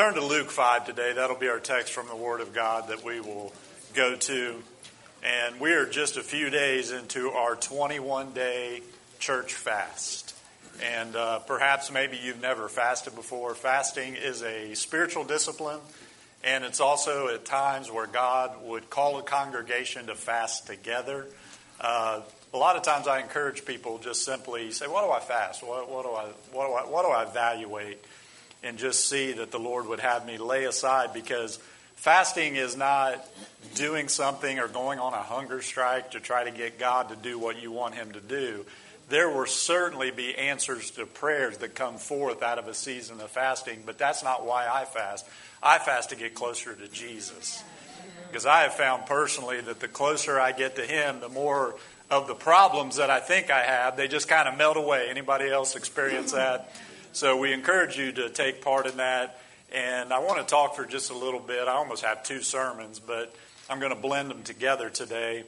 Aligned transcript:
Turn 0.00 0.14
to 0.14 0.24
Luke 0.24 0.50
5 0.50 0.86
today. 0.86 1.12
That'll 1.12 1.36
be 1.36 1.50
our 1.50 1.60
text 1.60 1.92
from 1.92 2.08
the 2.08 2.16
Word 2.16 2.40
of 2.40 2.54
God 2.54 2.88
that 2.88 3.04
we 3.04 3.20
will 3.20 3.52
go 3.92 4.16
to. 4.16 4.54
And 5.22 5.60
we 5.60 5.72
are 5.72 5.84
just 5.84 6.16
a 6.16 6.22
few 6.22 6.48
days 6.48 6.90
into 6.90 7.28
our 7.32 7.54
21 7.54 8.32
day 8.32 8.80
church 9.18 9.52
fast. 9.52 10.34
And 10.82 11.14
uh, 11.14 11.40
perhaps 11.40 11.92
maybe 11.92 12.16
you've 12.16 12.40
never 12.40 12.70
fasted 12.70 13.14
before. 13.14 13.54
Fasting 13.54 14.16
is 14.16 14.42
a 14.42 14.72
spiritual 14.72 15.24
discipline, 15.24 15.80
and 16.42 16.64
it's 16.64 16.80
also 16.80 17.28
at 17.28 17.44
times 17.44 17.92
where 17.92 18.06
God 18.06 18.52
would 18.64 18.88
call 18.88 19.18
a 19.18 19.22
congregation 19.22 20.06
to 20.06 20.14
fast 20.14 20.66
together. 20.66 21.26
Uh, 21.78 22.22
a 22.54 22.56
lot 22.56 22.76
of 22.76 22.82
times 22.82 23.06
I 23.06 23.20
encourage 23.20 23.66
people 23.66 23.98
just 23.98 24.24
simply 24.24 24.70
say, 24.70 24.86
What 24.86 25.04
do 25.04 25.10
I 25.10 25.20
fast? 25.20 25.62
What, 25.62 25.90
what, 25.90 26.04
do, 26.06 26.12
I, 26.12 26.24
what, 26.52 26.68
do, 26.68 26.72
I, 26.72 26.90
what 26.90 27.02
do 27.02 27.10
I 27.10 27.24
evaluate? 27.24 28.02
And 28.62 28.78
just 28.78 29.08
see 29.08 29.32
that 29.32 29.50
the 29.50 29.58
Lord 29.58 29.86
would 29.86 30.00
have 30.00 30.26
me 30.26 30.36
lay 30.36 30.64
aside 30.64 31.12
because 31.14 31.58
fasting 31.96 32.56
is 32.56 32.76
not 32.76 33.24
doing 33.74 34.08
something 34.08 34.58
or 34.58 34.68
going 34.68 34.98
on 34.98 35.14
a 35.14 35.22
hunger 35.22 35.62
strike 35.62 36.10
to 36.10 36.20
try 36.20 36.44
to 36.44 36.50
get 36.50 36.78
God 36.78 37.08
to 37.08 37.16
do 37.16 37.38
what 37.38 37.62
you 37.62 37.72
want 37.72 37.94
Him 37.94 38.12
to 38.12 38.20
do. 38.20 38.66
There 39.08 39.28
will 39.28 39.46
certainly 39.46 40.10
be 40.10 40.36
answers 40.36 40.92
to 40.92 41.06
prayers 41.06 41.58
that 41.58 41.74
come 41.74 41.96
forth 41.96 42.42
out 42.42 42.58
of 42.58 42.68
a 42.68 42.74
season 42.74 43.20
of 43.20 43.30
fasting, 43.30 43.82
but 43.84 43.98
that's 43.98 44.22
not 44.22 44.46
why 44.46 44.68
I 44.68 44.84
fast. 44.84 45.26
I 45.62 45.78
fast 45.78 46.10
to 46.10 46.16
get 46.16 46.34
closer 46.34 46.74
to 46.74 46.88
Jesus. 46.88 47.64
Because 48.28 48.46
I 48.46 48.60
have 48.62 48.74
found 48.74 49.06
personally 49.06 49.60
that 49.60 49.80
the 49.80 49.88
closer 49.88 50.38
I 50.38 50.52
get 50.52 50.76
to 50.76 50.86
Him, 50.86 51.20
the 51.20 51.28
more 51.28 51.74
of 52.10 52.28
the 52.28 52.34
problems 52.34 52.96
that 52.96 53.10
I 53.10 53.20
think 53.20 53.50
I 53.50 53.62
have, 53.62 53.96
they 53.96 54.06
just 54.06 54.28
kind 54.28 54.48
of 54.48 54.56
melt 54.56 54.76
away. 54.76 55.08
Anybody 55.08 55.48
else 55.48 55.74
experience 55.74 56.32
that? 56.32 56.72
So 57.12 57.36
we 57.36 57.52
encourage 57.52 57.98
you 57.98 58.12
to 58.12 58.30
take 58.30 58.62
part 58.62 58.86
in 58.86 58.98
that. 58.98 59.40
And 59.72 60.12
I 60.12 60.20
want 60.20 60.38
to 60.38 60.44
talk 60.44 60.76
for 60.76 60.84
just 60.84 61.10
a 61.10 61.16
little 61.16 61.40
bit. 61.40 61.66
I 61.66 61.72
almost 61.72 62.04
have 62.04 62.22
two 62.22 62.40
sermons, 62.40 63.00
but 63.00 63.34
I'm 63.68 63.80
going 63.80 63.94
to 63.94 64.00
blend 64.00 64.30
them 64.30 64.42
together 64.42 64.90
today 64.90 65.44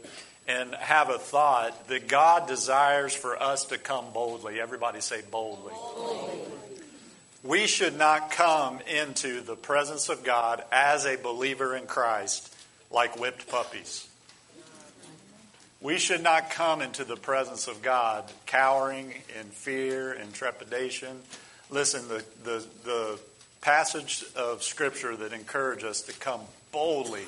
and 0.49 0.75
have 0.75 1.09
a 1.09 1.19
thought 1.19 1.89
that 1.89 2.09
God 2.09 2.49
desires 2.49 3.15
for 3.15 3.41
us 3.41 3.67
to 3.67 3.79
come 3.79 4.07
boldly. 4.13 4.61
Everybody 4.61 5.01
say 5.01 5.23
boldly. 5.31 5.73
boldly. 5.73 6.41
We 7.45 7.67
should 7.67 7.97
not 7.97 8.31
come 8.31 8.81
into 8.81 9.41
the 9.41 9.57
presence 9.57 10.09
of 10.09 10.25
God 10.25 10.65
as 10.71 11.05
a 11.07 11.17
believer 11.17 11.77
in 11.77 11.87
Christ 11.87 12.55
like 12.91 13.19
whipped 13.19 13.49
puppies. 13.49 14.09
We 15.81 15.99
should 15.99 16.23
not 16.23 16.51
come 16.51 16.81
into 16.81 17.05
the 17.05 17.17
presence 17.17 17.67
of 17.67 17.83
God 17.83 18.31
cowering 18.47 19.15
in 19.41 19.47
fear 19.47 20.13
and 20.13 20.33
trepidation. 20.33 21.21
Listen, 21.73 22.07
the, 22.07 22.23
the, 22.45 22.67
the 22.85 23.19
passage 23.63 24.25
of 24.37 24.63
Scripture 24.63 25.17
that 25.17 25.33
encourage 25.33 25.85
us 25.85 26.03
to 26.03 26.13
come 26.13 26.43
boldly, 26.71 27.25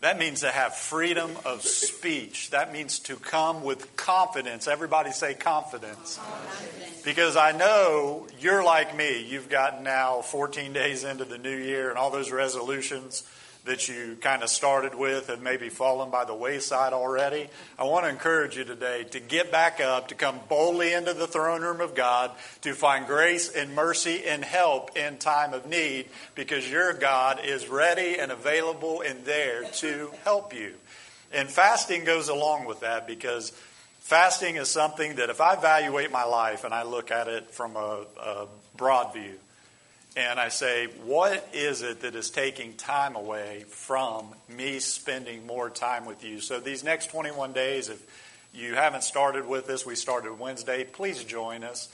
that 0.00 0.18
means 0.18 0.40
to 0.40 0.50
have 0.50 0.74
freedom 0.74 1.32
of 1.44 1.60
speech. 1.60 2.50
That 2.50 2.72
means 2.72 3.00
to 3.00 3.16
come 3.16 3.62
with 3.62 3.94
confidence. 3.94 4.66
Everybody 4.66 5.10
say 5.10 5.34
confidence. 5.34 6.16
confidence. 6.16 7.02
Because 7.02 7.36
I 7.36 7.52
know 7.52 8.26
you're 8.40 8.64
like 8.64 8.96
me. 8.96 9.22
You've 9.22 9.50
gotten 9.50 9.84
now 9.84 10.22
14 10.22 10.72
days 10.72 11.04
into 11.04 11.26
the 11.26 11.36
new 11.36 11.56
year 11.56 11.90
and 11.90 11.98
all 11.98 12.10
those 12.10 12.30
resolutions 12.30 13.24
that 13.66 13.88
you 13.88 14.16
kind 14.20 14.42
of 14.42 14.48
started 14.48 14.94
with 14.94 15.28
and 15.28 15.42
maybe 15.42 15.68
fallen 15.68 16.10
by 16.10 16.24
the 16.24 16.34
wayside 16.34 16.92
already, 16.92 17.48
I 17.78 17.84
want 17.84 18.04
to 18.04 18.10
encourage 18.10 18.56
you 18.56 18.64
today 18.64 19.04
to 19.10 19.20
get 19.20 19.52
back 19.52 19.80
up, 19.80 20.08
to 20.08 20.14
come 20.14 20.40
boldly 20.48 20.92
into 20.92 21.12
the 21.12 21.26
throne 21.26 21.62
room 21.62 21.80
of 21.80 21.94
God, 21.94 22.30
to 22.62 22.74
find 22.74 23.06
grace 23.06 23.50
and 23.50 23.74
mercy 23.74 24.24
and 24.24 24.44
help 24.44 24.96
in 24.96 25.18
time 25.18 25.52
of 25.52 25.66
need, 25.66 26.06
because 26.34 26.68
your 26.70 26.92
God 26.92 27.44
is 27.44 27.68
ready 27.68 28.18
and 28.18 28.32
available 28.32 29.02
and 29.02 29.24
there 29.24 29.64
to 29.64 30.10
help 30.24 30.54
you. 30.54 30.74
And 31.32 31.48
fasting 31.48 32.04
goes 32.04 32.28
along 32.28 32.66
with 32.66 32.80
that 32.80 33.06
because 33.06 33.50
fasting 34.00 34.56
is 34.56 34.68
something 34.68 35.16
that 35.16 35.28
if 35.28 35.40
I 35.40 35.54
evaluate 35.54 36.12
my 36.12 36.24
life 36.24 36.64
and 36.64 36.72
I 36.72 36.84
look 36.84 37.10
at 37.10 37.28
it 37.28 37.50
from 37.50 37.76
a, 37.76 38.04
a 38.20 38.46
broad 38.76 39.12
view, 39.12 39.34
and 40.16 40.40
I 40.40 40.48
say, 40.48 40.86
what 41.04 41.46
is 41.52 41.82
it 41.82 42.00
that 42.00 42.14
is 42.14 42.30
taking 42.30 42.72
time 42.72 43.16
away 43.16 43.64
from 43.68 44.28
me 44.48 44.78
spending 44.78 45.46
more 45.46 45.68
time 45.68 46.06
with 46.06 46.24
you? 46.24 46.40
So 46.40 46.58
these 46.58 46.82
next 46.82 47.10
21 47.10 47.52
days, 47.52 47.90
if 47.90 48.02
you 48.54 48.74
haven't 48.74 49.04
started 49.04 49.46
with 49.46 49.68
us, 49.68 49.84
we 49.84 49.94
started 49.94 50.38
Wednesday, 50.38 50.84
please 50.84 51.22
join 51.22 51.62
us 51.62 51.90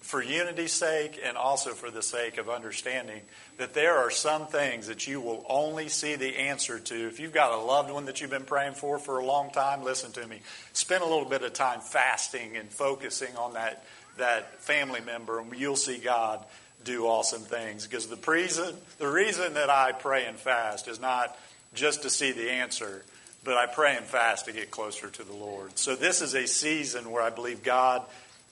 for 0.00 0.22
unity's 0.22 0.72
sake 0.72 1.20
and 1.22 1.36
also 1.36 1.72
for 1.72 1.90
the 1.90 2.00
sake 2.00 2.38
of 2.38 2.48
understanding 2.48 3.20
that 3.58 3.74
there 3.74 3.96
are 3.96 4.10
some 4.10 4.46
things 4.46 4.86
that 4.86 5.06
you 5.06 5.20
will 5.20 5.44
only 5.46 5.88
see 5.88 6.14
the 6.14 6.36
answer 6.36 6.78
to. 6.78 7.08
If 7.08 7.20
you've 7.20 7.32
got 7.34 7.52
a 7.52 7.62
loved 7.62 7.90
one 7.90 8.06
that 8.06 8.20
you've 8.20 8.30
been 8.30 8.44
praying 8.44 8.74
for 8.74 8.98
for 8.98 9.18
a 9.18 9.26
long 9.26 9.50
time, 9.50 9.82
listen 9.82 10.12
to 10.12 10.26
me. 10.26 10.40
Spend 10.72 11.02
a 11.02 11.06
little 11.06 11.28
bit 11.28 11.42
of 11.42 11.52
time 11.52 11.80
fasting 11.80 12.56
and 12.56 12.70
focusing 12.70 13.36
on 13.36 13.54
that, 13.54 13.84
that 14.16 14.62
family 14.62 15.00
member, 15.00 15.40
and 15.40 15.52
you'll 15.54 15.76
see 15.76 15.98
God 15.98 16.42
do 16.86 17.06
awesome 17.06 17.42
things. 17.42 17.86
Because 17.86 18.06
the 18.06 18.16
reason, 18.16 18.74
the 18.98 19.08
reason 19.08 19.54
that 19.54 19.68
I 19.68 19.92
pray 19.92 20.24
and 20.24 20.38
fast 20.38 20.88
is 20.88 20.98
not 20.98 21.36
just 21.74 22.02
to 22.02 22.10
see 22.10 22.32
the 22.32 22.50
answer, 22.50 23.04
but 23.44 23.56
I 23.56 23.66
pray 23.66 23.96
and 23.96 24.06
fast 24.06 24.46
to 24.46 24.52
get 24.52 24.70
closer 24.70 25.10
to 25.10 25.22
the 25.22 25.34
Lord. 25.34 25.78
So 25.78 25.94
this 25.94 26.22
is 26.22 26.34
a 26.34 26.46
season 26.46 27.10
where 27.10 27.22
I 27.22 27.30
believe 27.30 27.62
God 27.62 28.02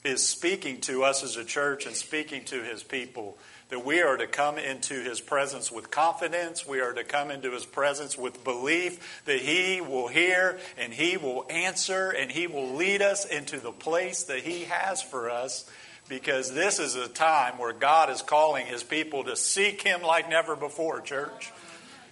is 0.05 0.23
speaking 0.23 0.81
to 0.83 1.05
us 1.05 1.25
as 1.25 1.37
a 1.37 1.45
church 1.45 1.87
and 1.87 1.97
speaking 1.97 2.45
to 2.45 2.63
his 2.63 2.83
people 2.83 3.39
that 3.71 3.85
we 3.85 4.03
are 4.03 4.19
to 4.19 4.27
come 4.27 4.59
into 4.59 5.03
his 5.03 5.21
presence 5.21 5.73
with 5.73 5.91
confidence. 5.91 6.67
We 6.67 6.81
are 6.81 6.93
to 6.93 7.03
come 7.03 7.31
into 7.31 7.51
his 7.53 7.65
presence 7.65 8.19
with 8.19 8.45
belief 8.45 9.23
that 9.25 9.39
he 9.39 9.81
will 9.81 10.09
hear 10.09 10.59
and 10.77 10.93
he 10.93 11.17
will 11.17 11.47
answer 11.49 12.11
and 12.11 12.31
he 12.31 12.47
will 12.47 12.75
lead 12.75 13.01
us 13.01 13.25
into 13.25 13.59
the 13.59 13.73
place 13.73 14.25
that 14.25 14.41
he 14.41 14.65
has 14.65 15.01
for 15.01 15.31
us 15.31 15.69
because 16.09 16.53
this 16.53 16.79
is 16.79 16.95
a 16.97 17.09
time 17.09 17.59
where 17.59 17.73
God 17.73 18.11
is 18.11 18.23
calling 18.23 18.67
his 18.67 18.83
people 18.83 19.25
to 19.25 19.37
seek 19.37 19.83
him 19.83 20.03
like 20.03 20.29
never 20.29 20.57
before, 20.57 21.01
church. 21.01 21.53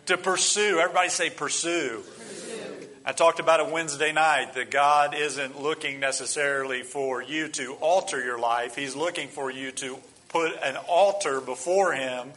To 0.06 0.16
pursue. 0.16 0.78
Everybody 0.80 1.10
say 1.10 1.30
pursue. 1.30 2.02
pursue. 2.02 2.88
I 3.04 3.12
talked 3.12 3.40
about 3.40 3.60
it 3.60 3.72
Wednesday 3.72 4.12
night 4.12 4.54
that 4.54 4.70
God 4.70 5.14
isn't 5.14 5.60
looking 5.60 6.00
necessarily 6.00 6.82
for 6.82 7.22
you 7.22 7.48
to 7.48 7.74
alter 7.74 8.22
your 8.22 8.38
life. 8.38 8.74
He's 8.74 8.96
looking 8.96 9.28
for 9.28 9.50
you 9.50 9.72
to 9.72 9.98
put 10.28 10.52
an 10.62 10.76
altar 10.88 11.40
before 11.40 11.92
him 11.92 12.32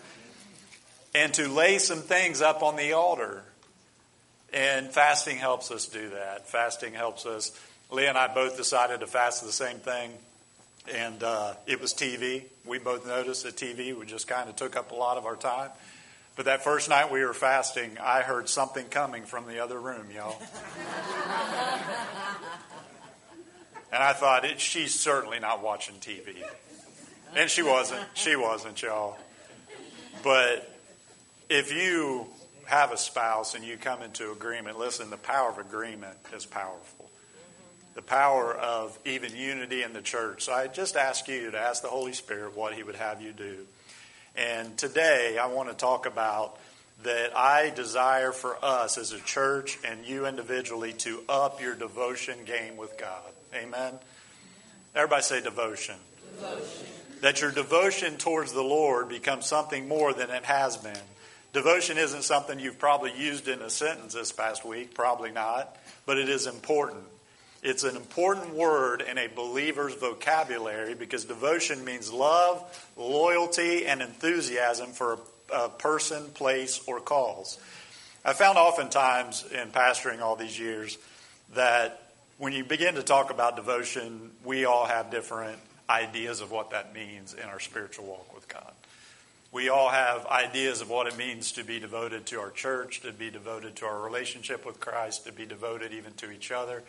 and 1.13 1.33
to 1.35 1.47
lay 1.47 1.77
some 1.77 1.99
things 1.99 2.41
up 2.41 2.61
on 2.61 2.75
the 2.75 2.93
altar. 2.93 3.43
And 4.53 4.91
fasting 4.91 5.37
helps 5.37 5.71
us 5.71 5.87
do 5.87 6.09
that. 6.09 6.47
Fasting 6.49 6.93
helps 6.93 7.25
us. 7.25 7.51
Leah 7.89 8.09
and 8.09 8.17
I 8.17 8.33
both 8.33 8.57
decided 8.57 8.99
to 8.99 9.07
fast 9.07 9.43
the 9.43 9.51
same 9.51 9.77
thing 9.77 10.11
and 10.93 11.23
uh, 11.23 11.53
it 11.65 11.81
was 11.81 11.93
TV. 11.93 12.43
We 12.65 12.79
both 12.79 13.07
noticed 13.07 13.43
that 13.43 13.55
TV 13.55 14.05
just 14.05 14.27
kind 14.27 14.49
of 14.49 14.55
took 14.55 14.75
up 14.75 14.91
a 14.91 14.95
lot 14.95 15.17
of 15.17 15.25
our 15.25 15.35
time. 15.35 15.71
But 16.35 16.45
that 16.45 16.63
first 16.63 16.89
night 16.89 17.11
we 17.11 17.23
were 17.23 17.33
fasting, 17.33 17.97
I 18.01 18.21
heard 18.21 18.49
something 18.49 18.85
coming 18.87 19.23
from 19.23 19.47
the 19.47 19.63
other 19.63 19.79
room, 19.79 20.07
y'all. 20.13 20.35
and 23.91 24.03
I 24.03 24.13
thought, 24.13 24.45
she's 24.59 24.99
certainly 24.99 25.39
not 25.39 25.63
watching 25.63 25.95
TV. 25.95 26.35
And 27.35 27.49
she 27.49 27.63
wasn't. 27.63 28.05
She 28.13 28.35
wasn't, 28.35 28.81
y'all. 28.81 29.17
But 30.23 30.71
if 31.49 31.73
you 31.73 32.27
have 32.65 32.91
a 32.91 32.97
spouse 32.97 33.55
and 33.55 33.63
you 33.63 33.77
come 33.77 34.01
into 34.01 34.31
agreement, 34.31 34.77
listen, 34.77 35.09
the 35.09 35.17
power 35.17 35.49
of 35.49 35.57
agreement 35.57 36.17
is 36.35 36.45
powerful 36.45 36.94
the 37.95 38.01
power 38.01 38.53
of 38.53 38.97
even 39.05 39.35
unity 39.35 39.81
in 39.81 39.93
the 39.93 40.01
church. 40.01 40.43
So 40.43 40.53
I 40.53 40.67
just 40.67 40.95
ask 40.95 41.27
you 41.27 41.51
to 41.51 41.57
ask 41.57 41.81
the 41.81 41.87
Holy 41.87 42.13
Spirit 42.13 42.55
what 42.55 42.73
He 42.73 42.83
would 42.83 42.95
have 42.95 43.21
you 43.21 43.31
do. 43.31 43.65
And 44.35 44.77
today 44.77 45.37
I 45.41 45.47
want 45.47 45.69
to 45.69 45.75
talk 45.75 46.05
about 46.05 46.59
that 47.03 47.37
I 47.37 47.71
desire 47.71 48.31
for 48.31 48.57
us 48.63 48.97
as 48.97 49.13
a 49.13 49.19
church 49.19 49.77
and 49.85 50.05
you 50.05 50.25
individually 50.25 50.93
to 50.93 51.23
up 51.27 51.61
your 51.61 51.73
devotion 51.73 52.39
game 52.45 52.77
with 52.77 52.97
God. 52.97 53.31
Amen. 53.53 53.93
Everybody 54.93 55.23
say 55.23 55.41
devotion. 55.41 55.95
Devotion. 56.35 56.87
That 57.21 57.41
your 57.41 57.51
devotion 57.51 58.17
towards 58.17 58.51
the 58.51 58.61
Lord 58.61 59.09
becomes 59.09 59.45
something 59.45 59.87
more 59.87 60.13
than 60.13 60.29
it 60.29 60.43
has 60.43 60.77
been. 60.77 60.93
Devotion 61.53 61.97
isn't 61.97 62.23
something 62.23 62.59
you've 62.59 62.79
probably 62.79 63.17
used 63.17 63.47
in 63.47 63.61
a 63.61 63.69
sentence 63.69 64.13
this 64.13 64.33
past 64.33 64.65
week, 64.65 64.93
probably 64.93 65.31
not, 65.31 65.77
but 66.05 66.17
it 66.17 66.27
is 66.27 66.47
important. 66.47 67.03
It's 67.65 67.83
an 67.83 67.95
important 67.95 68.53
word 68.53 69.01
in 69.01 69.17
a 69.17 69.25
believer's 69.25 69.95
vocabulary 69.95 70.93
because 70.93 71.25
devotion 71.25 71.83
means 71.83 72.13
love, 72.13 72.63
loyalty, 72.95 73.87
and 73.87 74.03
enthusiasm 74.03 74.91
for 74.91 75.17
a 75.51 75.69
person, 75.69 76.25
place, 76.35 76.79
or 76.85 76.99
cause. 76.99 77.57
I 78.23 78.33
found 78.33 78.59
oftentimes 78.59 79.45
in 79.51 79.69
pastoring 79.69 80.21
all 80.21 80.35
these 80.35 80.59
years 80.59 80.99
that 81.55 82.03
when 82.37 82.53
you 82.53 82.63
begin 82.63 82.93
to 82.95 83.03
talk 83.03 83.31
about 83.31 83.55
devotion, 83.55 84.29
we 84.43 84.65
all 84.65 84.85
have 84.85 85.09
different 85.09 85.57
ideas 85.89 86.41
of 86.41 86.51
what 86.51 86.69
that 86.69 86.93
means 86.93 87.33
in 87.33 87.49
our 87.49 87.59
spiritual 87.59 88.05
walk 88.05 88.31
with 88.35 88.47
God. 88.47 88.73
We 89.51 89.69
all 89.69 89.89
have 89.89 90.27
ideas 90.27 90.81
of 90.81 90.91
what 90.91 91.07
it 91.07 91.17
means 91.17 91.53
to 91.53 91.63
be 91.63 91.79
devoted 91.79 92.27
to 92.27 92.39
our 92.41 92.51
church, 92.51 93.01
to 93.01 93.11
be 93.11 93.31
devoted 93.31 93.75
to 93.77 93.87
our 93.87 94.01
relationship 94.01 94.67
with 94.67 94.79
Christ, 94.79 95.25
to 95.25 95.31
be 95.31 95.47
devoted 95.47 95.93
even 95.93 96.13
to 96.17 96.29
each 96.29 96.51
other. 96.51 96.83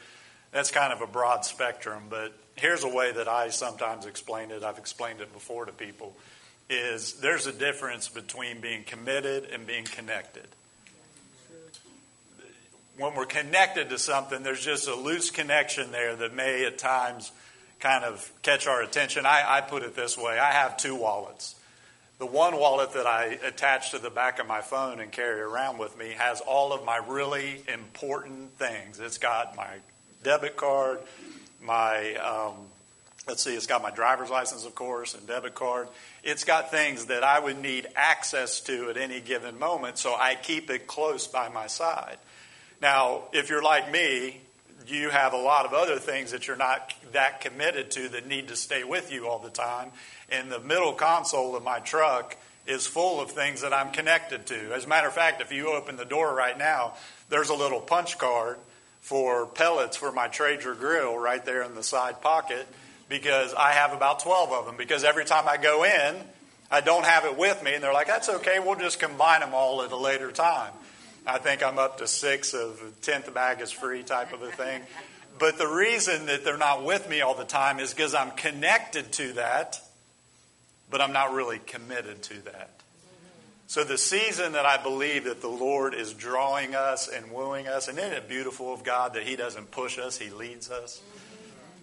That's 0.56 0.70
kind 0.70 0.90
of 0.90 1.02
a 1.02 1.06
broad 1.06 1.44
spectrum, 1.44 2.04
but 2.08 2.32
here's 2.54 2.82
a 2.82 2.88
way 2.88 3.12
that 3.12 3.28
I 3.28 3.50
sometimes 3.50 4.06
explain 4.06 4.50
it. 4.50 4.62
I've 4.62 4.78
explained 4.78 5.20
it 5.20 5.30
before 5.34 5.66
to 5.66 5.72
people 5.72 6.16
is 6.70 7.20
there's 7.20 7.46
a 7.46 7.52
difference 7.52 8.08
between 8.08 8.62
being 8.62 8.82
committed 8.82 9.50
and 9.52 9.66
being 9.66 9.84
connected. 9.84 10.46
When 12.96 13.14
we're 13.14 13.26
connected 13.26 13.90
to 13.90 13.98
something, 13.98 14.42
there's 14.42 14.64
just 14.64 14.88
a 14.88 14.94
loose 14.94 15.30
connection 15.30 15.92
there 15.92 16.16
that 16.16 16.34
may 16.34 16.64
at 16.64 16.78
times 16.78 17.32
kind 17.78 18.04
of 18.04 18.32
catch 18.40 18.66
our 18.66 18.80
attention. 18.80 19.26
I, 19.26 19.58
I 19.58 19.60
put 19.60 19.82
it 19.82 19.94
this 19.94 20.16
way 20.16 20.38
I 20.38 20.52
have 20.52 20.78
two 20.78 20.94
wallets. 20.94 21.54
The 22.16 22.24
one 22.24 22.56
wallet 22.56 22.94
that 22.94 23.06
I 23.06 23.38
attach 23.44 23.90
to 23.90 23.98
the 23.98 24.08
back 24.08 24.38
of 24.38 24.46
my 24.46 24.62
phone 24.62 25.00
and 25.00 25.12
carry 25.12 25.42
around 25.42 25.76
with 25.76 25.98
me 25.98 26.14
has 26.16 26.40
all 26.40 26.72
of 26.72 26.82
my 26.82 26.96
really 26.96 27.62
important 27.70 28.56
things. 28.56 29.00
It's 29.00 29.18
got 29.18 29.54
my 29.54 29.68
debit 30.26 30.56
card, 30.56 30.98
my 31.62 32.16
um, 32.16 32.54
let's 33.28 33.44
see, 33.44 33.54
it's 33.54 33.68
got 33.68 33.80
my 33.80 33.92
driver's 33.92 34.28
license, 34.28 34.66
of 34.66 34.74
course, 34.74 35.14
and 35.14 35.24
debit 35.24 35.54
card. 35.54 35.86
It's 36.24 36.42
got 36.42 36.72
things 36.72 37.06
that 37.06 37.22
I 37.22 37.38
would 37.38 37.62
need 37.62 37.86
access 37.94 38.60
to 38.62 38.90
at 38.90 38.96
any 38.96 39.20
given 39.20 39.56
moment, 39.56 39.98
so 39.98 40.16
I 40.16 40.34
keep 40.34 40.68
it 40.68 40.88
close 40.88 41.28
by 41.28 41.48
my 41.48 41.68
side. 41.68 42.16
Now, 42.82 43.22
if 43.32 43.50
you're 43.50 43.62
like 43.62 43.92
me, 43.92 44.40
you 44.88 45.10
have 45.10 45.32
a 45.32 45.38
lot 45.38 45.64
of 45.64 45.72
other 45.72 46.00
things 46.00 46.32
that 46.32 46.48
you're 46.48 46.56
not 46.56 46.92
that 47.12 47.40
committed 47.40 47.92
to 47.92 48.08
that 48.08 48.26
need 48.26 48.48
to 48.48 48.56
stay 48.56 48.82
with 48.82 49.12
you 49.12 49.28
all 49.28 49.38
the 49.38 49.48
time. 49.48 49.92
And 50.28 50.50
the 50.50 50.58
middle 50.58 50.94
console 50.94 51.54
of 51.54 51.62
my 51.62 51.78
truck 51.78 52.36
is 52.66 52.84
full 52.84 53.20
of 53.20 53.30
things 53.30 53.60
that 53.60 53.72
I'm 53.72 53.92
connected 53.92 54.46
to. 54.46 54.74
As 54.74 54.86
a 54.86 54.88
matter 54.88 55.06
of 55.06 55.14
fact, 55.14 55.40
if 55.40 55.52
you 55.52 55.68
open 55.68 55.96
the 55.96 56.04
door 56.04 56.34
right 56.34 56.58
now, 56.58 56.94
there's 57.28 57.48
a 57.48 57.54
little 57.54 57.80
punch 57.80 58.18
card 58.18 58.58
for 59.06 59.46
pellets 59.46 59.96
for 59.96 60.10
my 60.10 60.26
Traeger 60.26 60.74
grill 60.74 61.16
right 61.16 61.44
there 61.44 61.62
in 61.62 61.76
the 61.76 61.82
side 61.84 62.20
pocket 62.20 62.66
because 63.08 63.54
I 63.54 63.70
have 63.70 63.92
about 63.92 64.18
12 64.18 64.50
of 64.50 64.66
them. 64.66 64.76
Because 64.76 65.04
every 65.04 65.24
time 65.24 65.48
I 65.48 65.58
go 65.58 65.84
in, 65.84 66.16
I 66.72 66.80
don't 66.80 67.04
have 67.04 67.24
it 67.24 67.38
with 67.38 67.62
me. 67.62 67.74
And 67.74 67.84
they're 67.84 67.92
like, 67.92 68.08
that's 68.08 68.28
okay, 68.28 68.58
we'll 68.58 68.74
just 68.74 68.98
combine 68.98 69.42
them 69.42 69.54
all 69.54 69.82
at 69.82 69.92
a 69.92 69.96
later 69.96 70.32
time. 70.32 70.72
I 71.24 71.38
think 71.38 71.62
I'm 71.62 71.78
up 71.78 71.98
to 71.98 72.08
six 72.08 72.52
of 72.52 72.82
a 72.82 72.90
tenth 73.00 73.32
bag 73.32 73.60
is 73.60 73.70
free 73.70 74.02
type 74.02 74.32
of 74.32 74.42
a 74.42 74.50
thing. 74.50 74.82
But 75.38 75.56
the 75.56 75.68
reason 75.68 76.26
that 76.26 76.44
they're 76.44 76.58
not 76.58 76.84
with 76.84 77.08
me 77.08 77.20
all 77.20 77.36
the 77.36 77.44
time 77.44 77.78
is 77.78 77.94
because 77.94 78.12
I'm 78.12 78.32
connected 78.32 79.12
to 79.12 79.34
that, 79.34 79.80
but 80.90 81.00
I'm 81.00 81.12
not 81.12 81.32
really 81.32 81.60
committed 81.60 82.24
to 82.24 82.42
that. 82.46 82.75
So 83.68 83.82
the 83.82 83.98
season 83.98 84.52
that 84.52 84.64
I 84.64 84.80
believe 84.80 85.24
that 85.24 85.40
the 85.40 85.48
Lord 85.48 85.92
is 85.92 86.12
drawing 86.12 86.76
us 86.76 87.08
and 87.08 87.32
wooing 87.32 87.66
us, 87.66 87.88
and 87.88 87.98
isn't 87.98 88.12
it 88.12 88.28
beautiful 88.28 88.72
of 88.72 88.84
God 88.84 89.14
that 89.14 89.24
He 89.24 89.34
doesn't 89.34 89.72
push 89.72 89.98
us, 89.98 90.16
He 90.16 90.30
leads 90.30 90.70
us? 90.70 91.02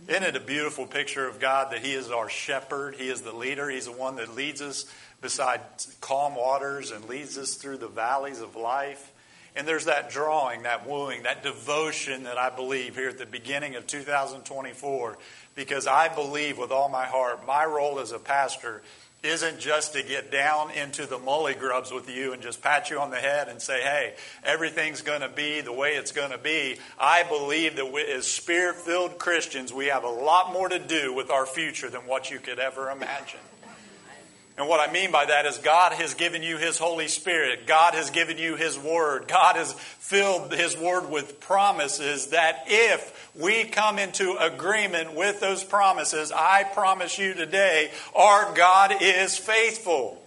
Isn't 0.08 0.24
it 0.24 0.36
a 0.38 0.40
beautiful 0.40 0.86
picture 0.86 1.28
of 1.28 1.42
God 1.42 1.74
that 1.74 1.80
He 1.80 1.94
is 1.94 2.10
our 2.10 2.30
shepherd? 2.30 2.96
He 2.96 3.10
is 3.10 3.22
the 3.22 3.34
leader. 3.34 3.70
He's 3.70 3.86
the 3.86 3.92
one 3.92 4.16
that 4.16 4.34
leads 4.34 4.62
us 4.62 4.86
beside 5.22 5.60
calm 6.00 6.36
waters 6.36 6.92
and 6.92 7.06
leads 7.10 7.38
us 7.38 7.56
through 7.56 7.78
the 7.78 7.88
valleys 7.90 8.40
of 8.40 8.56
life. 8.56 9.12
And 9.56 9.68
there's 9.68 9.86
that 9.86 10.10
drawing, 10.10 10.64
that 10.64 10.88
wooing, 10.88 11.24
that 11.24 11.44
devotion 11.44 12.24
that 12.24 12.38
I 12.38 12.50
believe 12.50 12.96
here 12.96 13.10
at 13.10 13.18
the 13.18 13.26
beginning 13.26 13.76
of 13.76 13.88
2024, 13.88 15.18
because 15.54 15.86
I 15.86 16.08
believe 16.08 16.58
with 16.58 16.72
all 16.72 16.90
my 16.90 17.06
heart, 17.06 17.46
my 17.46 17.66
role 17.66 18.00
as 18.00 18.14
a 18.14 18.20
pastor 18.20 18.82
isn't 19.24 19.58
just 19.58 19.94
to 19.94 20.04
get 20.04 20.32
down 20.32 20.70
into 20.72 21.06
the 21.06 21.18
mully 21.18 21.58
grubs 21.58 21.92
with 21.92 22.10
you 22.10 22.34
and 22.34 22.42
just 22.42 22.62
pat 22.62 22.90
you 22.90 23.00
on 23.00 23.10
the 23.10 23.18
head 23.18 23.48
and 23.48 23.62
say, 23.62 23.82
hey, 23.82 24.14
everything's 24.44 25.02
going 25.02 25.22
to 25.22 25.30
be 25.30 25.62
the 25.62 25.72
way 25.72 25.92
it's 25.92 26.12
going 26.12 26.32
to 26.32 26.38
be. 26.38 26.78
I 27.00 27.24
believe 27.24 27.78
that 27.78 27.92
we, 27.92 28.04
as 28.04 28.28
spirit 28.28 28.76
filled 28.76 29.18
Christians, 29.18 29.72
we 29.72 29.88
have 29.88 30.04
a 30.04 30.10
lot 30.10 30.52
more 30.52 30.68
to 30.68 30.80
do 30.80 31.14
with 31.14 31.32
our 31.32 31.46
future 31.46 31.90
than 31.90 32.02
what 32.02 32.30
you 32.30 32.40
could 32.40 32.60
ever 32.60 32.90
imagine. 32.90 33.40
And 34.56 34.68
what 34.68 34.88
I 34.88 34.92
mean 34.92 35.12
by 35.12 35.26
that 35.26 35.48
is 35.48 35.58
God 35.58 35.94
has 35.94 36.14
given 36.14 36.44
you 36.44 36.58
His 36.58 36.78
Holy 36.78 37.08
Spirit. 37.08 37.66
God 37.66 37.96
has 37.96 38.12
given 38.12 38.38
you 38.38 38.56
His 38.56 38.78
Word. 38.78 39.28
God 39.28 39.56
has 39.56 39.74
filled 39.74 40.54
His 40.54 40.78
Word 40.78 41.10
with 41.10 41.40
promises 41.40 42.28
that 42.28 42.66
if 42.68 43.32
we 43.36 43.64
come 43.64 43.98
into 43.98 44.38
agreement 44.40 45.16
with 45.16 45.40
those 45.40 45.64
promises, 45.64 46.32
I 46.32 46.66
promise 46.66 47.18
you 47.18 47.34
today, 47.34 47.90
our 48.16 48.54
God 48.54 48.94
is 49.02 49.36
faithful. 49.38 50.20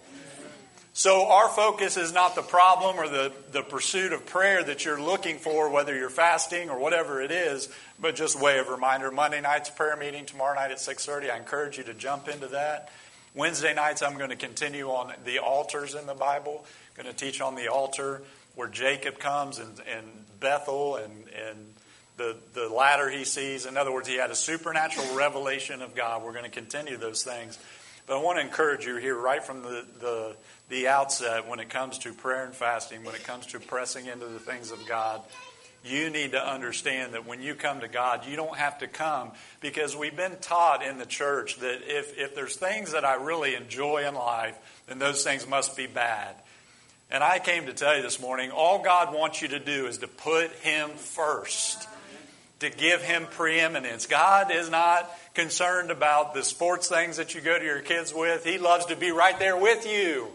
So 0.91 1.27
our 1.27 1.47
focus 1.47 1.95
is 1.95 2.11
not 2.11 2.35
the 2.35 2.41
problem 2.41 2.97
or 2.97 3.07
the, 3.07 3.31
the 3.51 3.61
pursuit 3.61 4.11
of 4.11 4.25
prayer 4.25 4.63
that 4.63 4.83
you're 4.83 4.99
looking 4.99 5.37
for, 5.37 5.69
whether 5.69 5.95
you're 5.95 6.09
fasting 6.09 6.71
or 6.71 6.79
whatever 6.79 7.21
it 7.21 7.31
is, 7.31 7.69
but 8.01 8.15
just 8.15 8.41
way 8.41 8.57
of 8.57 8.67
reminder. 8.67 9.11
Monday 9.11 9.39
night's 9.39 9.69
prayer 9.69 9.95
meeting, 9.95 10.25
tomorrow 10.25 10.55
night 10.55 10.71
at 10.71 10.77
6.30. 10.77 11.29
I 11.31 11.37
encourage 11.37 11.77
you 11.77 11.83
to 11.83 11.93
jump 11.93 12.27
into 12.27 12.47
that. 12.47 12.89
Wednesday 13.37 13.75
nights, 13.75 14.01
I'm 14.01 14.17
going 14.17 14.31
to 14.31 14.35
continue 14.35 14.87
on 14.89 15.13
the 15.23 15.37
altars 15.37 15.93
in 15.93 16.07
the 16.07 16.15
Bible. 16.15 16.65
I'm 16.97 17.03
going 17.03 17.15
to 17.15 17.25
teach 17.25 17.39
on 17.39 17.53
the 17.53 17.67
altar 17.67 18.23
where 18.55 18.67
Jacob 18.67 19.19
comes 19.19 19.59
and, 19.59 19.79
and 19.87 20.07
Bethel 20.39 20.95
and, 20.95 21.11
and 21.29 21.73
the, 22.17 22.35
the 22.55 22.67
ladder 22.67 23.11
he 23.11 23.25
sees. 23.25 23.67
In 23.67 23.77
other 23.77 23.93
words, 23.93 24.07
he 24.07 24.15
had 24.15 24.31
a 24.31 24.35
supernatural 24.35 25.15
revelation 25.15 25.83
of 25.83 25.93
God. 25.93 26.23
We're 26.23 26.31
going 26.31 26.45
to 26.45 26.49
continue 26.49 26.97
those 26.97 27.23
things. 27.23 27.59
But 28.07 28.17
I 28.17 28.23
want 28.23 28.39
to 28.39 28.41
encourage 28.41 28.87
you 28.87 28.95
here 28.95 29.15
right 29.15 29.43
from 29.43 29.61
the, 29.61 29.85
the, 29.99 30.35
the 30.69 30.87
outset 30.87 31.47
when 31.47 31.59
it 31.59 31.69
comes 31.69 31.99
to 31.99 32.13
prayer 32.13 32.43
and 32.43 32.55
fasting, 32.55 33.03
when 33.03 33.13
it 33.13 33.23
comes 33.23 33.45
to 33.47 33.59
pressing 33.59 34.07
into 34.07 34.25
the 34.25 34.39
things 34.39 34.71
of 34.71 34.83
God, 34.87 35.21
you 35.87 36.09
need 36.09 36.31
to 36.31 36.45
understand 36.45 37.13
that 37.13 37.25
when 37.25 37.41
you 37.41 37.55
come 37.55 37.81
to 37.81 37.87
God, 37.87 38.25
you 38.25 38.35
don't 38.35 38.57
have 38.57 38.79
to 38.79 38.87
come 38.87 39.31
because 39.61 39.95
we've 39.95 40.15
been 40.15 40.37
taught 40.41 40.83
in 40.83 40.97
the 40.97 41.05
church 41.05 41.59
that 41.59 41.79
if, 41.85 42.17
if 42.17 42.35
there's 42.35 42.55
things 42.55 42.91
that 42.91 43.05
I 43.05 43.15
really 43.15 43.55
enjoy 43.55 44.07
in 44.07 44.13
life, 44.13 44.57
then 44.87 44.99
those 44.99 45.23
things 45.23 45.47
must 45.47 45.75
be 45.77 45.87
bad. 45.87 46.35
And 47.09 47.23
I 47.23 47.39
came 47.39 47.67
to 47.67 47.73
tell 47.73 47.95
you 47.95 48.01
this 48.01 48.19
morning 48.19 48.51
all 48.51 48.83
God 48.83 49.13
wants 49.13 49.41
you 49.41 49.47
to 49.49 49.59
do 49.59 49.87
is 49.87 49.99
to 49.99 50.07
put 50.07 50.51
Him 50.51 50.89
first, 50.91 51.87
to 52.59 52.69
give 52.69 53.01
Him 53.01 53.25
preeminence. 53.31 54.07
God 54.07 54.51
is 54.51 54.69
not 54.69 55.09
concerned 55.33 55.89
about 55.89 56.33
the 56.33 56.43
sports 56.43 56.87
things 56.87 57.17
that 57.17 57.33
you 57.33 57.41
go 57.41 57.57
to 57.57 57.63
your 57.63 57.79
kids 57.79 58.13
with, 58.13 58.43
He 58.43 58.57
loves 58.57 58.87
to 58.87 58.95
be 58.95 59.11
right 59.11 59.37
there 59.39 59.55
with 59.57 59.87
you. 59.87 60.27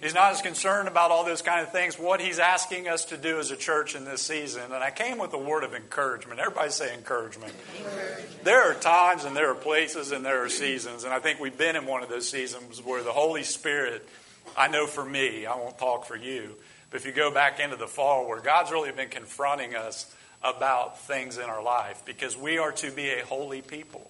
He's 0.00 0.14
not 0.14 0.32
as 0.32 0.40
concerned 0.40 0.88
about 0.88 1.10
all 1.10 1.24
those 1.24 1.42
kind 1.42 1.60
of 1.60 1.72
things. 1.72 1.98
What 1.98 2.20
he's 2.20 2.38
asking 2.38 2.88
us 2.88 3.06
to 3.06 3.16
do 3.16 3.38
as 3.38 3.50
a 3.50 3.56
church 3.56 3.94
in 3.94 4.04
this 4.04 4.22
season, 4.22 4.62
and 4.64 4.74
I 4.74 4.90
came 4.90 5.18
with 5.18 5.32
a 5.34 5.38
word 5.38 5.62
of 5.62 5.74
encouragement. 5.74 6.40
Everybody 6.40 6.70
say 6.70 6.94
encouragement. 6.94 7.52
encouragement. 7.76 8.44
There 8.44 8.70
are 8.70 8.74
times 8.74 9.24
and 9.24 9.36
there 9.36 9.50
are 9.50 9.54
places 9.54 10.12
and 10.12 10.24
there 10.24 10.42
are 10.42 10.48
seasons, 10.48 11.04
and 11.04 11.12
I 11.12 11.18
think 11.18 11.38
we've 11.38 11.56
been 11.56 11.76
in 11.76 11.84
one 11.84 12.02
of 12.02 12.08
those 12.08 12.28
seasons 12.28 12.82
where 12.82 13.02
the 13.02 13.12
Holy 13.12 13.42
Spirit, 13.42 14.08
I 14.56 14.68
know 14.68 14.86
for 14.86 15.04
me, 15.04 15.44
I 15.44 15.54
won't 15.56 15.78
talk 15.78 16.06
for 16.06 16.16
you, 16.16 16.54
but 16.90 16.98
if 16.98 17.06
you 17.06 17.12
go 17.12 17.32
back 17.32 17.60
into 17.60 17.76
the 17.76 17.86
fall 17.86 18.26
where 18.26 18.40
God's 18.40 18.70
really 18.70 18.92
been 18.92 19.10
confronting 19.10 19.74
us 19.74 20.12
about 20.42 20.98
things 21.00 21.36
in 21.36 21.44
our 21.44 21.62
life 21.62 22.02
because 22.04 22.36
we 22.36 22.58
are 22.58 22.72
to 22.72 22.90
be 22.90 23.10
a 23.10 23.24
holy 23.24 23.60
people. 23.62 24.09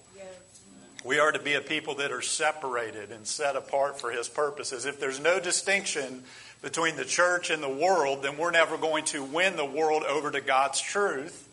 We 1.05 1.19
are 1.19 1.33
to 1.33 1.39
be 1.39 1.55
a 1.55 1.61
people 1.61 1.95
that 1.97 2.13
are 2.13 2.21
separated 2.21 3.11
and 3.11 3.27
set 3.27 3.57
apart 3.57 3.99
for 3.99 4.11
His 4.11 4.29
purposes. 4.29 4.85
If 4.85 5.01
there's 5.01 5.19
no 5.19 5.41
distinction 5.41 6.25
between 6.61 6.97
the 6.97 7.07
church 7.07 7.49
and 7.49 7.63
the 7.63 7.71
world, 7.71 8.23
then 8.23 8.37
we're 8.37 8.51
never 8.51 8.77
going 8.77 9.05
to 9.05 9.25
win 9.25 9.57
the 9.57 9.65
world 9.65 10.03
over 10.03 10.31
to 10.31 10.43
God's 10.43 10.81
truth. 10.81 11.49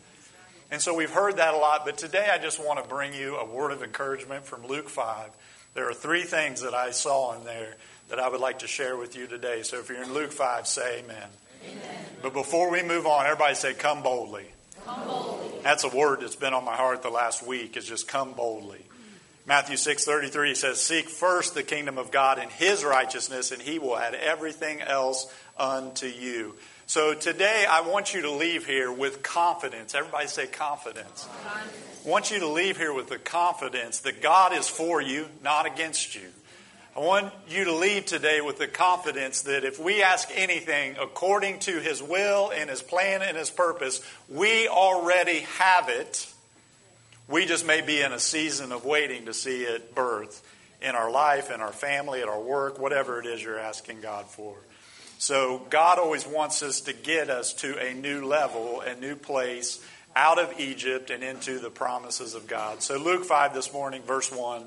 And 0.70 0.82
so 0.82 0.94
we've 0.94 1.10
heard 1.10 1.38
that 1.38 1.54
a 1.54 1.56
lot, 1.56 1.86
but 1.86 1.96
today 1.96 2.28
I 2.30 2.36
just 2.36 2.62
want 2.62 2.82
to 2.82 2.88
bring 2.88 3.14
you 3.14 3.36
a 3.36 3.44
word 3.46 3.72
of 3.72 3.82
encouragement 3.82 4.44
from 4.44 4.66
Luke 4.66 4.90
5. 4.90 5.30
There 5.72 5.88
are 5.88 5.94
three 5.94 6.24
things 6.24 6.60
that 6.60 6.74
I 6.74 6.90
saw 6.90 7.34
in 7.34 7.44
there 7.44 7.76
that 8.10 8.18
I 8.18 8.28
would 8.28 8.40
like 8.40 8.58
to 8.58 8.66
share 8.66 8.98
with 8.98 9.16
you 9.16 9.26
today. 9.26 9.62
So 9.62 9.78
if 9.78 9.88
you're 9.88 10.02
in 10.02 10.12
Luke 10.12 10.32
5, 10.32 10.66
say 10.66 10.98
amen. 10.98 11.16
amen. 11.64 12.04
But 12.20 12.34
before 12.34 12.70
we 12.70 12.82
move 12.82 13.06
on, 13.06 13.24
everybody 13.24 13.54
say, 13.54 13.72
come 13.72 14.02
boldly. 14.02 14.46
come 14.84 15.06
boldly. 15.06 15.58
That's 15.62 15.84
a 15.84 15.88
word 15.88 16.20
that's 16.20 16.36
been 16.36 16.52
on 16.52 16.66
my 16.66 16.76
heart 16.76 17.02
the 17.02 17.10
last 17.10 17.46
week, 17.46 17.78
is 17.78 17.86
just 17.86 18.06
come 18.06 18.34
boldly. 18.34 18.84
Matthew 19.48 19.78
6:33 19.78 20.54
says, 20.54 20.78
"Seek 20.78 21.08
first 21.08 21.54
the 21.54 21.62
kingdom 21.62 21.96
of 21.96 22.10
God 22.10 22.38
and 22.38 22.52
his 22.52 22.84
righteousness, 22.84 23.50
and 23.50 23.62
he 23.62 23.78
will 23.78 23.96
add 23.96 24.14
everything 24.14 24.82
else 24.82 25.26
unto 25.56 26.06
you." 26.06 26.58
So 26.86 27.14
today 27.14 27.64
I 27.64 27.80
want 27.80 28.12
you 28.12 28.20
to 28.20 28.30
leave 28.30 28.66
here 28.66 28.92
with 28.92 29.22
confidence. 29.22 29.94
Everybody 29.94 30.28
say 30.28 30.48
confidence. 30.48 31.24
confidence. 31.42 32.04
I 32.04 32.08
want 32.08 32.30
you 32.30 32.40
to 32.40 32.46
leave 32.46 32.76
here 32.76 32.92
with 32.92 33.08
the 33.08 33.18
confidence 33.18 34.00
that 34.00 34.20
God 34.20 34.52
is 34.52 34.68
for 34.68 35.00
you, 35.00 35.30
not 35.40 35.64
against 35.64 36.14
you. 36.14 36.30
I 36.94 37.00
want 37.00 37.32
you 37.48 37.64
to 37.64 37.72
leave 37.72 38.04
today 38.04 38.42
with 38.42 38.58
the 38.58 38.68
confidence 38.68 39.40
that 39.42 39.64
if 39.64 39.78
we 39.78 40.02
ask 40.02 40.28
anything 40.34 40.98
according 41.00 41.60
to 41.60 41.80
his 41.80 42.02
will 42.02 42.50
and 42.50 42.68
his 42.68 42.82
plan 42.82 43.22
and 43.22 43.34
his 43.34 43.48
purpose, 43.48 44.02
we 44.28 44.68
already 44.68 45.40
have 45.56 45.88
it 45.88 46.26
we 47.28 47.44
just 47.46 47.66
may 47.66 47.82
be 47.82 48.00
in 48.00 48.12
a 48.12 48.18
season 48.18 48.72
of 48.72 48.84
waiting 48.84 49.26
to 49.26 49.34
see 49.34 49.62
it 49.62 49.94
birth 49.94 50.42
in 50.80 50.94
our 50.94 51.10
life, 51.10 51.50
in 51.50 51.60
our 51.60 51.72
family, 51.72 52.22
at 52.22 52.28
our 52.28 52.40
work, 52.40 52.78
whatever 52.78 53.20
it 53.20 53.26
is 53.26 53.42
you're 53.42 53.58
asking 53.58 54.00
God 54.00 54.26
for. 54.26 54.56
So 55.18 55.66
God 55.68 55.98
always 55.98 56.26
wants 56.26 56.62
us 56.62 56.82
to 56.82 56.92
get 56.92 57.28
us 57.28 57.52
to 57.54 57.76
a 57.78 57.92
new 57.92 58.24
level, 58.24 58.80
a 58.80 58.94
new 58.94 59.16
place 59.16 59.84
out 60.14 60.38
of 60.38 60.58
Egypt 60.58 61.10
and 61.10 61.22
into 61.22 61.58
the 61.58 61.70
promises 61.70 62.34
of 62.34 62.46
God. 62.46 62.82
So 62.82 62.96
Luke 62.96 63.24
5 63.24 63.52
this 63.52 63.72
morning, 63.72 64.02
verse 64.02 64.32
1 64.32 64.64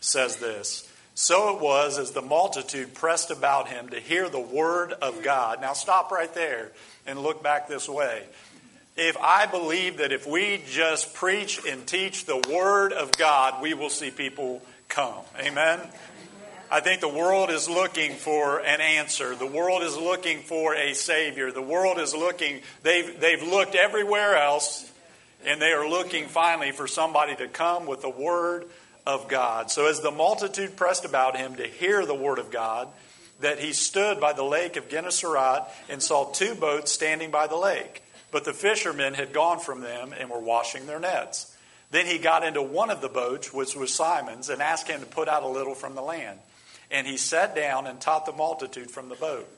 says 0.00 0.36
this. 0.36 0.90
So 1.14 1.56
it 1.56 1.62
was 1.62 1.98
as 1.98 2.10
the 2.10 2.20
multitude 2.20 2.92
pressed 2.92 3.30
about 3.30 3.68
him 3.68 3.88
to 3.88 4.00
hear 4.00 4.28
the 4.28 4.38
word 4.38 4.92
of 4.92 5.22
God. 5.22 5.62
Now 5.62 5.72
stop 5.72 6.10
right 6.12 6.32
there 6.34 6.72
and 7.06 7.18
look 7.18 7.42
back 7.42 7.68
this 7.68 7.88
way. 7.88 8.22
If 8.96 9.16
I 9.18 9.44
believe 9.44 9.98
that 9.98 10.10
if 10.12 10.26
we 10.26 10.62
just 10.70 11.14
preach 11.14 11.60
and 11.66 11.86
teach 11.86 12.24
the 12.24 12.42
word 12.50 12.94
of 12.94 13.12
God, 13.12 13.60
we 13.60 13.74
will 13.74 13.90
see 13.90 14.10
people 14.10 14.62
come. 14.88 15.22
Amen? 15.38 15.80
I 16.70 16.80
think 16.80 17.00
the 17.00 17.08
world 17.08 17.50
is 17.50 17.68
looking 17.68 18.14
for 18.14 18.58
an 18.58 18.80
answer. 18.80 19.34
The 19.34 19.46
world 19.46 19.82
is 19.82 19.96
looking 19.96 20.40
for 20.40 20.74
a 20.74 20.94
Savior. 20.94 21.52
The 21.52 21.62
world 21.62 21.98
is 21.98 22.14
looking, 22.14 22.62
they've, 22.82 23.20
they've 23.20 23.42
looked 23.42 23.74
everywhere 23.74 24.36
else, 24.36 24.90
and 25.44 25.60
they 25.60 25.72
are 25.72 25.88
looking 25.88 26.26
finally 26.26 26.72
for 26.72 26.88
somebody 26.88 27.36
to 27.36 27.48
come 27.48 27.86
with 27.86 28.00
the 28.00 28.10
Word 28.10 28.64
of 29.06 29.28
God. 29.28 29.70
So 29.70 29.88
as 29.88 30.00
the 30.00 30.10
multitude 30.10 30.74
pressed 30.74 31.04
about 31.04 31.36
him 31.36 31.56
to 31.56 31.66
hear 31.66 32.04
the 32.04 32.14
Word 32.14 32.38
of 32.38 32.50
God, 32.50 32.88
that 33.40 33.58
he 33.58 33.72
stood 33.72 34.20
by 34.20 34.32
the 34.32 34.42
lake 34.42 34.76
of 34.76 34.88
Gennesaret 34.88 35.62
and 35.88 36.02
saw 36.02 36.32
two 36.32 36.54
boats 36.54 36.90
standing 36.90 37.30
by 37.30 37.46
the 37.46 37.56
lake. 37.56 38.02
But 38.36 38.44
the 38.44 38.52
fishermen 38.52 39.14
had 39.14 39.32
gone 39.32 39.60
from 39.60 39.80
them 39.80 40.12
and 40.12 40.28
were 40.28 40.38
washing 40.38 40.84
their 40.84 41.00
nets. 41.00 41.56
Then 41.90 42.04
he 42.04 42.18
got 42.18 42.44
into 42.44 42.60
one 42.60 42.90
of 42.90 43.00
the 43.00 43.08
boats, 43.08 43.50
which 43.50 43.74
was 43.74 43.94
Simon's, 43.94 44.50
and 44.50 44.60
asked 44.60 44.88
him 44.88 45.00
to 45.00 45.06
put 45.06 45.26
out 45.26 45.42
a 45.42 45.48
little 45.48 45.74
from 45.74 45.94
the 45.94 46.02
land. 46.02 46.38
And 46.90 47.06
he 47.06 47.16
sat 47.16 47.56
down 47.56 47.86
and 47.86 47.98
taught 47.98 48.26
the 48.26 48.32
multitude 48.32 48.90
from 48.90 49.08
the 49.08 49.14
boat. 49.14 49.48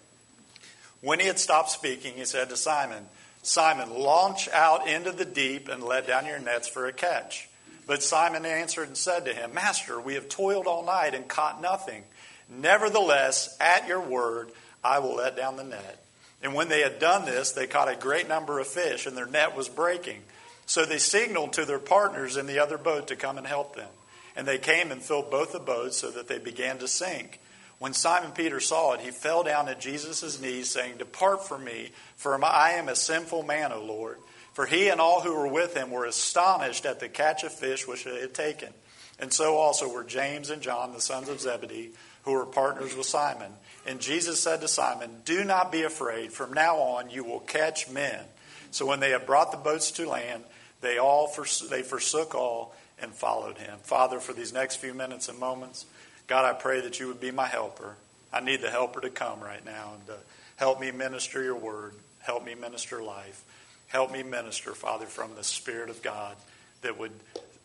When 1.01 1.19
he 1.19 1.27
had 1.27 1.41
stopped 1.41 1.71
speaking, 1.71 2.15
he 2.15 2.25
said 2.25 2.51
to 2.51 2.57
Simon, 2.57 3.07
Simon, 3.43 3.91
launch 3.99 4.49
out 4.51 4.87
into 4.87 5.11
the 5.11 5.25
deep 5.25 5.69
and 5.69 5.83
let 5.83 6.07
down 6.07 6.27
your 6.27 6.39
nets 6.39 6.69
for 6.69 6.87
a 6.87 6.93
catch. 6.93 7.49
But 7.89 8.05
Simon 8.05 8.47
answered 8.47 8.87
and 8.87 8.97
said 8.97 9.25
to 9.25 9.35
him, 9.35 9.55
Master, 9.55 10.01
we 10.01 10.15
have 10.15 10.29
toiled 10.29 10.69
all 10.69 10.87
night 10.87 11.17
and 11.17 11.27
caught 11.27 11.61
nothing. 11.61 12.05
Nevertheless, 12.49 13.57
at 13.59 13.89
your 13.89 14.03
word, 14.03 14.53
I 14.85 15.01
will 15.01 15.17
let 15.17 15.37
down 15.37 15.57
the 15.57 15.65
net. 15.65 16.05
And 16.43 16.55
when 16.55 16.69
they 16.69 16.81
had 16.81 16.99
done 16.99 17.25
this, 17.25 17.53
they 17.53 17.67
caught 17.67 17.91
a 17.91 17.97
great 17.97 18.29
number 18.29 18.59
of 18.59 18.67
fish, 18.67 19.07
and 19.07 19.17
their 19.17 19.27
net 19.27 19.57
was 19.57 19.69
breaking. 19.69 20.23
So 20.67 20.85
they 20.85 20.99
signaled 20.99 21.55
to 21.55 21.65
their 21.65 21.79
partners 21.79 22.37
in 22.37 22.47
the 22.47 22.61
other 22.61 22.79
boat 22.79 23.09
to 23.09 23.17
come 23.17 23.39
and 23.39 23.47
help 23.47 23.75
them. 23.75 23.89
And 24.37 24.47
they 24.47 24.59
came 24.59 24.93
and 24.93 25.03
filled 25.03 25.31
both 25.31 25.53
the 25.53 25.59
boats 25.59 25.97
so 25.97 26.11
that 26.11 26.29
they 26.29 26.39
began 26.39 26.79
to 26.79 26.89
sink. 26.89 27.41
When 27.79 27.93
Simon 27.93 28.33
Peter 28.33 28.61
saw 28.61 28.93
it, 28.93 29.01
he 29.01 29.11
fell 29.11 29.43
down 29.43 29.69
at 29.69 29.81
Jesus' 29.81 30.41
knees, 30.41 30.69
saying, 30.71 30.99
Depart 30.99 31.47
from 31.47 31.65
me, 31.65 31.91
for 32.17 32.45
I 32.45 32.73
am 32.73 32.89
a 32.89 32.97
sinful 32.97 33.45
man, 33.45 33.73
O 33.73 33.83
Lord. 33.83 34.19
For 34.53 34.67
he 34.67 34.89
and 34.89 35.01
all 35.01 35.21
who 35.21 35.35
were 35.35 35.49
with 35.49 35.77
him 35.77 35.91
were 35.91 36.05
astonished 36.05 36.85
at 36.85 36.99
the 36.99 37.09
catch 37.09 37.45
of 37.45 37.53
fish 37.53 37.87
which 37.87 38.05
they 38.05 38.21
had 38.21 38.35
taken. 38.35 38.71
And 39.21 39.33
so 39.33 39.57
also 39.57 39.89
were 39.93 40.05
James 40.05 40.51
and 40.51 40.63
John, 40.63 40.93
the 40.93 41.01
sons 41.01 41.29
of 41.29 41.41
Zebedee, 41.41 41.91
who 42.23 42.33
were 42.33 42.47
partners 42.47 42.97
with 42.97 43.07
Simon. 43.07 43.53
And 43.89 44.01
Jesus 44.01 44.39
said 44.39 44.61
to 44.61 44.69
Simon, 44.69 45.11
Do 45.25 45.45
not 45.45 45.73
be 45.73 45.83
afraid. 45.83 46.31
From 46.31 46.53
now 46.53 46.77
on 46.77 47.09
you 47.09 47.25
will 47.25 47.41
catch 47.41 47.89
men. 47.89 48.21
So 48.71 48.85
when 48.85 49.01
they 49.01 49.11
had 49.11 49.25
brought 49.25 49.51
the 49.51 49.57
boats 49.57 49.93
to 49.93 50.07
land, 50.07 50.45
they 50.83 50.99
all 50.99 51.33
they 51.71 51.83
forsook 51.83 52.35
all 52.35 52.75
and 53.01 53.15
followed 53.15 53.57
him. 53.57 53.79
Father, 53.83 54.21
for 54.21 54.35
these 54.35 54.53
next 54.53 54.77
few 54.77 54.93
minutes 54.93 55.31
and 55.31 55.39
moments, 55.39 55.87
God, 56.27 56.45
I 56.45 56.53
pray 56.53 56.83
that 56.83 57.01
you 57.01 57.09
would 57.09 57.19
be 57.19 57.31
my 57.31 57.47
helper. 57.47 57.97
I 58.31 58.41
need 58.41 58.61
the 58.61 58.71
helper 58.71 59.01
to 59.01 59.09
come 59.09 59.41
right 59.41 59.65
now 59.65 59.93
and 59.95 60.07
to 60.09 60.17
help 60.57 60.79
me 60.79 60.91
minister 60.91 61.43
your 61.43 61.57
word. 61.57 61.95
Help 62.19 62.45
me 62.45 62.55
minister 62.55 63.03
life. 63.03 63.43
Help 63.87 64.13
me 64.13 64.23
minister, 64.23 64.75
Father, 64.75 65.07
from 65.07 65.35
the 65.35 65.45
Spirit 65.45 65.89
of 65.89 66.03
God 66.03 66.37
that 66.83 66.99
would 66.99 67.13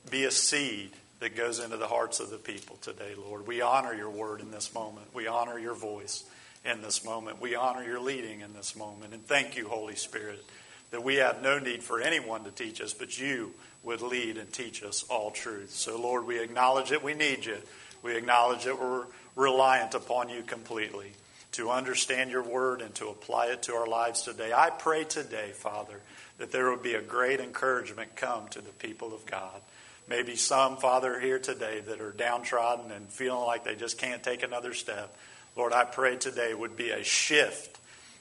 be 0.09 0.23
a 0.23 0.31
seed 0.31 0.91
that 1.23 1.37
goes 1.37 1.59
into 1.59 1.77
the 1.77 1.87
hearts 1.87 2.19
of 2.19 2.29
the 2.29 2.37
people 2.37 2.77
today, 2.81 3.13
Lord. 3.17 3.47
We 3.47 3.61
honor 3.61 3.93
your 3.93 4.09
word 4.09 4.41
in 4.41 4.51
this 4.51 4.73
moment. 4.73 5.07
We 5.13 5.25
honor 5.25 5.57
your 5.57 5.73
voice 5.73 6.25
in 6.65 6.81
this 6.81 7.05
moment. 7.05 7.39
We 7.39 7.55
honor 7.55 7.81
your 7.81 8.01
leading 8.01 8.41
in 8.41 8.53
this 8.53 8.75
moment. 8.75 9.13
And 9.13 9.25
thank 9.25 9.55
you, 9.55 9.69
Holy 9.69 9.95
Spirit, 9.95 10.43
that 10.91 11.01
we 11.01 11.15
have 11.15 11.41
no 11.41 11.59
need 11.59 11.81
for 11.81 12.01
anyone 12.01 12.43
to 12.43 12.51
teach 12.51 12.81
us, 12.81 12.93
but 12.93 13.17
you 13.17 13.53
would 13.83 14.01
lead 14.01 14.37
and 14.37 14.51
teach 14.51 14.83
us 14.83 15.03
all 15.09 15.31
truth. 15.31 15.71
So, 15.71 15.97
Lord, 15.97 16.27
we 16.27 16.41
acknowledge 16.41 16.89
that 16.89 17.03
we 17.03 17.13
need 17.13 17.45
you. 17.45 17.57
We 18.01 18.17
acknowledge 18.17 18.65
that 18.65 18.81
we're 18.81 19.05
reliant 19.37 19.93
upon 19.93 20.27
you 20.27 20.43
completely 20.43 21.13
to 21.53 21.69
understand 21.69 22.31
your 22.31 22.43
word 22.43 22.81
and 22.81 22.93
to 22.95 23.07
apply 23.07 23.45
it 23.47 23.63
to 23.63 23.75
our 23.75 23.87
lives 23.87 24.23
today. 24.23 24.51
I 24.53 24.71
pray 24.71 25.05
today, 25.05 25.51
Father, 25.53 26.01
that 26.37 26.51
there 26.51 26.69
would 26.69 26.83
be 26.83 26.95
a 26.95 27.01
great 27.01 27.39
encouragement 27.39 28.17
come 28.17 28.49
to 28.49 28.59
the 28.59 28.71
people 28.71 29.13
of 29.13 29.25
God. 29.25 29.61
Maybe 30.07 30.35
some, 30.35 30.77
Father, 30.77 31.19
here 31.19 31.39
today 31.39 31.79
that 31.81 32.01
are 32.01 32.11
downtrodden 32.11 32.91
and 32.91 33.07
feeling 33.07 33.45
like 33.45 33.63
they 33.63 33.75
just 33.75 33.97
can't 33.97 34.21
take 34.21 34.43
another 34.43 34.73
step. 34.73 35.15
Lord, 35.55 35.71
I 35.71 35.85
pray 35.85 36.17
today 36.17 36.53
would 36.53 36.75
be 36.75 36.89
a 36.89 37.03
shift. 37.03 37.79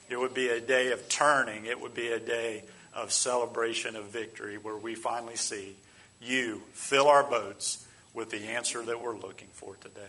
It 0.09 0.17
would 0.17 0.33
be 0.33 0.49
a 0.49 0.61
day 0.61 0.91
of 0.91 1.09
turning. 1.09 1.65
It 1.65 1.79
would 1.79 1.93
be 1.93 2.09
a 2.09 2.19
day 2.19 2.63
of 2.93 3.11
celebration 3.11 3.95
of 3.95 4.05
victory 4.05 4.57
where 4.57 4.77
we 4.77 4.95
finally 4.95 5.35
see 5.35 5.75
you 6.21 6.61
fill 6.73 7.07
our 7.07 7.23
boats 7.23 7.85
with 8.13 8.29
the 8.29 8.49
answer 8.49 8.81
that 8.83 9.01
we're 9.01 9.17
looking 9.17 9.49
for 9.51 9.75
today. 9.75 10.01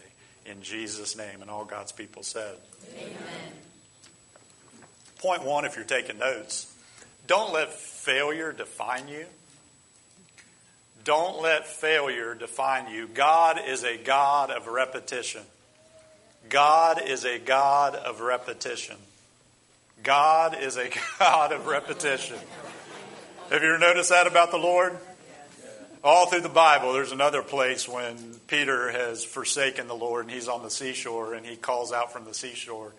In 0.47 0.63
Jesus' 0.63 1.17
name. 1.17 1.41
And 1.41 1.51
all 1.51 1.65
God's 1.65 1.93
people 1.93 2.23
said. 2.23 2.57
Amen. 2.97 3.17
Point 5.19 5.43
one, 5.43 5.65
if 5.65 5.75
you're 5.75 5.85
taking 5.87 6.19
notes, 6.19 6.73
don't 7.27 7.53
let 7.53 7.73
failure 7.73 8.53
define 8.53 9.09
you. 9.09 9.25
Don't 11.05 11.43
let 11.43 11.67
failure 11.67 12.35
define 12.35 12.91
you. 12.91 13.07
God 13.07 13.61
is 13.67 13.85
a 13.85 13.99
God 13.99 14.51
of 14.51 14.67
repetition. 14.67 15.43
God 16.49 17.03
is 17.07 17.25
a 17.25 17.39
God 17.39 17.95
of 17.95 18.21
repetition. 18.21 18.97
God 20.03 20.57
is 20.61 20.77
a 20.77 20.91
God 21.19 21.53
of 21.53 21.67
repetition. 21.67 22.37
Have 23.51 23.63
you 23.63 23.69
ever 23.69 23.79
noticed 23.79 24.11
that 24.11 24.27
about 24.27 24.51
the 24.51 24.57
Lord? 24.59 24.97
All 26.03 26.27
through 26.27 26.43
the 26.43 26.49
Bible, 26.51 26.93
there's 26.93 27.13
another 27.13 27.43
place 27.43 27.89
when 27.89 28.17
Peter 28.47 28.91
has 28.91 29.25
forsaken 29.25 29.89
the 29.89 29.95
Lord 29.95 30.27
and 30.27 30.35
he's 30.35 30.49
on 30.49 30.63
the 30.63 30.71
seashore 30.71 31.35
and 31.35 31.47
he 31.47 31.57
calls 31.57 31.93
out 31.93 32.13
from 32.13 32.25
the 32.25 32.35
seashore. 32.35 32.93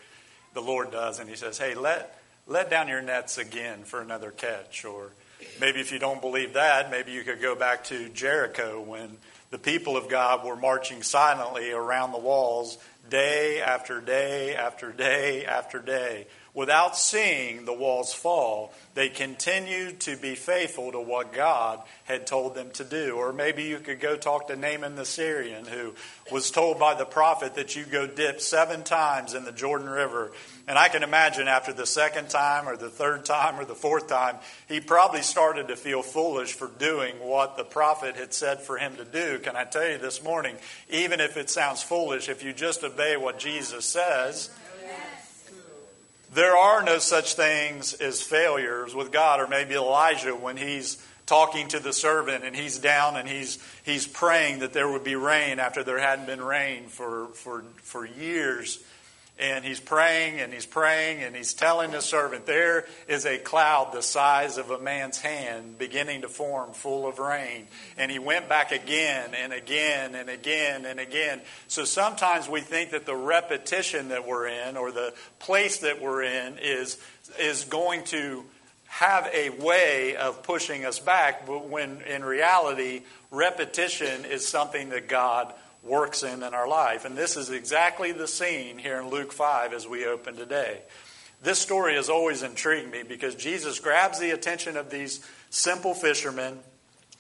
The 0.56 0.62
Lord 0.62 0.92
does, 0.92 1.20
and 1.20 1.30
he 1.30 1.36
says, 1.36 1.58
Hey, 1.58 1.76
let, 1.76 2.20
let 2.48 2.70
down 2.70 2.88
your 2.88 3.02
nets 3.02 3.38
again 3.38 3.84
for 3.84 4.02
another 4.02 4.32
catch. 4.32 4.86
Or 4.86 5.12
maybe 5.60 5.80
if 5.80 5.92
you 5.92 6.00
don't 6.00 6.22
believe 6.22 6.54
that, 6.54 6.92
maybe 6.92 7.12
you 7.12 7.24
could 7.24 7.42
go 7.42 7.56
back 7.56 7.86
to 7.86 8.10
Jericho 8.10 8.82
when 8.82 9.18
the 9.52 9.58
people 9.58 9.98
of 9.98 10.10
God 10.10 10.46
were 10.46 10.56
marching 10.56 11.04
silently 11.04 11.72
around 11.72 12.12
the 12.12 12.20
walls 12.20 12.78
day 13.10 13.62
after 13.62 14.02
day 14.02 14.56
after 14.56 14.92
day 14.92 15.46
after 15.46 15.80
day 15.80 16.28
without 16.56 16.98
seeing 16.98 17.66
the 17.66 17.74
walls 17.74 18.14
fall, 18.14 18.74
they 18.96 19.10
continued 19.10 20.00
to 20.00 20.16
be 20.16 20.34
faithful 20.34 20.92
to 20.94 21.00
what 21.00 21.34
God 21.34 21.82
had 22.06 22.26
told 22.26 22.56
them 22.56 22.72
to 22.72 22.84
do. 22.86 23.16
Or 23.18 23.34
maybe 23.34 23.64
you 23.64 23.78
could 23.80 24.00
go 24.00 24.16
talk 24.16 24.48
to 24.48 24.56
Naaman 24.56 24.96
the 24.96 25.06
Syrian, 25.06 25.66
who 25.66 25.94
was 26.32 26.50
told 26.50 26.80
by 26.80 26.96
the 26.96 27.06
prophet 27.06 27.56
that 27.56 27.76
you 27.76 27.84
go 27.84 28.08
dip 28.08 28.40
seven 28.40 28.84
times 28.84 29.34
in 29.34 29.44
the 29.44 29.52
Jordan 29.52 29.90
River. 29.90 30.32
And 30.68 30.80
I 30.80 30.90
can 30.90 31.04
imagine 31.04 31.48
after 31.48 31.74
the 31.74 31.86
second 31.86 32.30
time, 32.30 32.68
or 32.68 32.76
the 32.76 32.90
third 32.90 33.24
time, 33.24 33.60
or 33.60 33.66
the 33.66 33.76
fourth 33.76 34.08
time, 34.08 34.38
he 34.68 34.80
probably 34.80 35.22
started 35.22 35.68
to 35.68 35.76
feel 35.76 36.02
foolish 36.02 36.54
for 36.54 36.68
doing 36.80 37.16
what 37.20 37.56
the 37.56 37.64
prophet 37.64 38.16
had 38.16 38.34
said 38.34 38.62
for 38.62 38.78
him 38.78 38.96
to 38.96 39.06
do. 39.06 39.38
Can 39.40 39.56
I 39.56 39.66
tell 39.66 39.88
you 39.88 40.00
this 40.00 40.24
morning, 40.24 40.56
even 40.90 41.20
if 41.20 41.38
it 41.38 41.52
sounds 41.52 41.84
foolish, 41.84 42.30
if 42.30 42.44
you 42.44 42.52
just 42.52 42.84
obey 42.84 43.16
what 43.16 43.38
Jesus 43.38 43.86
says, 43.86 44.50
there 46.34 46.58
are 46.58 46.84
no 46.84 46.98
such 46.98 47.36
things 47.36 47.94
as 47.94 48.22
failures 48.22 48.96
with 48.96 49.12
God, 49.12 49.40
or 49.40 49.48
maybe 49.48 49.76
Elijah 49.76 50.36
when 50.36 50.58
he's 50.58 50.98
talking 51.28 51.68
to 51.70 51.80
the 51.80 51.94
servant 51.94 52.44
and 52.44 52.56
he's 52.56 52.78
down 52.78 53.16
and 53.16 53.28
he's 53.28 53.58
he's 53.84 54.06
praying 54.06 54.60
that 54.60 54.74
there 54.74 54.88
would 54.88 55.04
be 55.04 55.16
rain 55.16 55.60
after 55.60 55.84
there 55.84 55.98
hadn't 55.98 56.28
been 56.28 56.42
rain 56.42 56.88
for 56.88 57.28
for 57.30 57.64
for 57.82 58.06
years 58.06 58.84
and 59.38 59.66
he's 59.66 59.82
praying 59.82 60.40
and 60.40 60.54
he's 60.54 60.66
praying 60.66 61.22
and 61.22 61.36
he's 61.36 61.54
telling 61.54 61.92
the 61.92 62.02
servant, 62.02 62.46
There 62.46 62.86
is 63.08 63.26
a 63.26 63.38
cloud 63.38 63.92
the 63.92 64.02
size 64.02 64.58
of 64.58 64.72
a 64.72 64.80
man's 64.80 65.20
hand 65.20 65.78
beginning 65.78 66.22
to 66.22 66.30
form 66.30 66.72
full 66.72 67.06
of 67.06 67.20
rain. 67.20 67.68
And 67.98 68.10
he 68.10 68.18
went 68.18 68.48
back 68.48 68.72
again 68.72 69.34
and 69.34 69.52
again 69.52 70.16
and 70.16 70.30
again 70.30 70.86
and 70.86 71.02
again. 71.02 71.42
So 71.68 71.84
sometimes 71.84 72.48
we 72.48 72.62
think 72.62 72.92
that 72.92 73.06
the 73.06 73.16
repetition 73.16 74.10
that 74.10 74.26
we're 74.26 74.48
in 74.48 74.78
or 74.78 74.92
the 74.92 75.14
place 75.40 75.80
that 75.80 76.02
we're 76.02 76.24
in 76.24 76.58
is, 76.58 76.98
is 77.38 77.66
going 77.66 78.06
to 78.06 78.46
have 78.88 79.30
a 79.34 79.50
way 79.50 80.16
of 80.16 80.44
pushing 80.44 80.86
us 80.86 81.00
back, 81.00 81.46
but 81.46 81.68
when 81.68 82.02
in 82.04 82.24
reality, 82.24 83.02
repetition 83.30 84.24
is 84.24 84.48
something 84.48 84.90
that 84.90 85.10
God 85.10 85.54
works 85.86 86.24
in 86.24 86.44
in 86.44 86.54
our 86.54 86.68
life. 86.68 87.06
And 87.06 87.18
this 87.18 87.38
is 87.38 87.50
exactly 87.50 88.12
the 88.12 88.28
scene 88.28 88.78
here 88.78 89.00
in 89.00 89.10
Luke 89.10 89.32
5 89.32 89.74
as 89.74 89.88
we 89.88 90.06
open 90.06 90.36
today. 90.36 90.82
This 91.42 91.60
story 91.60 91.96
has 91.96 92.10
always 92.10 92.44
intrigued 92.44 92.92
me 92.92 93.04
because 93.04 93.36
Jesus 93.36 93.80
grabs 93.80 94.20
the 94.20 94.32
attention 94.32 94.78
of 94.78 94.90
these 94.90 95.26
simple 95.50 95.94
fishermen 95.94 96.60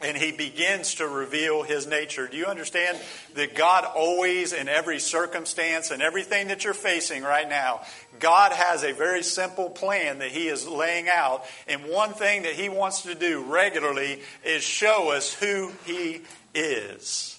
and 0.01 0.17
he 0.17 0.31
begins 0.31 0.95
to 0.95 1.07
reveal 1.07 1.63
his 1.63 1.87
nature. 1.87 2.27
Do 2.27 2.35
you 2.35 2.47
understand 2.47 2.99
that 3.35 3.55
God 3.55 3.85
always, 3.85 4.51
in 4.51 4.67
every 4.67 4.99
circumstance 4.99 5.89
and 5.89 6.01
everything 6.01 6.49
that 6.49 6.63
you're 6.63 6.73
facing 6.73 7.23
right 7.23 7.47
now, 7.47 7.81
God 8.19 8.51
has 8.51 8.83
a 8.83 8.91
very 8.91 9.23
simple 9.23 9.69
plan 9.69 10.19
that 10.19 10.31
he 10.31 10.47
is 10.47 10.67
laying 10.67 11.07
out. 11.07 11.45
And 11.67 11.85
one 11.85 12.13
thing 12.13 12.43
that 12.43 12.53
he 12.53 12.67
wants 12.67 13.03
to 13.03 13.15
do 13.15 13.43
regularly 13.43 14.21
is 14.43 14.63
show 14.63 15.11
us 15.11 15.33
who 15.33 15.71
he 15.85 16.21
is. 16.53 17.34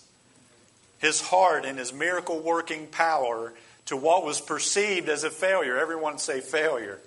His 0.98 1.20
heart 1.20 1.64
and 1.64 1.78
his 1.78 1.92
miracle 1.92 2.40
working 2.40 2.86
power 2.86 3.52
to 3.86 3.96
what 3.96 4.24
was 4.24 4.40
perceived 4.40 5.08
as 5.08 5.24
a 5.24 5.30
failure. 5.30 5.78
Everyone 5.78 6.18
say 6.18 6.40
failure. 6.40 6.98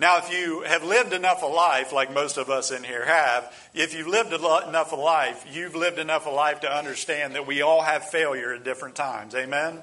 Now, 0.00 0.18
if 0.18 0.32
you 0.32 0.62
have 0.62 0.82
lived 0.82 1.12
enough 1.12 1.42
a 1.42 1.46
life, 1.46 1.92
like 1.92 2.12
most 2.12 2.36
of 2.36 2.50
us 2.50 2.72
in 2.72 2.82
here 2.82 3.06
have, 3.06 3.54
if 3.74 3.94
you've 3.94 4.08
lived 4.08 4.32
enough 4.32 4.90
a 4.90 4.96
life, 4.96 5.46
you've 5.52 5.76
lived 5.76 6.00
enough 6.00 6.26
a 6.26 6.30
life 6.30 6.60
to 6.60 6.76
understand 6.76 7.36
that 7.36 7.46
we 7.46 7.62
all 7.62 7.80
have 7.80 8.08
failure 8.08 8.52
at 8.54 8.64
different 8.64 8.96
times. 8.96 9.36
Amen? 9.36 9.80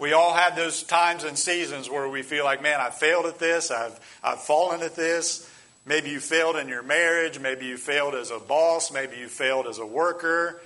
We 0.00 0.12
all 0.12 0.34
have 0.34 0.56
those 0.56 0.82
times 0.82 1.22
and 1.22 1.38
seasons 1.38 1.88
where 1.88 2.08
we 2.08 2.22
feel 2.22 2.44
like, 2.44 2.60
man, 2.60 2.80
I 2.80 2.90
failed 2.90 3.26
at 3.26 3.38
this, 3.38 3.70
I've, 3.70 3.98
I've 4.22 4.40
fallen 4.40 4.82
at 4.82 4.96
this. 4.96 5.48
Maybe 5.86 6.10
you 6.10 6.18
failed 6.18 6.56
in 6.56 6.66
your 6.66 6.82
marriage, 6.82 7.38
maybe 7.38 7.66
you 7.66 7.76
failed 7.76 8.16
as 8.16 8.32
a 8.32 8.40
boss, 8.40 8.90
maybe 8.90 9.16
you 9.16 9.28
failed 9.28 9.68
as 9.68 9.78
a 9.78 9.86
worker. 9.86 10.60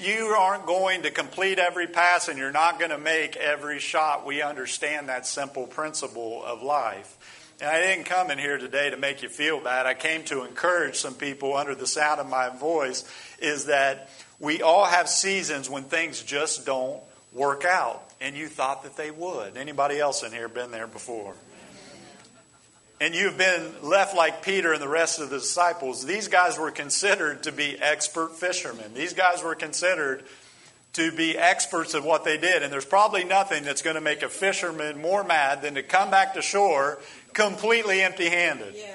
You 0.00 0.28
aren't 0.28 0.64
going 0.64 1.02
to 1.02 1.10
complete 1.10 1.58
every 1.58 1.86
pass 1.86 2.28
and 2.28 2.38
you're 2.38 2.50
not 2.50 2.78
going 2.78 2.90
to 2.90 2.98
make 2.98 3.36
every 3.36 3.78
shot. 3.80 4.24
We 4.24 4.40
understand 4.40 5.10
that 5.10 5.26
simple 5.26 5.66
principle 5.66 6.42
of 6.42 6.62
life. 6.62 7.54
And 7.60 7.68
I 7.68 7.82
didn't 7.82 8.06
come 8.06 8.30
in 8.30 8.38
here 8.38 8.56
today 8.56 8.88
to 8.88 8.96
make 8.96 9.22
you 9.22 9.28
feel 9.28 9.60
bad. 9.60 9.84
I 9.84 9.92
came 9.92 10.24
to 10.24 10.44
encourage 10.44 10.96
some 10.96 11.12
people 11.12 11.54
under 11.54 11.74
the 11.74 11.86
sound 11.86 12.18
of 12.18 12.26
my 12.26 12.48
voice 12.48 13.04
is 13.38 13.66
that 13.66 14.08
we 14.38 14.62
all 14.62 14.86
have 14.86 15.06
seasons 15.06 15.68
when 15.68 15.82
things 15.82 16.22
just 16.22 16.64
don't 16.64 17.02
work 17.34 17.66
out 17.66 18.02
and 18.22 18.34
you 18.34 18.48
thought 18.48 18.84
that 18.84 18.96
they 18.96 19.10
would. 19.10 19.58
Anybody 19.58 20.00
else 20.00 20.22
in 20.22 20.32
here 20.32 20.48
been 20.48 20.70
there 20.70 20.86
before? 20.86 21.34
And 23.00 23.14
you've 23.14 23.38
been 23.38 23.72
left 23.82 24.14
like 24.14 24.42
Peter 24.42 24.74
and 24.74 24.82
the 24.82 24.88
rest 24.88 25.20
of 25.20 25.30
the 25.30 25.38
disciples. 25.38 26.04
These 26.04 26.28
guys 26.28 26.58
were 26.58 26.70
considered 26.70 27.44
to 27.44 27.52
be 27.52 27.78
expert 27.80 28.36
fishermen. 28.36 28.92
These 28.92 29.14
guys 29.14 29.42
were 29.42 29.54
considered 29.54 30.22
to 30.92 31.10
be 31.12 31.38
experts 31.38 31.94
at 31.94 32.02
what 32.02 32.24
they 32.24 32.36
did. 32.36 32.62
And 32.62 32.70
there's 32.70 32.84
probably 32.84 33.24
nothing 33.24 33.64
that's 33.64 33.80
going 33.80 33.94
to 33.94 34.02
make 34.02 34.22
a 34.22 34.28
fisherman 34.28 35.00
more 35.00 35.24
mad 35.24 35.62
than 35.62 35.74
to 35.76 35.82
come 35.82 36.10
back 36.10 36.34
to 36.34 36.42
shore 36.42 36.98
completely 37.32 38.02
empty 38.02 38.28
handed. 38.28 38.74
Yeah. 38.76 38.94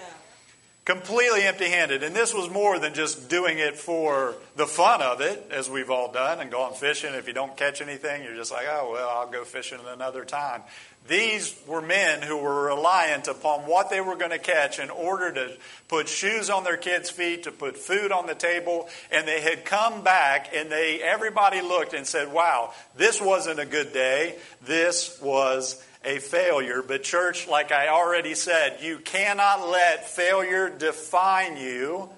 Completely 0.84 1.42
empty 1.42 1.68
handed. 1.68 2.04
And 2.04 2.16
this 2.16 2.32
was 2.32 2.48
more 2.48 2.78
than 2.78 2.94
just 2.94 3.28
doing 3.28 3.58
it 3.58 3.76
for 3.76 4.36
the 4.56 4.68
fun 4.68 5.02
of 5.02 5.20
it, 5.20 5.48
as 5.50 5.68
we've 5.68 5.90
all 5.90 6.12
done, 6.12 6.40
and 6.40 6.52
gone 6.52 6.76
fishing. 6.76 7.16
If 7.16 7.28
you 7.28 7.34
don't 7.34 7.58
catch 7.58 7.82
anything, 7.82 8.24
you're 8.24 8.36
just 8.36 8.52
like, 8.52 8.68
oh, 8.70 8.92
well, 8.92 9.10
I'll 9.10 9.32
go 9.32 9.44
fishing 9.44 9.80
another 9.88 10.24
time. 10.26 10.62
These 11.08 11.56
were 11.68 11.82
men 11.82 12.24
who 12.24 12.38
were 12.38 12.66
reliant 12.66 13.28
upon 13.28 13.62
what 13.62 13.92
they 13.92 14.02
were 14.02 14.16
going 14.16 14.32
to 14.32 14.40
catch 14.40 14.80
in 14.80 14.90
order 14.90 15.32
to 15.32 15.58
put 15.88 16.08
shoes 16.10 16.50
on 16.50 16.64
their 16.64 16.78
kids' 16.78 17.12
feet, 17.12 17.44
to 17.44 17.52
put 17.52 17.78
food 17.78 18.12
on 18.12 18.26
the 18.26 18.34
table, 18.34 18.90
and 19.12 19.28
they 19.28 19.42
had 19.42 19.66
come 19.66 20.04
back 20.04 20.50
and 20.56 20.72
they 20.72 21.02
everybody 21.04 21.62
looked 21.62 21.94
and 21.94 22.08
said, 22.08 22.34
"Wow, 22.34 22.74
this 22.98 23.22
wasn't 23.22 23.60
a 23.60 23.66
good 23.66 23.94
day. 23.94 24.36
This 24.64 25.22
was 25.22 25.84
a 26.06 26.20
failure. 26.20 26.82
But, 26.82 27.04
church, 27.04 27.48
like 27.48 27.72
I 27.72 27.90
already 27.90 28.36
said, 28.36 28.78
you 28.82 29.00
cannot 29.00 29.70
let 29.70 30.08
failure 30.08 30.70
define 30.70 31.58
you. 31.58 32.10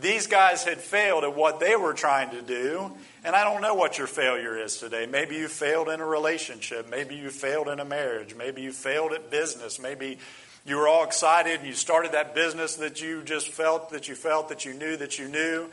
These 0.00 0.28
guys 0.28 0.64
had 0.64 0.78
failed 0.78 1.24
at 1.24 1.34
what 1.34 1.60
they 1.60 1.76
were 1.76 1.92
trying 1.92 2.30
to 2.30 2.42
do. 2.42 2.92
And 3.22 3.36
I 3.36 3.44
don't 3.44 3.60
know 3.60 3.74
what 3.74 3.98
your 3.98 4.06
failure 4.06 4.56
is 4.56 4.78
today. 4.78 5.06
Maybe 5.06 5.36
you 5.36 5.48
failed 5.48 5.88
in 5.88 6.00
a 6.00 6.06
relationship. 6.06 6.88
Maybe 6.90 7.16
you 7.16 7.28
failed 7.30 7.68
in 7.68 7.78
a 7.78 7.84
marriage. 7.84 8.34
Maybe 8.34 8.62
you 8.62 8.72
failed 8.72 9.12
at 9.12 9.30
business. 9.30 9.78
Maybe 9.78 10.18
you 10.64 10.76
were 10.76 10.88
all 10.88 11.04
excited 11.04 11.58
and 11.58 11.66
you 11.66 11.74
started 11.74 12.12
that 12.12 12.34
business 12.34 12.76
that 12.76 13.02
you 13.02 13.22
just 13.22 13.48
felt 13.48 13.90
that 13.90 14.08
you 14.08 14.14
felt 14.14 14.48
that 14.48 14.64
you 14.64 14.72
knew 14.72 14.96
that 14.96 15.18
you 15.18 15.28
knew 15.28 15.68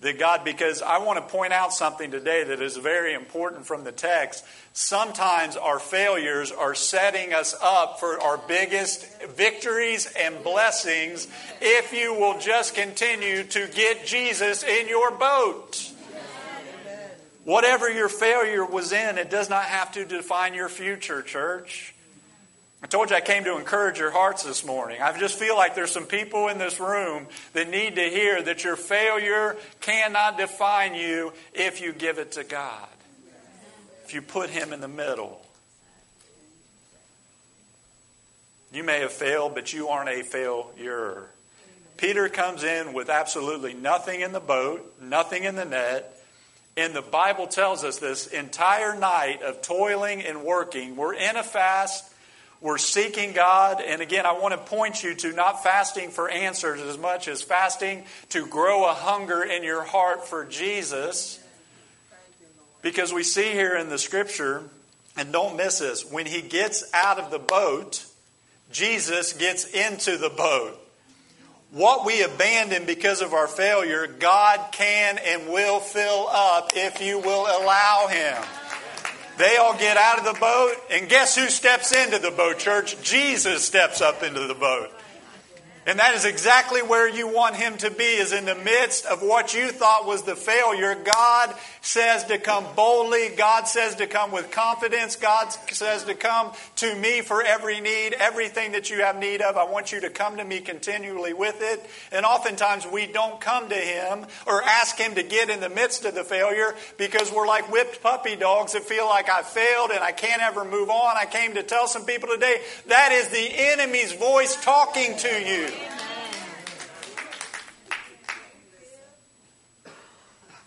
that 0.00 0.18
God, 0.18 0.44
because 0.44 0.82
I 0.82 0.98
want 0.98 1.18
to 1.18 1.32
point 1.32 1.52
out 1.52 1.72
something 1.72 2.10
today 2.10 2.42
that 2.44 2.62
is 2.62 2.76
very 2.76 3.12
important 3.12 3.66
from 3.66 3.84
the 3.84 3.92
text. 3.92 4.44
Sometimes 4.72 5.56
our 5.56 5.78
failures 5.78 6.50
are 6.50 6.74
setting 6.74 7.34
us 7.34 7.54
up 7.62 8.00
for 8.00 8.18
our 8.20 8.38
biggest 8.38 9.06
victories 9.24 10.10
and 10.18 10.42
blessings 10.42 11.28
if 11.60 11.92
you 11.92 12.14
will 12.14 12.38
just 12.38 12.74
continue 12.74 13.44
to 13.44 13.68
get 13.68 14.06
Jesus 14.06 14.64
in 14.64 14.88
your 14.88 15.10
boat. 15.10 15.92
Whatever 17.50 17.90
your 17.90 18.08
failure 18.08 18.64
was 18.64 18.92
in, 18.92 19.18
it 19.18 19.28
does 19.28 19.50
not 19.50 19.64
have 19.64 19.90
to 19.94 20.04
define 20.04 20.54
your 20.54 20.68
future, 20.68 21.20
church. 21.20 21.92
I 22.80 22.86
told 22.86 23.10
you 23.10 23.16
I 23.16 23.20
came 23.20 23.42
to 23.42 23.56
encourage 23.56 23.98
your 23.98 24.12
hearts 24.12 24.44
this 24.44 24.64
morning. 24.64 25.02
I 25.02 25.18
just 25.18 25.36
feel 25.36 25.56
like 25.56 25.74
there's 25.74 25.90
some 25.90 26.06
people 26.06 26.46
in 26.46 26.58
this 26.58 26.78
room 26.78 27.26
that 27.54 27.68
need 27.68 27.96
to 27.96 28.02
hear 28.02 28.40
that 28.40 28.62
your 28.62 28.76
failure 28.76 29.56
cannot 29.80 30.38
define 30.38 30.94
you 30.94 31.32
if 31.52 31.80
you 31.80 31.92
give 31.92 32.18
it 32.20 32.30
to 32.32 32.44
God, 32.44 32.86
if 34.04 34.14
you 34.14 34.22
put 34.22 34.50
Him 34.50 34.72
in 34.72 34.80
the 34.80 34.86
middle. 34.86 35.44
You 38.72 38.84
may 38.84 39.00
have 39.00 39.12
failed, 39.12 39.56
but 39.56 39.72
you 39.72 39.88
aren't 39.88 40.08
a 40.08 40.22
failure. 40.22 41.24
Peter 41.96 42.28
comes 42.28 42.62
in 42.62 42.92
with 42.92 43.10
absolutely 43.10 43.74
nothing 43.74 44.20
in 44.20 44.30
the 44.30 44.38
boat, 44.38 44.94
nothing 45.02 45.42
in 45.42 45.56
the 45.56 45.64
net. 45.64 46.16
And 46.76 46.94
the 46.94 47.02
Bible 47.02 47.46
tells 47.46 47.84
us 47.84 47.98
this 47.98 48.26
entire 48.28 48.96
night 48.96 49.42
of 49.42 49.60
toiling 49.60 50.22
and 50.22 50.42
working, 50.42 50.96
we're 50.96 51.14
in 51.14 51.36
a 51.36 51.42
fast 51.42 52.10
we're 52.60 52.78
seeking 52.78 53.32
God. 53.32 53.80
And 53.80 54.02
again, 54.02 54.26
I 54.26 54.32
want 54.32 54.52
to 54.52 54.58
point 54.58 55.02
you 55.02 55.14
to 55.14 55.32
not 55.32 55.62
fasting 55.62 56.10
for 56.10 56.28
answers 56.28 56.80
as 56.80 56.98
much 56.98 57.26
as 57.26 57.42
fasting 57.42 58.04
to 58.30 58.46
grow 58.46 58.88
a 58.88 58.92
hunger 58.92 59.42
in 59.42 59.64
your 59.64 59.82
heart 59.82 60.28
for 60.28 60.44
Jesus. 60.44 61.42
Because 62.82 63.12
we 63.12 63.22
see 63.22 63.50
here 63.52 63.76
in 63.76 63.88
the 63.88 63.98
scripture, 63.98 64.62
and 65.16 65.32
don't 65.32 65.56
miss 65.56 65.78
this, 65.78 66.10
when 66.10 66.26
he 66.26 66.42
gets 66.42 66.84
out 66.92 67.18
of 67.18 67.30
the 67.30 67.38
boat, 67.38 68.04
Jesus 68.72 69.32
gets 69.32 69.64
into 69.64 70.18
the 70.18 70.30
boat. 70.30 70.78
What 71.72 72.04
we 72.04 72.22
abandon 72.22 72.84
because 72.84 73.20
of 73.20 73.32
our 73.32 73.46
failure, 73.46 74.08
God 74.08 74.72
can 74.72 75.18
and 75.18 75.48
will 75.48 75.78
fill 75.78 76.26
up 76.28 76.72
if 76.74 77.00
you 77.00 77.20
will 77.20 77.46
allow 77.46 78.08
Him. 78.08 78.42
They 79.38 79.56
all 79.56 79.78
get 79.78 79.96
out 79.96 80.18
of 80.18 80.24
the 80.24 80.38
boat, 80.38 80.74
and 80.90 81.08
guess 81.08 81.36
who 81.36 81.48
steps 81.48 81.92
into 81.92 82.18
the 82.18 82.32
boat, 82.32 82.58
church? 82.58 83.00
Jesus 83.02 83.64
steps 83.64 84.00
up 84.00 84.22
into 84.22 84.46
the 84.46 84.54
boat. 84.54 84.90
And 85.86 85.98
that 85.98 86.14
is 86.14 86.24
exactly 86.24 86.82
where 86.82 87.08
you 87.08 87.26
want 87.26 87.56
him 87.56 87.76
to 87.78 87.90
be, 87.90 88.04
is 88.04 88.32
in 88.32 88.44
the 88.44 88.54
midst 88.54 89.06
of 89.06 89.22
what 89.22 89.54
you 89.54 89.70
thought 89.70 90.06
was 90.06 90.24
the 90.24 90.36
failure. 90.36 90.94
God 90.94 91.54
says 91.80 92.24
to 92.24 92.38
come 92.38 92.66
boldly. 92.76 93.30
God 93.36 93.66
says 93.66 93.96
to 93.96 94.06
come 94.06 94.32
with 94.32 94.50
confidence. 94.50 95.16
God 95.16 95.52
says 95.70 96.04
to 96.04 96.14
come 96.14 96.52
to 96.76 96.94
me 96.94 97.20
for 97.20 97.42
every 97.42 97.80
need, 97.80 98.14
everything 98.14 98.72
that 98.72 98.90
you 98.90 99.02
have 99.02 99.18
need 99.18 99.40
of. 99.40 99.56
I 99.56 99.64
want 99.64 99.92
you 99.92 100.00
to 100.00 100.10
come 100.10 100.36
to 100.36 100.44
me 100.44 100.60
continually 100.60 101.32
with 101.32 101.60
it. 101.60 101.84
And 102.12 102.26
oftentimes 102.26 102.86
we 102.86 103.06
don't 103.06 103.40
come 103.40 103.68
to 103.68 103.74
him 103.74 104.26
or 104.46 104.62
ask 104.62 104.96
him 104.96 105.14
to 105.14 105.22
get 105.22 105.50
in 105.50 105.60
the 105.60 105.70
midst 105.70 106.04
of 106.04 106.14
the 106.14 106.24
failure 106.24 106.74
because 106.98 107.32
we're 107.32 107.46
like 107.46 107.70
whipped 107.70 108.02
puppy 108.02 108.36
dogs 108.36 108.72
that 108.72 108.82
feel 108.82 109.06
like 109.06 109.28
I 109.28 109.42
failed 109.42 109.90
and 109.90 110.00
I 110.00 110.12
can't 110.12 110.42
ever 110.42 110.64
move 110.64 110.90
on. 110.90 111.16
I 111.16 111.26
came 111.26 111.54
to 111.54 111.62
tell 111.62 111.86
some 111.86 112.04
people 112.04 112.28
today 112.28 112.60
that 112.88 113.12
is 113.12 113.28
the 113.28 113.48
enemy's 113.72 114.12
voice 114.12 114.62
talking 114.62 115.16
to 115.16 115.28
you. 115.28 115.68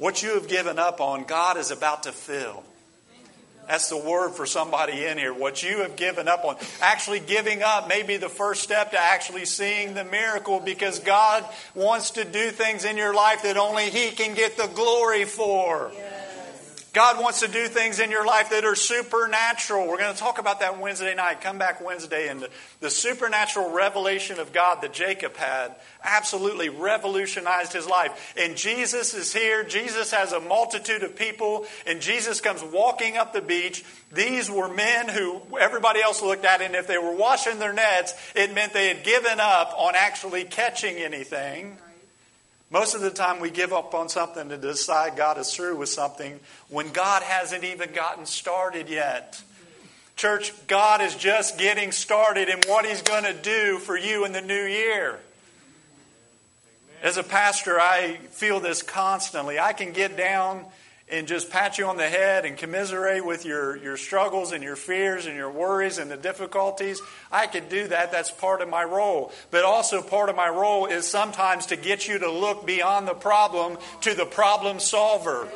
What 0.04 0.22
you 0.22 0.34
have 0.34 0.50
given 0.50 0.80
up 0.80 1.00
on, 1.00 1.24
God 1.24 1.56
is 1.56 1.72
about 1.72 2.04
to 2.04 2.12
fill. 2.12 2.62
That's 3.70 3.88
the 3.88 3.96
word 3.96 4.32
for 4.32 4.46
somebody 4.46 5.06
in 5.06 5.18
here. 5.18 5.34
What 5.34 5.64
you 5.64 5.78
have 5.80 5.96
given 5.96 6.28
up 6.28 6.44
on. 6.44 6.58
Actually, 6.82 7.22
giving 7.22 7.64
up 7.64 7.88
may 7.88 8.04
be 8.04 8.18
the 8.18 8.28
first 8.28 8.64
step 8.64 8.92
to 8.92 9.00
actually 9.00 9.46
seeing 9.46 9.94
the 9.94 10.04
miracle 10.04 10.60
because 10.60 11.00
God 11.00 11.46
wants 11.74 12.12
to 12.12 12.26
do 12.26 12.50
things 12.50 12.84
in 12.84 12.98
your 12.98 13.14
life 13.14 13.44
that 13.44 13.56
only 13.56 13.92
He 13.92 14.12
can 14.12 14.36
get 14.36 14.58
the 14.58 14.68
glory 14.76 15.24
for. 15.24 15.94
Yes. 15.96 16.23
God 16.94 17.20
wants 17.20 17.40
to 17.40 17.48
do 17.48 17.68
things 17.68 18.00
in 18.00 18.12
your 18.12 18.24
life 18.24 18.52
that 18.52 18.66
are 18.66 18.76
supernatural. 18.76 19.88
We're 19.88 19.98
going 19.98 20.14
to 20.14 20.20
talk 20.20 20.38
about 20.38 20.60
that 20.60 20.80
Wednesday 20.80 21.16
night. 21.16 21.42
Come 21.42 21.58
back 21.58 21.84
Wednesday. 21.84 22.28
And 22.28 22.40
the, 22.40 22.50
the, 22.82 22.92
supernatural 22.92 23.72
revelation 23.72 24.40
of 24.40 24.54
God 24.54 24.84
that 24.84 24.94
Jacob 24.94 25.36
had 25.36 25.76
absolutely 26.04 26.70
revolutionized 26.70 27.74
his 27.74 27.88
life. 27.88 28.36
And 28.38 28.56
Jesus 28.56 29.16
is 29.16 29.34
here. 29.34 29.64
Jesus 29.64 30.12
has 30.12 30.34
a 30.34 30.40
multitude 30.40 31.02
of 31.02 31.16
people. 31.16 31.66
And 31.88 32.00
Jesus 32.00 32.40
comes 32.42 32.62
walking 32.62 33.18
up 33.18 33.34
the 33.34 33.42
beach. 33.42 33.84
These 34.12 34.52
were 34.52 34.72
men 34.72 35.10
who 35.10 35.42
everybody 35.60 36.00
else 36.00 36.22
looked 36.22 36.46
at. 36.46 36.62
And 36.62 36.76
if 36.76 36.86
they 36.86 37.00
were 37.00 37.16
washing 37.16 37.58
their 37.58 37.74
nets, 37.74 38.14
it 38.36 38.54
meant 38.54 38.72
they 38.72 38.90
had 38.90 39.04
given 39.04 39.40
up 39.40 39.74
on 39.80 39.96
actually 39.98 40.44
catching 40.44 40.98
anything. 40.98 41.76
Most 42.74 42.96
of 42.96 43.02
the 43.02 43.12
time, 43.12 43.40
we 43.40 43.52
give 43.52 43.72
up 43.72 43.94
on 43.94 44.10
something 44.10 44.50
to 44.50 44.58
decide 44.58 45.16
God 45.16 45.38
is 45.38 45.54
through 45.54 45.78
with 45.78 45.90
something 45.90 46.40
when 46.70 46.92
God 46.92 47.22
hasn't 47.22 47.64
even 47.64 47.94
gotten 47.94 48.26
started 48.26 48.90
yet. 48.90 49.40
Church, 50.16 50.52
God 50.66 51.00
is 51.00 51.16
just 51.16 51.60
getting 51.60 51.92
started 51.92 52.50
in 52.50 52.60
what 52.66 52.84
He's 52.84 53.04
going 53.04 53.26
to 53.26 53.34
do 53.34 53.78
for 53.78 53.96
you 53.96 54.26
in 54.26 54.32
the 54.32 54.42
new 54.42 54.66
year. 54.66 55.20
As 57.04 57.18
a 57.18 57.24
pastor, 57.24 57.80
I 57.80 58.16
feel 58.32 58.60
this 58.60 58.82
constantly. 58.82 59.60
I 59.60 59.74
can 59.74 59.94
get 59.94 60.18
down 60.18 60.66
and 61.10 61.28
just 61.28 61.52
pat 61.52 61.78
you 61.78 61.86
on 61.86 61.98
the 61.98 62.08
head 62.08 62.46
and 62.46 62.58
commiserate 62.58 63.26
with 63.26 63.46
your, 63.46 63.76
your 63.78 63.98
struggles 63.98 64.52
and 64.52 64.64
your 64.64 64.76
fears 64.76 65.26
and 65.26 65.36
your 65.36 65.52
worries 65.52 65.98
and 65.98 66.10
the 66.10 66.18
difficulties. 66.18 67.02
I 67.32 67.48
could 67.48 67.70
do 67.70 67.88
that. 67.90 68.12
That's 68.12 68.32
part 68.32 68.62
of 68.62 68.70
my 68.70 68.84
role. 68.84 69.32
But 69.52 69.66
also, 69.66 70.02
part 70.02 70.30
of 70.30 70.36
my 70.36 70.50
role 70.50 70.86
is 70.86 71.06
sometimes 71.06 71.68
to 71.68 71.76
get 71.76 72.08
you 72.08 72.20
to 72.20 72.32
look 72.32 72.66
beyond 72.66 73.08
the 73.08 73.14
problem 73.14 73.78
to 74.02 74.14
the 74.14 74.26
problem 74.26 74.80
solver. 74.80 75.48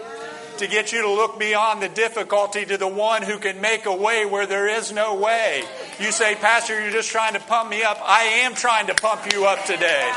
To 0.58 0.68
get 0.68 0.92
you 0.92 1.04
to 1.04 1.10
look 1.10 1.40
beyond 1.40 1.84
the 1.84 1.90
difficulty 1.90 2.66
to 2.66 2.78
the 2.78 2.88
one 2.88 3.22
who 3.22 3.38
can 3.38 3.62
make 3.62 3.86
a 3.86 3.96
way 3.96 4.26
where 4.26 4.48
there 4.48 4.68
is 4.68 4.92
no 4.92 5.16
way. 5.16 5.64
You 6.00 6.12
say, 6.12 6.36
Pastor, 6.36 6.82
you're 6.82 6.92
just 6.92 7.12
trying 7.12 7.34
to 7.34 7.40
pump 7.40 7.70
me 7.70 7.84
up. 7.84 8.00
I 8.04 8.24
am 8.44 8.56
trying 8.56 8.88
to 8.88 8.96
pump 8.96 9.32
you 9.32 9.46
up 9.46 9.64
today. 9.66 10.12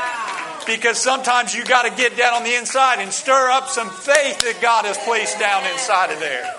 Because 0.65 0.97
sometimes 0.97 1.53
you 1.53 1.63
got 1.65 1.83
to 1.83 1.95
get 1.95 2.17
down 2.17 2.33
on 2.33 2.43
the 2.43 2.55
inside 2.55 2.99
and 2.99 3.11
stir 3.11 3.49
up 3.49 3.67
some 3.67 3.89
faith 3.89 4.41
that 4.41 4.59
God 4.61 4.85
has 4.85 4.97
placed 4.99 5.39
down 5.39 5.65
inside 5.71 6.11
of 6.11 6.19
there. 6.19 6.53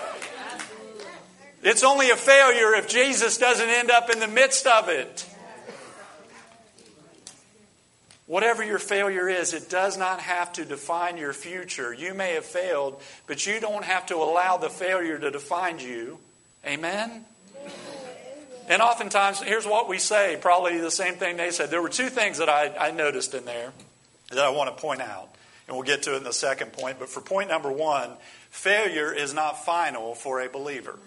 It's 1.63 1.83
only 1.83 2.09
a 2.09 2.17
failure 2.17 2.75
if 2.75 2.89
Jesus 2.89 3.37
doesn't 3.37 3.69
end 3.69 3.89
up 3.89 4.09
in 4.09 4.19
the 4.19 4.27
midst 4.27 4.67
of 4.67 4.89
it. 4.89 5.25
Whatever 8.25 8.63
your 8.63 8.79
failure 8.79 9.29
is, 9.29 9.53
it 9.53 9.69
does 9.69 9.97
not 9.97 10.19
have 10.19 10.53
to 10.53 10.65
define 10.65 11.17
your 11.17 11.33
future. 11.33 11.93
You 11.93 12.13
may 12.13 12.33
have 12.33 12.45
failed, 12.45 13.01
but 13.27 13.45
you 13.45 13.59
don't 13.59 13.83
have 13.83 14.05
to 14.07 14.15
allow 14.15 14.57
the 14.57 14.69
failure 14.69 15.17
to 15.17 15.31
define 15.31 15.79
you. 15.79 16.19
Amen? 16.65 17.25
And 18.69 18.81
oftentimes, 18.81 19.41
here's 19.41 19.65
what 19.65 19.89
we 19.89 19.99
say 19.99 20.37
probably 20.41 20.77
the 20.79 20.91
same 20.91 21.15
thing 21.15 21.37
they 21.37 21.51
said. 21.51 21.69
There 21.69 21.81
were 21.81 21.89
two 21.89 22.09
things 22.09 22.37
that 22.37 22.49
I, 22.49 22.73
I 22.77 22.91
noticed 22.91 23.33
in 23.33 23.45
there 23.45 23.73
that 24.35 24.45
I 24.45 24.49
want 24.49 24.75
to 24.75 24.81
point 24.81 25.01
out. 25.01 25.29
And 25.67 25.77
we'll 25.77 25.85
get 25.85 26.03
to 26.03 26.15
it 26.15 26.17
in 26.17 26.23
the 26.23 26.33
second 26.33 26.73
point. 26.73 26.99
But 26.99 27.09
for 27.09 27.21
point 27.21 27.49
number 27.49 27.71
one, 27.71 28.11
failure 28.49 29.13
is 29.13 29.33
not 29.33 29.63
final 29.65 30.13
for 30.13 30.41
a 30.41 30.49
believer. 30.49 30.99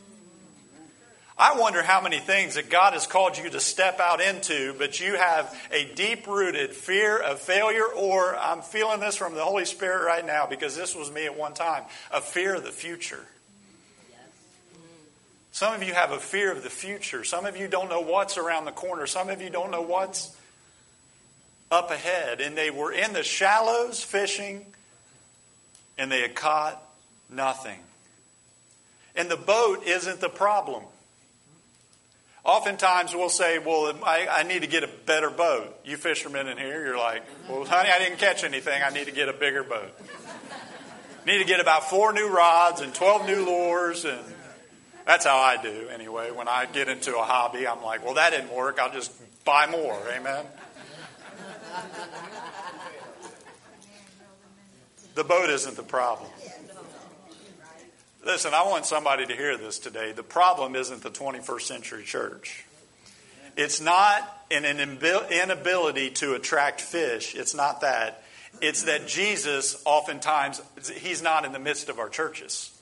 I 1.38 1.58
wonder 1.58 1.82
how 1.82 2.00
many 2.00 2.18
things 2.18 2.54
that 2.54 2.70
God 2.70 2.94
has 2.94 3.06
called 3.06 3.36
you 3.36 3.50
to 3.50 3.60
step 3.60 4.00
out 4.00 4.22
into, 4.22 4.74
but 4.78 4.98
you 5.00 5.16
have 5.16 5.54
a 5.70 5.84
deep 5.94 6.26
rooted 6.26 6.72
fear 6.72 7.18
of 7.18 7.40
failure, 7.40 7.84
or 7.84 8.34
I'm 8.34 8.62
feeling 8.62 9.00
this 9.00 9.16
from 9.16 9.34
the 9.34 9.44
Holy 9.44 9.66
Spirit 9.66 10.06
right 10.06 10.24
now 10.24 10.46
because 10.46 10.74
this 10.74 10.96
was 10.96 11.12
me 11.12 11.26
at 11.26 11.36
one 11.36 11.52
time 11.52 11.82
a 12.10 12.22
fear 12.22 12.54
of 12.54 12.64
the 12.64 12.72
future. 12.72 13.26
Some 15.52 15.74
of 15.74 15.82
you 15.82 15.92
have 15.92 16.12
a 16.12 16.18
fear 16.18 16.52
of 16.52 16.62
the 16.62 16.70
future. 16.70 17.22
Some 17.22 17.44
of 17.44 17.56
you 17.58 17.68
don't 17.68 17.90
know 17.90 18.00
what's 18.00 18.38
around 18.38 18.64
the 18.64 18.72
corner. 18.72 19.06
Some 19.06 19.28
of 19.28 19.42
you 19.42 19.50
don't 19.50 19.70
know 19.70 19.82
what's 19.82 20.34
up 21.70 21.90
ahead, 21.90 22.40
and 22.40 22.56
they 22.56 22.70
were 22.70 22.92
in 22.92 23.12
the 23.12 23.22
shallows 23.22 24.02
fishing, 24.02 24.66
and 25.98 26.10
they 26.10 26.20
had 26.20 26.34
caught 26.34 26.82
nothing. 27.28 27.78
And 29.14 29.30
the 29.30 29.36
boat 29.36 29.84
isn't 29.84 30.20
the 30.20 30.28
problem. 30.28 30.84
Oftentimes 32.44 33.12
we'll 33.12 33.28
say, 33.28 33.58
Well, 33.58 33.98
I, 34.04 34.28
I, 34.30 34.42
need 34.44 34.60
to 34.60 34.68
get 34.68 34.84
a 34.84 34.90
better 35.04 35.30
boat. 35.30 35.76
You 35.84 35.96
fishermen 35.96 36.46
in 36.46 36.58
here, 36.58 36.86
you're 36.86 36.98
like, 36.98 37.24
Well, 37.48 37.64
honey, 37.64 37.88
I 37.92 37.98
didn't 37.98 38.18
catch 38.18 38.44
anything. 38.44 38.82
I 38.84 38.90
need 38.90 39.06
to 39.06 39.12
get 39.12 39.28
a 39.28 39.32
bigger 39.32 39.64
boat. 39.64 39.90
need 41.26 41.38
to 41.38 41.44
get 41.44 41.58
about 41.58 41.90
four 41.90 42.12
new 42.12 42.28
rods 42.28 42.82
and 42.82 42.94
12 42.94 43.26
new 43.26 43.44
lures. 43.44 44.04
And 44.04 44.20
that's 45.04 45.26
how 45.26 45.38
I 45.38 45.60
do 45.60 45.88
anyway. 45.92 46.30
When 46.30 46.46
I 46.46 46.66
get 46.66 46.88
into 46.88 47.16
a 47.16 47.22
hobby, 47.22 47.66
I'm 47.66 47.82
like, 47.82 48.04
Well, 48.04 48.14
that 48.14 48.30
didn't 48.30 48.54
work. 48.54 48.78
I'll 48.78 48.92
just 48.92 49.12
buy 49.44 49.66
more. 49.66 50.00
Amen. 50.16 50.44
The 55.14 55.24
boat 55.24 55.48
isn't 55.48 55.76
the 55.76 55.82
problem. 55.82 56.30
Listen, 58.24 58.52
I 58.52 58.64
want 58.66 58.84
somebody 58.84 59.24
to 59.24 59.34
hear 59.34 59.56
this 59.56 59.78
today. 59.78 60.12
The 60.12 60.22
problem 60.22 60.76
isn't 60.76 61.02
the 61.02 61.10
21st 61.10 61.60
century 61.62 62.04
church. 62.04 62.64
It's 63.56 63.80
not 63.80 64.44
an 64.50 64.66
inability 64.66 66.10
to 66.10 66.34
attract 66.34 66.82
fish. 66.82 67.34
It's 67.34 67.54
not 67.54 67.80
that. 67.80 68.22
It's 68.60 68.82
that 68.82 69.06
Jesus, 69.06 69.80
oftentimes, 69.86 70.60
he's 70.96 71.22
not 71.22 71.46
in 71.46 71.52
the 71.52 71.58
midst 71.58 71.88
of 71.88 71.98
our 71.98 72.10
churches. 72.10 72.75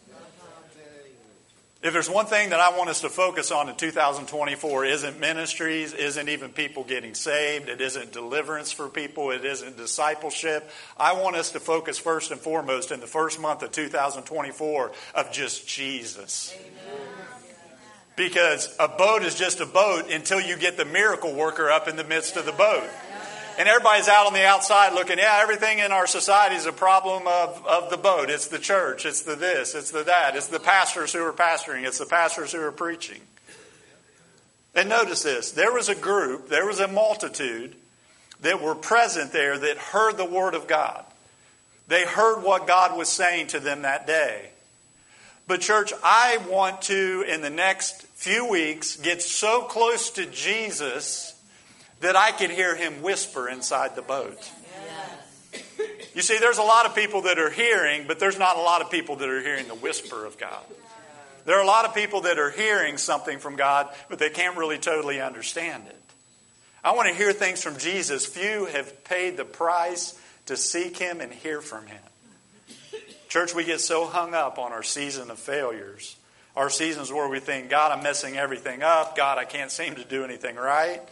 If 1.84 1.92
there's 1.92 2.08
one 2.08 2.24
thing 2.24 2.48
that 2.48 2.60
I 2.60 2.74
want 2.78 2.88
us 2.88 3.02
to 3.02 3.10
focus 3.10 3.50
on 3.50 3.68
in 3.68 3.76
2024, 3.76 4.86
isn't 4.86 5.20
ministries, 5.20 5.92
isn't 5.92 6.30
even 6.30 6.50
people 6.50 6.82
getting 6.82 7.12
saved, 7.12 7.68
it 7.68 7.82
isn't 7.82 8.10
deliverance 8.10 8.72
for 8.72 8.88
people, 8.88 9.30
it 9.32 9.44
isn't 9.44 9.76
discipleship. 9.76 10.70
I 10.96 11.12
want 11.12 11.36
us 11.36 11.52
to 11.52 11.60
focus 11.60 11.98
first 11.98 12.30
and 12.30 12.40
foremost 12.40 12.90
in 12.90 13.00
the 13.00 13.06
first 13.06 13.38
month 13.38 13.62
of 13.62 13.70
2024 13.72 14.92
of 15.14 15.30
just 15.30 15.68
Jesus. 15.68 16.56
Because 18.16 18.74
a 18.80 18.88
boat 18.88 19.22
is 19.22 19.34
just 19.34 19.60
a 19.60 19.66
boat 19.66 20.10
until 20.10 20.40
you 20.40 20.56
get 20.56 20.78
the 20.78 20.86
miracle 20.86 21.34
worker 21.34 21.70
up 21.70 21.86
in 21.86 21.96
the 21.96 22.04
midst 22.04 22.38
of 22.38 22.46
the 22.46 22.52
boat. 22.52 22.88
And 23.58 23.68
everybody's 23.68 24.08
out 24.08 24.26
on 24.26 24.32
the 24.32 24.44
outside 24.44 24.94
looking, 24.94 25.18
yeah, 25.18 25.38
everything 25.40 25.78
in 25.78 25.92
our 25.92 26.06
society 26.06 26.56
is 26.56 26.66
a 26.66 26.72
problem 26.72 27.26
of, 27.26 27.64
of 27.66 27.90
the 27.90 27.96
boat. 27.96 28.30
It's 28.30 28.48
the 28.48 28.58
church. 28.58 29.06
It's 29.06 29.22
the 29.22 29.36
this. 29.36 29.74
It's 29.74 29.90
the 29.90 30.02
that. 30.04 30.34
It's 30.36 30.48
the 30.48 30.60
pastors 30.60 31.12
who 31.12 31.24
are 31.24 31.32
pastoring. 31.32 31.86
It's 31.86 31.98
the 31.98 32.06
pastors 32.06 32.52
who 32.52 32.60
are 32.60 32.72
preaching. 32.72 33.20
And 34.74 34.88
notice 34.88 35.22
this 35.22 35.52
there 35.52 35.72
was 35.72 35.88
a 35.88 35.94
group, 35.94 36.48
there 36.48 36.66
was 36.66 36.80
a 36.80 36.88
multitude 36.88 37.76
that 38.40 38.60
were 38.60 38.74
present 38.74 39.32
there 39.32 39.56
that 39.56 39.78
heard 39.78 40.16
the 40.16 40.24
word 40.24 40.54
of 40.54 40.66
God. 40.66 41.04
They 41.86 42.04
heard 42.04 42.42
what 42.42 42.66
God 42.66 42.96
was 42.96 43.08
saying 43.08 43.48
to 43.48 43.60
them 43.60 43.82
that 43.82 44.06
day. 44.06 44.50
But, 45.46 45.60
church, 45.60 45.92
I 46.02 46.38
want 46.48 46.82
to, 46.82 47.24
in 47.28 47.42
the 47.42 47.50
next 47.50 48.02
few 48.14 48.48
weeks, 48.48 48.96
get 48.96 49.20
so 49.20 49.62
close 49.62 50.10
to 50.12 50.24
Jesus 50.24 51.33
that 52.00 52.16
I 52.16 52.32
could 52.32 52.50
hear 52.50 52.74
him 52.74 53.02
whisper 53.02 53.48
inside 53.48 53.96
the 53.96 54.02
boat. 54.02 54.50
You 56.14 56.22
see, 56.22 56.38
there's 56.38 56.58
a 56.58 56.62
lot 56.62 56.86
of 56.86 56.94
people 56.94 57.22
that 57.22 57.38
are 57.38 57.50
hearing, 57.50 58.06
but 58.06 58.18
there's 58.18 58.38
not 58.38 58.56
a 58.56 58.60
lot 58.60 58.82
of 58.82 58.90
people 58.90 59.16
that 59.16 59.28
are 59.28 59.40
hearing 59.40 59.66
the 59.66 59.74
whisper 59.74 60.24
of 60.24 60.38
God. 60.38 60.62
There 61.44 61.58
are 61.58 61.62
a 61.62 61.66
lot 61.66 61.84
of 61.84 61.94
people 61.94 62.22
that 62.22 62.38
are 62.38 62.50
hearing 62.50 62.98
something 62.98 63.38
from 63.38 63.56
God, 63.56 63.88
but 64.08 64.18
they 64.18 64.30
can't 64.30 64.56
really 64.56 64.78
totally 64.78 65.20
understand 65.20 65.84
it. 65.88 66.00
I 66.82 66.92
want 66.92 67.08
to 67.08 67.14
hear 67.14 67.32
things 67.32 67.62
from 67.62 67.78
Jesus. 67.78 68.26
Few 68.26 68.66
have 68.66 69.04
paid 69.04 69.36
the 69.36 69.44
price 69.44 70.18
to 70.46 70.56
seek 70.56 70.98
Him 70.98 71.20
and 71.20 71.32
hear 71.32 71.60
from 71.60 71.86
Him. 71.86 72.00
Church, 73.28 73.54
we 73.54 73.64
get 73.64 73.80
so 73.80 74.06
hung 74.06 74.34
up 74.34 74.58
on 74.58 74.72
our 74.72 74.82
season 74.82 75.30
of 75.30 75.38
failures, 75.38 76.16
our 76.54 76.70
seasons 76.70 77.10
where 77.10 77.28
we 77.28 77.40
think, 77.40 77.68
God, 77.68 77.90
I'm 77.90 78.02
messing 78.02 78.36
everything 78.36 78.82
up. 78.82 79.16
God, 79.16 79.38
I 79.38 79.44
can't 79.44 79.70
seem 79.70 79.96
to 79.96 80.04
do 80.04 80.24
anything 80.24 80.56
right. 80.56 81.02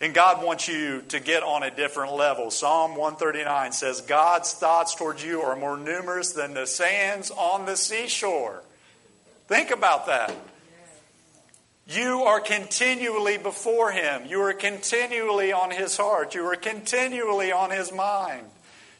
And 0.00 0.14
God 0.14 0.44
wants 0.44 0.68
you 0.68 1.02
to 1.08 1.18
get 1.18 1.42
on 1.42 1.64
a 1.64 1.74
different 1.74 2.14
level. 2.14 2.50
Psalm 2.50 2.92
139 2.92 3.72
says, 3.72 4.00
God's 4.00 4.52
thoughts 4.52 4.94
towards 4.94 5.24
you 5.24 5.42
are 5.42 5.56
more 5.56 5.76
numerous 5.76 6.32
than 6.32 6.54
the 6.54 6.66
sands 6.66 7.32
on 7.32 7.66
the 7.66 7.76
seashore. 7.76 8.62
Think 9.48 9.70
about 9.70 10.06
that. 10.06 10.32
You 11.88 12.24
are 12.24 12.38
continually 12.38 13.38
before 13.38 13.90
Him. 13.90 14.26
You 14.26 14.42
are 14.42 14.52
continually 14.52 15.52
on 15.52 15.70
His 15.70 15.96
heart. 15.96 16.34
You 16.34 16.44
are 16.44 16.56
continually 16.56 17.50
on 17.50 17.70
His 17.70 17.90
mind. 17.90 18.46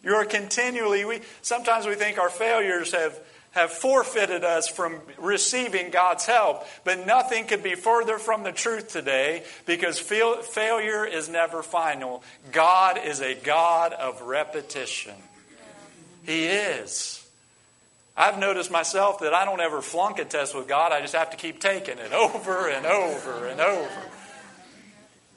You 0.02 0.14
are 0.14 0.24
continually, 0.24 1.04
we, 1.04 1.20
sometimes 1.42 1.86
we 1.86 1.94
think 1.94 2.18
our 2.18 2.30
failures 2.30 2.92
have 2.92 3.18
have 3.52 3.70
forfeited 3.70 4.44
us 4.44 4.68
from 4.68 5.00
receiving 5.18 5.90
God's 5.90 6.26
help. 6.26 6.64
But 6.84 7.06
nothing 7.06 7.46
could 7.46 7.62
be 7.62 7.74
further 7.74 8.18
from 8.18 8.42
the 8.42 8.52
truth 8.52 8.92
today 8.92 9.44
because 9.66 9.98
failure 9.98 11.04
is 11.04 11.28
never 11.28 11.62
final. 11.62 12.22
God 12.52 13.00
is 13.04 13.20
a 13.20 13.34
God 13.34 13.92
of 13.92 14.22
repetition. 14.22 15.14
He 16.24 16.44
is. 16.44 17.24
I've 18.16 18.38
noticed 18.38 18.70
myself 18.70 19.20
that 19.20 19.32
I 19.32 19.44
don't 19.44 19.60
ever 19.60 19.80
flunk 19.80 20.18
a 20.18 20.24
test 20.24 20.54
with 20.54 20.66
God. 20.66 20.92
I 20.92 21.00
just 21.00 21.14
have 21.14 21.30
to 21.30 21.36
keep 21.36 21.60
taking 21.60 21.98
it 21.98 22.12
over 22.12 22.68
and 22.68 22.84
over 22.84 23.46
and 23.46 23.60
over. 23.60 24.02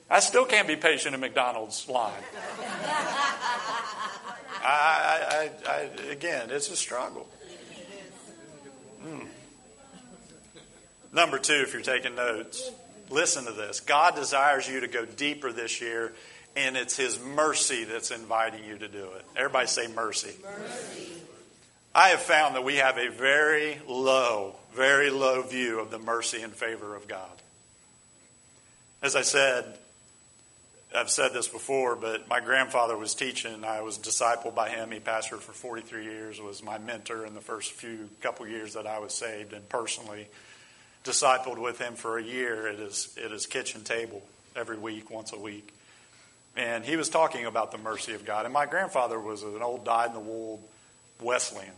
I 0.10 0.20
still 0.20 0.46
can't 0.46 0.68
be 0.68 0.76
patient 0.76 1.16
in 1.16 1.22
McDonald's 1.22 1.88
line. 1.88 2.12
I, 4.64 5.50
I, 5.66 5.70
I, 5.70 6.12
again, 6.12 6.50
it's 6.50 6.70
a 6.70 6.76
struggle. 6.76 7.28
Mm. 9.06 9.26
Number 11.14 11.40
two, 11.40 11.62
if 11.66 11.74
you're 11.74 11.82
taking 11.82 12.16
notes, 12.16 12.72
listen 13.10 13.46
to 13.46 13.52
this. 13.52 13.80
God 13.82 14.16
desires 14.16 14.68
you 14.68 14.82
to 14.82 14.88
go 14.88 15.06
deeper 15.06 15.52
this 15.52 15.82
year, 15.82 16.14
and 16.56 16.78
it's 16.78 16.96
His 16.96 17.20
mercy 17.20 17.84
that's 17.84 18.12
inviting 18.12 18.64
you 18.64 18.78
to 18.78 18.88
do 18.88 19.12
it. 19.18 19.26
Everybody 19.36 19.68
say 19.68 19.88
mercy. 19.88 20.34
mercy. 20.44 21.12
I 21.94 22.10
have 22.10 22.22
found 22.22 22.56
that 22.56 22.64
we 22.64 22.78
have 22.78 22.98
a 22.98 23.10
very 23.10 23.82
low, 23.88 24.56
very 24.74 25.10
low 25.10 25.42
view 25.42 25.80
of 25.80 25.92
the 25.92 26.00
mercy 26.00 26.42
and 26.42 26.54
favor 26.54 26.96
of 26.96 27.08
God. 27.08 27.30
As 29.02 29.16
I 29.16 29.24
said, 29.24 29.78
I've 30.94 31.10
said 31.10 31.32
this 31.32 31.48
before, 31.48 31.96
but 31.96 32.28
my 32.28 32.42
grandfather 32.42 32.98
was 32.98 33.14
teaching. 33.16 33.64
I 33.64 33.82
was 33.82 33.98
discipled 33.98 34.56
by 34.56 34.70
him. 34.70 34.92
He 34.92 35.00
pastored 35.00 35.40
for 35.40 35.54
43 35.54 36.04
years, 36.04 36.42
was 36.42 36.62
my 36.62 36.80
mentor 36.80 37.26
in 37.26 37.34
the 37.34 37.42
first 37.42 37.72
few 37.72 38.10
couple 38.22 38.46
years 38.46 38.74
that 38.74 38.86
I 38.86 39.00
was 39.00 39.14
saved, 39.14 39.54
and 39.54 39.68
personally 39.70 40.28
discipled 41.06 41.58
with 41.58 41.80
him 41.80 41.96
for 41.96 42.18
a 42.18 42.24
year 42.24 42.68
at 42.68 42.78
his, 42.78 43.18
at 43.24 43.32
his 43.32 43.46
kitchen 43.46 43.84
table 43.84 44.22
every 44.56 44.78
week, 44.78 45.10
once 45.10 45.32
a 45.32 45.40
week. 45.40 45.74
And 46.58 46.84
he 46.84 46.98
was 46.98 47.08
talking 47.08 47.46
about 47.46 47.72
the 47.72 47.78
mercy 47.78 48.14
of 48.14 48.26
God. 48.26 48.44
And 48.44 48.54
my 48.54 48.66
grandfather 48.66 49.20
was 49.20 49.44
an 49.44 49.62
old 49.62 49.86
dyed 49.86 50.10
in 50.10 50.14
the 50.14 50.20
wool 50.20 50.62
Wesleyan, 51.22 51.72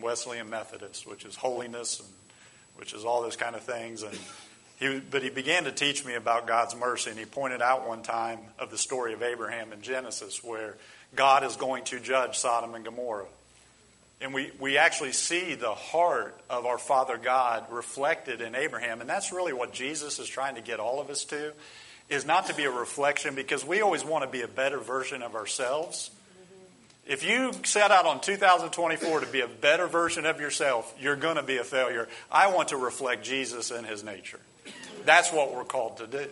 Wesleyan 0.00 0.50
Methodist, 0.50 1.06
which 1.06 1.24
is 1.24 1.36
holiness 1.36 2.00
and 2.00 2.08
which 2.76 2.92
is 2.92 3.04
all 3.04 3.22
those 3.22 3.36
kind 3.36 3.54
of 3.54 3.62
things. 3.62 4.02
And 4.02 4.18
he, 4.78 5.00
but 5.00 5.22
he 5.22 5.30
began 5.30 5.64
to 5.64 5.72
teach 5.72 6.04
me 6.04 6.14
about 6.14 6.46
God's 6.46 6.76
mercy, 6.76 7.10
and 7.10 7.18
he 7.18 7.24
pointed 7.24 7.60
out 7.60 7.88
one 7.88 8.02
time 8.02 8.38
of 8.60 8.70
the 8.70 8.78
story 8.78 9.12
of 9.12 9.22
Abraham 9.22 9.72
in 9.72 9.82
Genesis, 9.82 10.42
where 10.44 10.76
God 11.16 11.42
is 11.42 11.56
going 11.56 11.84
to 11.84 11.98
judge 11.98 12.38
Sodom 12.38 12.74
and 12.74 12.84
Gomorrah. 12.84 13.26
And 14.20 14.32
we, 14.32 14.52
we 14.60 14.78
actually 14.78 15.12
see 15.12 15.54
the 15.54 15.74
heart 15.74 16.40
of 16.48 16.64
our 16.64 16.78
Father 16.78 17.16
God 17.16 17.66
reflected 17.70 18.40
in 18.40 18.54
Abraham. 18.54 19.00
And 19.00 19.08
that's 19.08 19.32
really 19.32 19.52
what 19.52 19.72
Jesus 19.72 20.18
is 20.18 20.28
trying 20.28 20.56
to 20.56 20.60
get 20.60 20.80
all 20.80 21.00
of 21.00 21.08
us 21.10 21.24
to, 21.26 21.52
is 22.08 22.24
not 22.24 22.46
to 22.46 22.54
be 22.54 22.64
a 22.64 22.70
reflection, 22.70 23.34
because 23.34 23.64
we 23.64 23.80
always 23.80 24.04
want 24.04 24.24
to 24.24 24.30
be 24.30 24.42
a 24.42 24.48
better 24.48 24.78
version 24.78 25.22
of 25.22 25.34
ourselves. 25.34 26.10
If 27.04 27.24
you 27.24 27.52
set 27.64 27.90
out 27.90 28.06
on 28.06 28.20
2024 28.20 29.20
to 29.20 29.26
be 29.26 29.40
a 29.40 29.48
better 29.48 29.88
version 29.88 30.24
of 30.24 30.40
yourself, 30.40 30.94
you're 31.00 31.16
going 31.16 31.36
to 31.36 31.42
be 31.42 31.56
a 31.56 31.64
failure. 31.64 32.06
I 32.30 32.52
want 32.52 32.68
to 32.68 32.76
reflect 32.76 33.24
Jesus 33.24 33.72
and 33.72 33.84
his 33.84 34.04
nature. 34.04 34.40
That's 35.04 35.32
what 35.32 35.54
we're 35.54 35.64
called 35.64 35.98
to 35.98 36.06
do. 36.06 36.28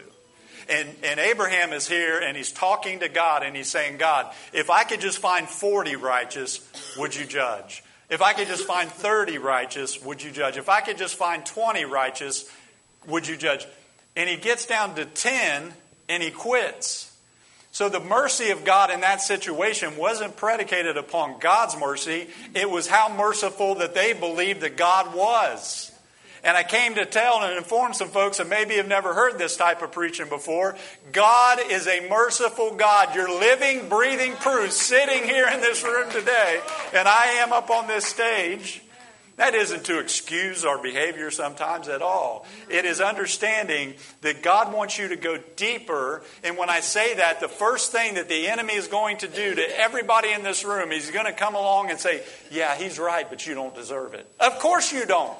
And, 0.68 0.88
and 1.04 1.20
Abraham 1.20 1.72
is 1.72 1.86
here 1.86 2.18
and 2.18 2.36
he's 2.36 2.50
talking 2.50 3.00
to 3.00 3.08
God 3.08 3.42
and 3.42 3.54
he's 3.56 3.70
saying, 3.70 3.98
God, 3.98 4.32
if 4.52 4.68
I 4.68 4.84
could 4.84 5.00
just 5.00 5.18
find 5.18 5.48
40 5.48 5.96
righteous, 5.96 6.60
would 6.98 7.14
you 7.14 7.24
judge? 7.24 7.84
If 8.08 8.22
I 8.22 8.32
could 8.32 8.48
just 8.48 8.66
find 8.66 8.90
30 8.90 9.38
righteous, 9.38 10.02
would 10.02 10.22
you 10.22 10.30
judge? 10.30 10.56
If 10.56 10.68
I 10.68 10.80
could 10.80 10.98
just 10.98 11.16
find 11.16 11.44
20 11.44 11.84
righteous, 11.84 12.50
would 13.06 13.26
you 13.26 13.36
judge? 13.36 13.66
And 14.16 14.28
he 14.28 14.36
gets 14.36 14.66
down 14.66 14.94
to 14.96 15.04
10 15.04 15.72
and 16.08 16.22
he 16.22 16.30
quits. 16.30 17.12
So 17.72 17.88
the 17.88 18.00
mercy 18.00 18.50
of 18.50 18.64
God 18.64 18.90
in 18.90 19.00
that 19.02 19.20
situation 19.20 19.96
wasn't 19.96 20.36
predicated 20.36 20.96
upon 20.96 21.38
God's 21.40 21.76
mercy, 21.76 22.28
it 22.54 22.70
was 22.70 22.86
how 22.86 23.14
merciful 23.14 23.76
that 23.76 23.94
they 23.94 24.14
believed 24.14 24.62
that 24.62 24.76
God 24.76 25.14
was. 25.14 25.92
And 26.46 26.56
I 26.56 26.62
came 26.62 26.94
to 26.94 27.04
tell 27.04 27.42
and 27.42 27.56
inform 27.58 27.92
some 27.92 28.08
folks 28.08 28.38
that 28.38 28.48
maybe 28.48 28.76
have 28.76 28.86
never 28.86 29.12
heard 29.12 29.36
this 29.36 29.56
type 29.56 29.82
of 29.82 29.90
preaching 29.90 30.28
before. 30.28 30.76
God 31.10 31.58
is 31.70 31.88
a 31.88 32.08
merciful 32.08 32.76
God. 32.76 33.16
You're 33.16 33.28
living, 33.28 33.88
breathing 33.88 34.32
proof 34.34 34.70
sitting 34.70 35.24
here 35.24 35.48
in 35.48 35.60
this 35.60 35.82
room 35.82 36.08
today, 36.12 36.60
and 36.94 37.08
I 37.08 37.38
am 37.40 37.52
up 37.52 37.68
on 37.68 37.88
this 37.88 38.04
stage. 38.06 38.80
That 39.38 39.56
isn't 39.56 39.86
to 39.86 39.98
excuse 39.98 40.64
our 40.64 40.80
behavior 40.80 41.32
sometimes 41.32 41.88
at 41.88 42.00
all. 42.00 42.46
It 42.70 42.84
is 42.84 43.00
understanding 43.00 43.94
that 44.20 44.44
God 44.44 44.72
wants 44.72 44.98
you 44.98 45.08
to 45.08 45.16
go 45.16 45.38
deeper. 45.56 46.22
And 46.44 46.56
when 46.56 46.70
I 46.70 46.78
say 46.78 47.14
that, 47.16 47.40
the 47.40 47.48
first 47.48 47.90
thing 47.90 48.14
that 48.14 48.28
the 48.28 48.46
enemy 48.46 48.74
is 48.74 48.86
going 48.86 49.18
to 49.18 49.28
do 49.28 49.56
to 49.56 49.80
everybody 49.80 50.30
in 50.30 50.44
this 50.44 50.64
room, 50.64 50.92
he's 50.92 51.10
going 51.10 51.26
to 51.26 51.32
come 51.32 51.56
along 51.56 51.90
and 51.90 51.98
say, 51.98 52.22
Yeah, 52.52 52.76
he's 52.76 53.00
right, 53.00 53.28
but 53.28 53.46
you 53.46 53.54
don't 53.54 53.74
deserve 53.74 54.14
it. 54.14 54.26
Of 54.40 54.58
course 54.60 54.92
you 54.92 55.04
don't. 55.04 55.36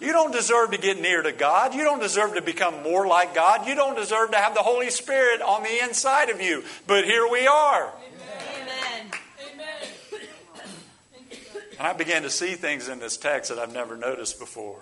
You 0.00 0.12
don't 0.12 0.32
deserve 0.32 0.70
to 0.70 0.78
get 0.78 0.98
near 0.98 1.20
to 1.20 1.32
God. 1.32 1.74
You 1.74 1.84
don't 1.84 2.00
deserve 2.00 2.34
to 2.34 2.42
become 2.42 2.82
more 2.82 3.06
like 3.06 3.34
God. 3.34 3.68
You 3.68 3.74
don't 3.74 3.96
deserve 3.96 4.30
to 4.30 4.38
have 4.38 4.54
the 4.54 4.62
Holy 4.62 4.90
Spirit 4.90 5.42
on 5.42 5.62
the 5.62 5.84
inside 5.84 6.30
of 6.30 6.40
you. 6.40 6.64
But 6.86 7.04
here 7.04 7.28
we 7.30 7.46
are. 7.46 7.92
Amen. 7.92 9.10
Amen. 9.52 10.20
And 11.78 11.86
I 11.86 11.92
began 11.92 12.22
to 12.22 12.30
see 12.30 12.54
things 12.54 12.88
in 12.88 12.98
this 12.98 13.18
text 13.18 13.50
that 13.50 13.58
I've 13.58 13.74
never 13.74 13.94
noticed 13.94 14.38
before. 14.38 14.80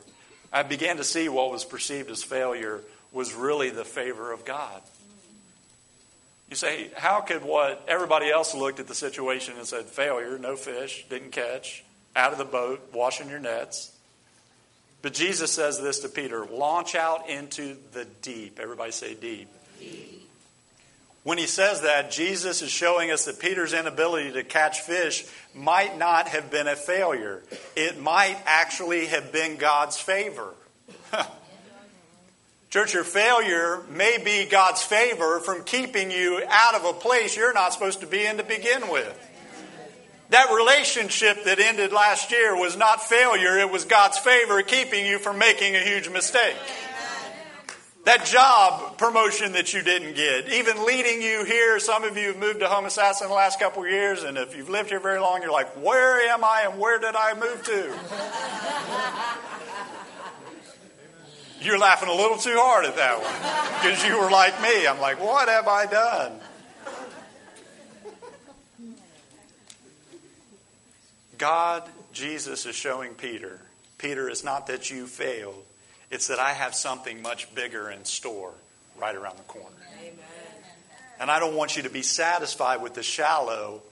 I 0.52 0.62
began 0.62 0.98
to 0.98 1.04
see 1.04 1.28
what 1.28 1.50
was 1.50 1.64
perceived 1.64 2.10
as 2.10 2.22
failure 2.22 2.80
was 3.12 3.34
really 3.34 3.70
the 3.70 3.84
favor 3.84 4.32
of 4.32 4.44
God. 4.44 4.82
You 6.48 6.56
say, 6.56 6.90
how 6.96 7.20
could 7.20 7.42
what 7.42 7.84
everybody 7.88 8.30
else 8.30 8.54
looked 8.54 8.80
at 8.80 8.86
the 8.86 8.94
situation 8.94 9.54
and 9.58 9.66
said, 9.66 9.84
failure, 9.84 10.38
no 10.38 10.56
fish, 10.56 11.04
didn't 11.10 11.32
catch, 11.32 11.84
out 12.16 12.32
of 12.32 12.38
the 12.38 12.44
boat, 12.44 12.88
washing 12.94 13.28
your 13.28 13.40
nets? 13.40 13.92
But 15.00 15.14
Jesus 15.14 15.52
says 15.52 15.80
this 15.80 16.00
to 16.00 16.08
Peter 16.08 16.44
launch 16.46 16.94
out 16.94 17.28
into 17.28 17.76
the 17.92 18.04
deep. 18.22 18.58
Everybody 18.60 18.92
say 18.92 19.14
deep. 19.14 19.48
deep. 19.78 20.28
When 21.22 21.38
he 21.38 21.46
says 21.46 21.82
that, 21.82 22.10
Jesus 22.10 22.62
is 22.62 22.70
showing 22.70 23.10
us 23.10 23.26
that 23.26 23.38
Peter's 23.38 23.74
inability 23.74 24.32
to 24.32 24.42
catch 24.42 24.80
fish 24.80 25.26
might 25.54 25.98
not 25.98 26.28
have 26.28 26.50
been 26.50 26.66
a 26.66 26.76
failure. 26.76 27.42
It 27.76 28.00
might 28.00 28.38
actually 28.46 29.06
have 29.06 29.30
been 29.30 29.56
God's 29.56 29.98
favor. 29.98 30.54
Church, 32.70 32.92
your 32.94 33.04
failure 33.04 33.82
may 33.90 34.18
be 34.22 34.44
God's 34.44 34.82
favor 34.82 35.40
from 35.40 35.64
keeping 35.64 36.10
you 36.10 36.42
out 36.48 36.74
of 36.74 36.84
a 36.84 36.92
place 36.92 37.36
you're 37.36 37.54
not 37.54 37.72
supposed 37.72 38.00
to 38.00 38.06
be 38.06 38.24
in 38.24 38.36
to 38.36 38.42
begin 38.42 38.90
with. 38.90 39.27
That 40.30 40.52
relationship 40.54 41.44
that 41.44 41.58
ended 41.58 41.92
last 41.92 42.30
year 42.30 42.54
was 42.54 42.76
not 42.76 43.02
failure, 43.02 43.58
it 43.58 43.70
was 43.70 43.84
God's 43.86 44.18
favor 44.18 44.60
keeping 44.62 45.06
you 45.06 45.18
from 45.18 45.38
making 45.38 45.74
a 45.74 45.80
huge 45.80 46.10
mistake. 46.10 46.56
That 48.04 48.24
job 48.26 48.98
promotion 48.98 49.52
that 49.52 49.72
you 49.74 49.82
didn't 49.82 50.14
get, 50.14 50.50
even 50.50 50.84
leading 50.86 51.20
you 51.20 51.44
here, 51.44 51.78
some 51.78 52.04
of 52.04 52.16
you 52.16 52.28
have 52.28 52.38
moved 52.38 52.60
to 52.60 52.66
Homosassa 52.66 53.22
in 53.22 53.28
the 53.28 53.34
last 53.34 53.58
couple 53.58 53.84
of 53.84 53.90
years, 53.90 54.22
and 54.22 54.38
if 54.38 54.56
you've 54.56 54.70
lived 54.70 54.90
here 54.90 55.00
very 55.00 55.20
long, 55.20 55.42
you're 55.42 55.52
like, 55.52 55.68
where 55.82 56.20
am 56.28 56.44
I 56.44 56.66
and 56.70 56.78
where 56.78 56.98
did 56.98 57.14
I 57.16 57.34
move 57.34 57.62
to? 57.64 57.94
You're 61.60 61.78
laughing 61.78 62.08
a 62.08 62.14
little 62.14 62.38
too 62.38 62.56
hard 62.56 62.84
at 62.84 62.96
that 62.96 63.20
one 63.20 63.82
because 63.82 64.04
you 64.06 64.18
were 64.18 64.30
like 64.30 64.60
me. 64.62 64.86
I'm 64.86 65.00
like, 65.00 65.20
what 65.20 65.48
have 65.48 65.66
I 65.66 65.86
done? 65.86 66.40
God, 71.38 71.88
Jesus, 72.12 72.66
is 72.66 72.74
showing 72.74 73.14
Peter 73.14 73.60
Peter, 73.98 74.28
it's 74.28 74.44
not 74.44 74.68
that 74.68 74.90
you 74.90 75.06
failed, 75.06 75.64
it's 76.10 76.28
that 76.28 76.38
I 76.38 76.52
have 76.52 76.74
something 76.74 77.20
much 77.20 77.52
bigger 77.54 77.90
in 77.90 78.04
store 78.04 78.52
right 78.98 79.14
around 79.14 79.36
the 79.38 79.42
corner. 79.42 79.76
Amen. 80.00 80.14
And 81.20 81.30
I 81.30 81.40
don't 81.40 81.56
want 81.56 81.76
you 81.76 81.82
to 81.82 81.90
be 81.90 82.02
satisfied 82.02 82.80
with 82.80 82.94
the 82.94 83.02
shallow 83.02 83.82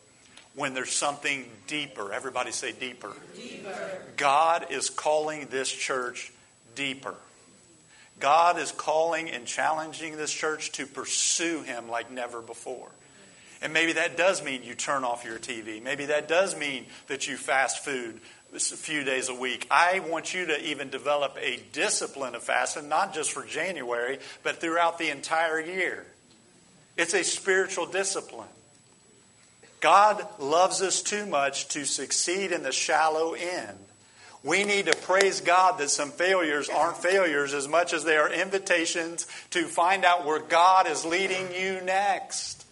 when 0.55 0.75
there's 0.75 0.93
something 0.93 1.45
deeper. 1.67 2.13
Everybody 2.13 2.53
say 2.53 2.71
deeper. 2.71 3.13
deeper. 3.37 3.99
God 4.17 4.67
is 4.71 4.91
calling 4.91 5.49
this 5.51 5.71
church 5.71 6.33
deeper. 6.77 7.15
God 8.21 8.59
is 8.59 8.73
calling 8.73 9.29
and 9.29 9.45
challenging 9.45 10.17
this 10.17 10.33
church 10.33 10.73
to 10.73 10.87
pursue 10.87 11.63
Him 11.63 11.91
like 11.91 12.11
never 12.11 12.41
before. 12.41 12.89
And 13.63 13.73
maybe 13.73 13.95
that 13.95 14.17
does 14.17 14.43
mean 14.45 14.63
you 14.63 14.75
turn 14.75 15.05
off 15.05 15.25
your 15.25 15.39
TV. 15.39 15.83
Maybe 15.83 16.07
that 16.07 16.29
does 16.29 16.57
mean 16.57 16.87
that 17.09 17.27
you 17.27 17.37
fast 17.37 17.85
food 17.85 18.21
a 18.55 18.59
few 18.59 19.05
days 19.05 19.29
a 19.29 19.35
week. 19.35 19.67
I 19.71 20.01
want 20.01 20.35
you 20.35 20.47
to 20.47 20.69
even 20.69 20.89
develop 20.91 21.37
a 21.41 21.61
discipline 21.73 22.35
of 22.35 22.43
fasting, 22.43 22.89
not 22.89 23.15
just 23.15 23.33
for 23.33 23.45
January, 23.45 24.19
but 24.43 24.61
throughout 24.61 24.99
the 24.99 25.11
entire 25.11 25.61
year. 25.61 26.07
It's 26.97 27.15
a 27.15 27.25
spiritual 27.25 27.87
discipline. 27.87 28.49
God 29.81 30.27
loves 30.39 30.81
us 30.81 31.03
too 31.03 31.27
much 31.27 31.69
to 31.69 31.85
succeed 31.85 32.53
in 32.53 32.63
the 32.63 32.73
shallow 32.73 33.35
end. 33.35 33.79
We 34.43 34.65
need 34.65 34.87
to 34.87 34.97
praise 34.97 35.41
God 35.41 35.79
that 35.79 35.91
some 35.91 36.11
failures 36.11 36.69
aren't 36.69 36.99
failures 36.99 37.53
as 37.53 37.69
much 37.69 37.93
as 37.93 38.05
they 38.05 38.17
are 38.17 38.33
invitations 38.33 39.27
to 39.51 39.65
find 39.65 40.05
out 40.05 40.25
where 40.25 40.39
God 40.39 40.87
is 40.87 41.05
leading 41.05 41.53
you 41.53 41.81
next. 41.83 42.66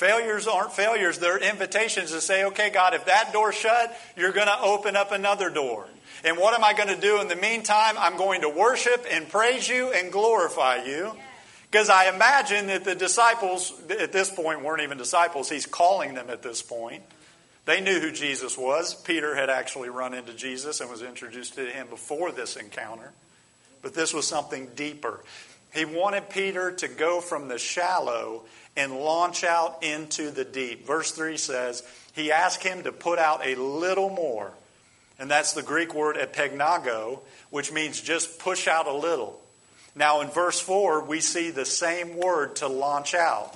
Failures 0.00 0.46
aren't 0.46 0.72
failures, 0.72 1.18
they're 1.18 1.36
invitations 1.36 2.10
to 2.12 2.22
say, 2.22 2.46
okay, 2.46 2.70
God, 2.70 2.94
if 2.94 3.04
that 3.04 3.34
door 3.34 3.52
shut, 3.52 3.94
you're 4.16 4.32
going 4.32 4.46
to 4.46 4.58
open 4.62 4.96
up 4.96 5.12
another 5.12 5.50
door. 5.50 5.86
And 6.24 6.38
what 6.38 6.54
am 6.54 6.64
I 6.64 6.72
going 6.72 6.88
to 6.88 6.98
do 6.98 7.20
in 7.20 7.28
the 7.28 7.36
meantime? 7.36 7.96
I'm 7.98 8.16
going 8.16 8.40
to 8.40 8.48
worship 8.48 9.04
and 9.10 9.28
praise 9.28 9.68
you 9.68 9.92
and 9.92 10.10
glorify 10.10 10.84
you. 10.84 11.12
Because 11.70 11.90
I 11.90 12.08
imagine 12.08 12.68
that 12.68 12.84
the 12.84 12.94
disciples 12.94 13.74
at 13.90 14.10
this 14.10 14.30
point 14.30 14.62
weren't 14.62 14.80
even 14.80 14.96
disciples. 14.96 15.50
He's 15.50 15.66
calling 15.66 16.14
them 16.14 16.30
at 16.30 16.40
this 16.40 16.62
point. 16.62 17.02
They 17.66 17.82
knew 17.82 18.00
who 18.00 18.10
Jesus 18.10 18.56
was. 18.56 18.94
Peter 18.94 19.34
had 19.34 19.50
actually 19.50 19.90
run 19.90 20.14
into 20.14 20.32
Jesus 20.32 20.80
and 20.80 20.88
was 20.88 21.02
introduced 21.02 21.56
to 21.56 21.66
him 21.66 21.88
before 21.88 22.32
this 22.32 22.56
encounter. 22.56 23.12
But 23.82 23.92
this 23.92 24.14
was 24.14 24.26
something 24.26 24.70
deeper. 24.74 25.20
He 25.74 25.84
wanted 25.84 26.30
Peter 26.30 26.72
to 26.72 26.88
go 26.88 27.20
from 27.20 27.48
the 27.48 27.58
shallow 27.58 28.44
and 28.80 28.96
launch 28.96 29.44
out 29.44 29.82
into 29.82 30.30
the 30.30 30.44
deep. 30.44 30.86
Verse 30.86 31.12
3 31.12 31.36
says, 31.36 31.82
He 32.14 32.32
asked 32.32 32.62
him 32.62 32.82
to 32.84 32.92
put 32.92 33.18
out 33.18 33.46
a 33.46 33.54
little 33.54 34.08
more. 34.08 34.52
And 35.18 35.30
that's 35.30 35.52
the 35.52 35.62
Greek 35.62 35.94
word 35.94 36.16
epignago, 36.16 37.20
which 37.50 37.70
means 37.72 38.00
just 38.00 38.38
push 38.38 38.66
out 38.66 38.86
a 38.86 38.94
little. 38.94 39.38
Now, 39.94 40.22
in 40.22 40.28
verse 40.28 40.58
4, 40.60 41.04
we 41.04 41.20
see 41.20 41.50
the 41.50 41.66
same 41.66 42.16
word 42.16 42.56
to 42.56 42.68
launch 42.68 43.14
out. 43.14 43.54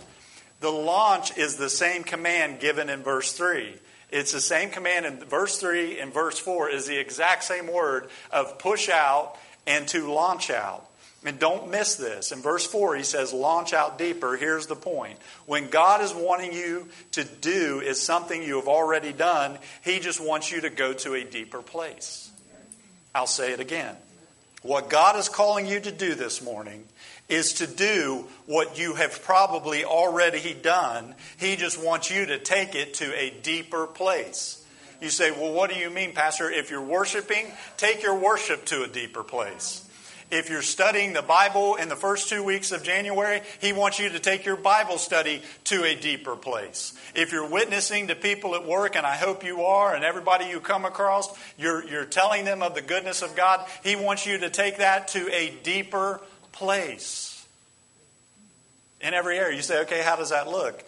The 0.61 0.71
launch 0.71 1.39
is 1.39 1.57
the 1.57 1.71
same 1.71 2.05
command 2.05 2.61
given 2.61 2.91
in 2.91 3.03
verse 3.03 3.33
3. 3.33 3.75
It's 4.11 4.33
the 4.33 4.43
same 4.43 4.69
command 4.69 5.07
in 5.07 5.17
verse 5.25 5.59
3 5.59 6.01
and 6.01 6.13
verse 6.13 6.39
4 6.39 6.69
is 6.69 6.87
the 6.87 6.99
exact 6.99 7.45
same 7.45 7.73
word 7.73 8.11
of 8.31 8.59
push 8.59 8.91
out 8.91 9.37
and 9.67 9.89
to 9.89 10.13
launch 10.13 10.51
out. 10.51 10.87
And 11.25 11.39
don't 11.39 11.71
miss 11.71 11.95
this. 11.95 12.33
In 12.33 12.43
verse 12.43 12.67
4, 12.67 12.97
he 12.97 13.03
says, 13.03 13.33
launch 13.33 13.73
out 13.73 13.97
deeper. 13.97 14.37
Here's 14.37 14.67
the 14.67 14.77
point. 14.77 15.19
When 15.47 15.71
God 15.71 16.03
is 16.03 16.13
wanting 16.13 16.53
you 16.53 16.89
to 17.13 17.25
do 17.25 17.81
is 17.81 18.01
something 18.01 18.43
you 18.43 18.57
have 18.57 18.69
already 18.69 19.13
done, 19.13 19.59
he 19.83 20.01
just 20.01 20.21
wants 20.21 20.53
you 20.53 20.61
to 20.61 20.71
go 20.71 20.93
to 20.93 21.15
a 21.15 21.25
deeper 21.25 21.63
place. 21.63 22.31
I'll 23.15 23.27
say 23.27 23.53
it 23.53 23.61
again. 23.61 23.97
What 24.61 24.91
God 24.91 25.17
is 25.17 25.29
calling 25.29 25.67
you 25.67 25.81
to 25.81 25.93
do 25.93 26.15
this 26.15 26.43
morning 26.43 26.85
is 27.29 27.55
to 27.55 27.67
do 27.67 28.27
what 28.47 28.79
you 28.79 28.95
have 28.95 29.23
probably 29.23 29.85
already 29.85 30.55
done. 30.55 31.15
He 31.39 31.57
just 31.57 31.83
wants 31.83 32.11
you 32.11 32.27
to 32.27 32.39
take 32.39 32.75
it 32.75 32.95
to 32.95 33.15
a 33.19 33.31
deeper 33.43 33.87
place. 33.87 34.65
You 35.01 35.11
say, 35.11 35.31
Well, 35.31 35.53
what 35.53 35.71
do 35.71 35.79
you 35.79 35.91
mean, 35.91 36.13
Pastor? 36.13 36.51
If 36.51 36.71
you're 36.71 36.81
worshiping, 36.81 37.47
take 37.77 38.03
your 38.03 38.19
worship 38.19 38.65
to 38.67 38.85
a 38.85 38.89
deeper 38.89 39.23
place. 39.23 39.84
If 40.35 40.51
you're 40.51 40.63
studying 40.63 41.13
the 41.13 41.23
Bible 41.23 41.77
in 41.77 41.89
the 41.89 41.95
first 41.95 42.29
two 42.29 42.43
weeks 42.43 42.73
of 42.73 42.83
January, 42.83 43.41
He 43.61 43.73
wants 43.73 44.01
you 44.01 44.09
to 44.09 44.19
take 44.19 44.45
your 44.45 44.57
Bible 44.57 44.99
study 44.99 45.43
to 45.65 45.85
a 45.85 45.95
deeper 45.95 46.35
place. 46.35 46.93
If 47.15 47.31
you're 47.31 47.49
witnessing 47.49 48.09
to 48.09 48.17
people 48.17 48.57
at 48.57 48.67
work, 48.67 48.97
and 48.97 49.07
I 49.07 49.15
hope 49.15 49.45
you 49.45 49.63
are, 49.63 49.95
and 49.95 50.05
everybody 50.05 50.47
you 50.47 50.59
come 50.59 50.85
across, 50.85 51.29
you're, 51.57 51.87
you're 51.87 52.05
telling 52.05 52.45
them 52.45 52.65
of 52.65 52.75
the 52.75 52.83
goodness 52.83 53.23
of 53.23 53.37
God, 53.37 53.65
He 53.85 53.95
wants 53.95 54.27
you 54.27 54.39
to 54.39 54.51
take 54.51 54.79
that 54.79 55.07
to 55.09 55.33
a 55.33 55.51
deeper 55.63 56.21
place. 56.51 57.47
In 59.01 59.15
every 59.15 59.39
area. 59.39 59.55
You 59.55 59.63
say, 59.63 59.83
okay, 59.83 60.03
how 60.03 60.17
does 60.17 60.31
that 60.31 60.49
look? 60.49 60.83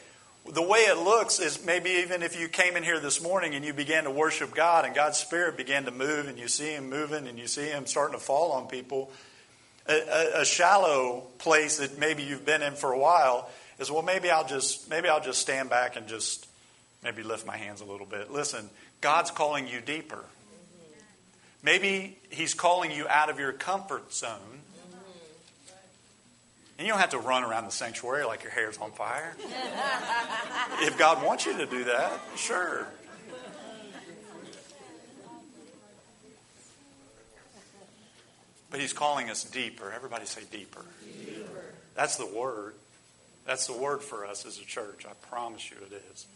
the 0.52 0.62
way 0.62 0.80
it 0.80 0.98
looks 0.98 1.40
is 1.40 1.64
maybe 1.64 1.90
even 1.90 2.22
if 2.22 2.38
you 2.40 2.48
came 2.48 2.76
in 2.76 2.84
here 2.84 3.00
this 3.00 3.20
morning 3.20 3.54
and 3.54 3.64
you 3.64 3.72
began 3.72 4.04
to 4.04 4.10
worship 4.10 4.54
God 4.54 4.84
and 4.84 4.94
God's 4.94 5.18
Spirit 5.18 5.56
began 5.56 5.84
to 5.86 5.90
move 5.90 6.28
and 6.28 6.38
you 6.38 6.46
see 6.46 6.70
Him 6.70 6.88
moving 6.88 7.26
and 7.26 7.36
you 7.36 7.48
see 7.48 7.66
Him 7.66 7.86
starting 7.86 8.16
to 8.16 8.24
fall 8.24 8.52
on 8.52 8.68
people, 8.68 9.10
a, 9.88 10.40
a, 10.40 10.44
shallow 10.44 11.24
place 11.38 11.78
that 11.78 11.98
maybe 11.98 12.22
you've 12.22 12.44
been 12.44 12.62
in 12.62 12.74
for 12.74 12.92
a 12.92 12.98
while 12.98 13.48
is 13.78 13.90
well 13.90 14.02
maybe 14.02 14.30
I'll 14.30 14.46
just 14.46 14.90
maybe 14.90 15.08
I'll 15.08 15.22
just 15.22 15.40
stand 15.40 15.70
back 15.70 15.96
and 15.96 16.06
just 16.06 16.46
maybe 17.04 17.22
lift 17.22 17.46
my 17.46 17.56
hands 17.56 17.80
a 17.80 17.84
little 17.84 18.06
bit. 18.06 18.30
Listen, 18.30 18.68
God's 19.00 19.30
calling 19.30 19.68
you 19.68 19.80
deeper. 19.80 20.24
Maybe 21.62 22.18
He's 22.30 22.54
calling 22.54 22.90
you 22.90 23.06
out 23.08 23.30
of 23.30 23.38
your 23.38 23.52
comfort 23.52 24.12
zone 24.12 24.60
and 26.78 26.86
you 26.86 26.92
don't 26.92 27.00
have 27.00 27.10
to 27.10 27.18
run 27.18 27.42
around 27.42 27.64
the 27.64 27.70
sanctuary 27.70 28.24
like 28.24 28.42
your 28.42 28.52
hair's 28.52 28.76
on 28.78 28.92
fire. 28.92 29.34
if 30.80 30.98
God 30.98 31.24
wants 31.24 31.46
you 31.46 31.56
to 31.56 31.66
do 31.66 31.84
that, 31.84 32.20
sure. 32.36 32.86
But 38.76 38.82
He's 38.82 38.92
calling 38.92 39.30
us 39.30 39.42
deeper. 39.42 39.90
Everybody 39.90 40.26
say 40.26 40.42
deeper. 40.50 40.84
deeper. 41.24 41.64
That's 41.94 42.16
the 42.16 42.26
word. 42.26 42.74
That's 43.46 43.66
the 43.66 43.72
word 43.72 44.02
for 44.02 44.26
us 44.26 44.44
as 44.44 44.58
a 44.58 44.66
church. 44.66 45.06
I 45.08 45.14
promise 45.30 45.70
you 45.70 45.78
it 45.86 46.02
is. 46.12 46.26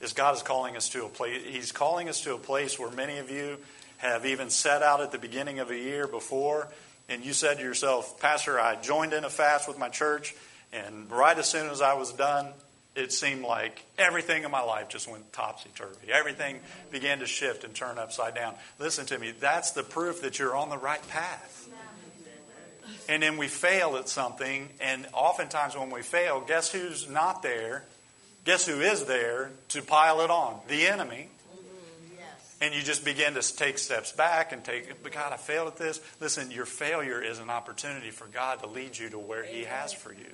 Is 0.00 0.12
God 0.12 0.36
is 0.36 0.42
calling 0.42 0.76
us 0.76 0.88
to 0.90 1.04
a 1.04 1.08
place. 1.08 1.42
He's 1.44 1.72
calling 1.72 2.08
us 2.08 2.20
to 2.20 2.34
a 2.34 2.38
place 2.38 2.78
where 2.78 2.92
many 2.92 3.18
of 3.18 3.28
you 3.28 3.58
have 3.96 4.24
even 4.24 4.50
set 4.50 4.84
out 4.84 5.00
at 5.00 5.10
the 5.10 5.18
beginning 5.18 5.58
of 5.58 5.72
a 5.72 5.76
year 5.76 6.06
before 6.06 6.68
and 7.08 7.24
you 7.24 7.32
said 7.32 7.56
to 7.56 7.64
yourself, 7.64 8.20
Pastor, 8.20 8.60
I 8.60 8.76
joined 8.76 9.12
in 9.12 9.24
a 9.24 9.28
fast 9.28 9.66
with 9.66 9.76
my 9.76 9.88
church, 9.88 10.32
and 10.72 11.10
right 11.10 11.36
as 11.36 11.48
soon 11.48 11.70
as 11.70 11.82
I 11.82 11.94
was 11.94 12.12
done, 12.12 12.50
it 12.94 13.12
seemed 13.12 13.42
like 13.42 13.84
everything 13.98 14.44
in 14.44 14.50
my 14.50 14.62
life 14.62 14.88
just 14.88 15.10
went 15.10 15.32
topsy 15.32 15.70
turvy. 15.74 16.12
Everything 16.12 16.60
began 16.90 17.18
to 17.20 17.26
shift 17.26 17.64
and 17.64 17.74
turn 17.74 17.98
upside 17.98 18.34
down. 18.34 18.54
Listen 18.78 19.06
to 19.06 19.18
me, 19.18 19.32
that's 19.38 19.72
the 19.72 19.82
proof 19.82 20.22
that 20.22 20.38
you're 20.38 20.56
on 20.56 20.70
the 20.70 20.78
right 20.78 21.06
path. 21.08 21.68
And 23.08 23.22
then 23.22 23.36
we 23.36 23.48
fail 23.48 23.96
at 23.96 24.08
something, 24.08 24.68
and 24.80 25.06
oftentimes 25.12 25.76
when 25.76 25.90
we 25.90 26.02
fail, 26.02 26.40
guess 26.40 26.72
who's 26.72 27.08
not 27.08 27.42
there? 27.42 27.84
Guess 28.44 28.66
who 28.66 28.80
is 28.80 29.04
there 29.04 29.50
to 29.70 29.82
pile 29.82 30.20
it 30.20 30.30
on? 30.30 30.58
The 30.68 30.86
enemy 30.86 31.28
and 32.64 32.74
you 32.74 32.82
just 32.82 33.04
begin 33.04 33.34
to 33.34 33.56
take 33.56 33.76
steps 33.78 34.12
back 34.12 34.52
and 34.52 34.64
take, 34.64 35.02
but 35.02 35.12
God, 35.12 35.32
I 35.32 35.36
failed 35.36 35.68
at 35.68 35.76
this. 35.76 36.00
Listen, 36.20 36.50
your 36.50 36.64
failure 36.64 37.22
is 37.22 37.38
an 37.38 37.50
opportunity 37.50 38.10
for 38.10 38.26
God 38.26 38.60
to 38.60 38.66
lead 38.66 38.96
you 38.96 39.10
to 39.10 39.18
where 39.18 39.44
He 39.44 39.64
has 39.64 39.92
for 39.92 40.12
you. 40.12 40.32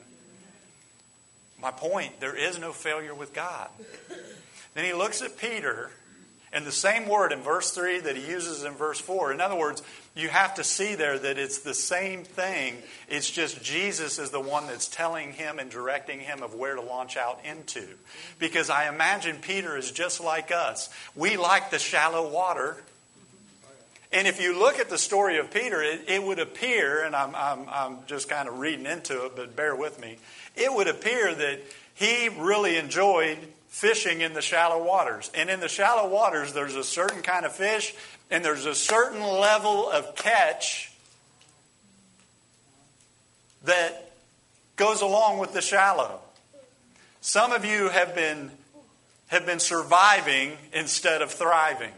My 1.62 1.70
point, 1.70 2.20
there 2.20 2.37
is 2.37 2.59
no 2.59 2.73
failure 2.73 3.14
with 3.14 3.33
God. 3.33 3.68
Then 4.75 4.85
he 4.85 4.92
looks 4.92 5.23
at 5.23 5.37
Peter 5.37 5.90
and 6.53 6.66
the 6.66 6.73
same 6.73 7.09
word 7.09 7.33
in 7.33 7.40
verse 7.42 7.70
3 7.70 8.01
that 8.01 8.16
he 8.16 8.29
uses 8.29 8.64
in 8.64 8.73
verse 8.73 9.01
4. 9.01 9.33
In 9.33 9.40
other 9.40 9.57
words, 9.57 9.83
you 10.16 10.29
have 10.29 10.57
to 10.57 10.64
see 10.64 10.96
there 10.96 11.16
that 11.16 11.38
it's 11.38 11.61
the 11.61 11.75
same 11.75 12.25
thing. 12.25 12.77
It's 13.09 13.31
just 13.31 13.62
Jesus 13.62 14.18
is 14.18 14.31
the 14.31 14.40
one 14.40 14.66
that's 14.66 14.88
telling 14.88 15.33
him 15.33 15.61
and 15.61 15.70
directing 15.70 16.18
him 16.18 16.42
of 16.42 16.55
where 16.55 16.75
to 16.75 16.81
launch 16.81 17.16
out 17.16 17.40
into. 17.44 17.87
Because 18.40 18.68
I 18.68 18.88
imagine 18.88 19.37
Peter 19.40 19.77
is 19.77 19.92
just 19.92 20.20
like 20.20 20.51
us. 20.51 20.88
We 21.14 21.37
like 21.37 21.70
the 21.70 21.79
shallow 21.79 22.29
water. 22.29 22.77
And 24.12 24.27
if 24.27 24.40
you 24.40 24.59
look 24.59 24.81
at 24.81 24.90
the 24.90 24.99
story 24.99 25.38
of 25.38 25.53
Peter, 25.53 25.81
it, 25.81 26.07
it 26.09 26.20
would 26.20 26.40
appear, 26.40 27.05
and 27.05 27.14
I'm, 27.14 27.33
I'm, 27.37 27.68
I'm 27.68 27.99
just 28.09 28.29
kind 28.29 28.49
of 28.49 28.59
reading 28.59 28.87
into 28.87 29.27
it, 29.27 29.37
but 29.37 29.55
bear 29.55 29.77
with 29.77 30.01
me, 30.01 30.18
it 30.61 30.73
would 30.73 30.88
appear 30.88 31.35
that 31.35 31.61
he 31.94 32.29
really 32.29 32.77
enjoyed 32.77 33.38
fishing 33.68 34.20
in 34.20 34.35
the 34.35 34.42
shallow 34.42 34.83
waters. 34.83 35.31
And 35.35 35.49
in 35.49 35.61
the 35.61 35.68
shallow 35.68 36.09
waters, 36.09 36.53
there's 36.53 36.75
a 36.75 36.85
certain 36.85 37.23
kind 37.23 37.46
of 37.46 37.53
fish 37.53 37.94
and 38.31 38.44
there's 38.44 38.66
a 38.66 38.75
certain 38.75 39.23
level 39.23 39.90
of 39.90 40.14
catch 40.14 40.92
that 43.64 44.12
goes 44.77 45.03
along 45.03 45.38
with 45.38 45.53
the 45.53 45.61
shallow. 45.61 46.20
Some 47.20 47.53
of 47.53 47.64
you 47.64 47.88
have 47.88 48.14
been, 48.14 48.51
have 49.29 49.46
been 49.46 49.61
surviving 49.61 50.57
instead 50.73 51.23
of 51.23 51.31
thriving. 51.31 51.92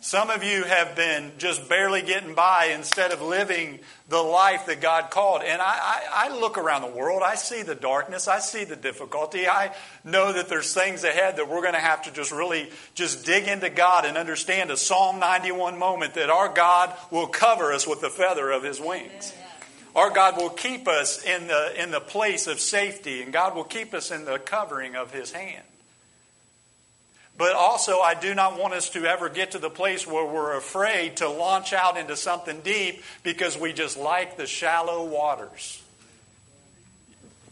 Some 0.00 0.28
of 0.28 0.44
you 0.44 0.64
have 0.64 0.94
been 0.94 1.32
just 1.38 1.66
barely 1.68 2.02
getting 2.02 2.34
by 2.34 2.66
instead 2.74 3.10
of 3.10 3.22
living 3.22 3.80
the 4.08 4.20
life 4.20 4.66
that 4.66 4.82
God 4.82 5.10
called. 5.10 5.42
And 5.42 5.62
I, 5.62 5.64
I, 5.64 6.28
I, 6.28 6.38
look 6.38 6.58
around 6.58 6.82
the 6.82 6.88
world, 6.88 7.22
I 7.24 7.36
see 7.36 7.62
the 7.62 7.74
darkness, 7.74 8.28
I 8.28 8.38
see 8.40 8.64
the 8.64 8.76
difficulty. 8.76 9.48
I 9.48 9.74
know 10.04 10.32
that 10.34 10.48
there's 10.48 10.74
things 10.74 11.04
ahead 11.04 11.36
that 11.36 11.48
we're 11.48 11.62
going 11.62 11.72
to 11.72 11.80
have 11.80 12.02
to 12.02 12.12
just 12.12 12.32
really 12.32 12.68
just 12.94 13.24
dig 13.24 13.48
into 13.48 13.70
God 13.70 14.04
and 14.04 14.18
understand 14.18 14.70
a 14.70 14.76
Psalm 14.76 15.18
91 15.20 15.78
moment 15.78 16.14
that 16.14 16.28
our 16.28 16.52
God 16.52 16.94
will 17.10 17.26
cover 17.26 17.72
us 17.72 17.86
with 17.86 18.02
the 18.02 18.10
feather 18.10 18.50
of 18.50 18.62
his 18.62 18.78
wings. 18.78 19.32
Our 19.96 20.10
God 20.10 20.36
will 20.36 20.50
keep 20.50 20.86
us 20.86 21.24
in 21.24 21.46
the, 21.46 21.82
in 21.82 21.90
the 21.90 22.00
place 22.00 22.46
of 22.46 22.60
safety, 22.60 23.22
and 23.22 23.32
God 23.32 23.54
will 23.54 23.64
keep 23.64 23.94
us 23.94 24.10
in 24.10 24.26
the 24.26 24.38
covering 24.38 24.96
of 24.96 25.12
his 25.12 25.32
hand. 25.32 25.64
But 27.36 27.54
also, 27.54 27.98
I 27.98 28.14
do 28.14 28.34
not 28.34 28.58
want 28.58 28.74
us 28.74 28.90
to 28.90 29.06
ever 29.06 29.28
get 29.28 29.52
to 29.52 29.58
the 29.58 29.70
place 29.70 30.06
where 30.06 30.24
we're 30.24 30.56
afraid 30.56 31.16
to 31.16 31.28
launch 31.28 31.72
out 31.72 31.96
into 31.96 32.16
something 32.16 32.60
deep 32.60 33.02
because 33.24 33.58
we 33.58 33.72
just 33.72 33.98
like 33.98 34.36
the 34.36 34.46
shallow 34.46 35.04
waters. 35.04 35.82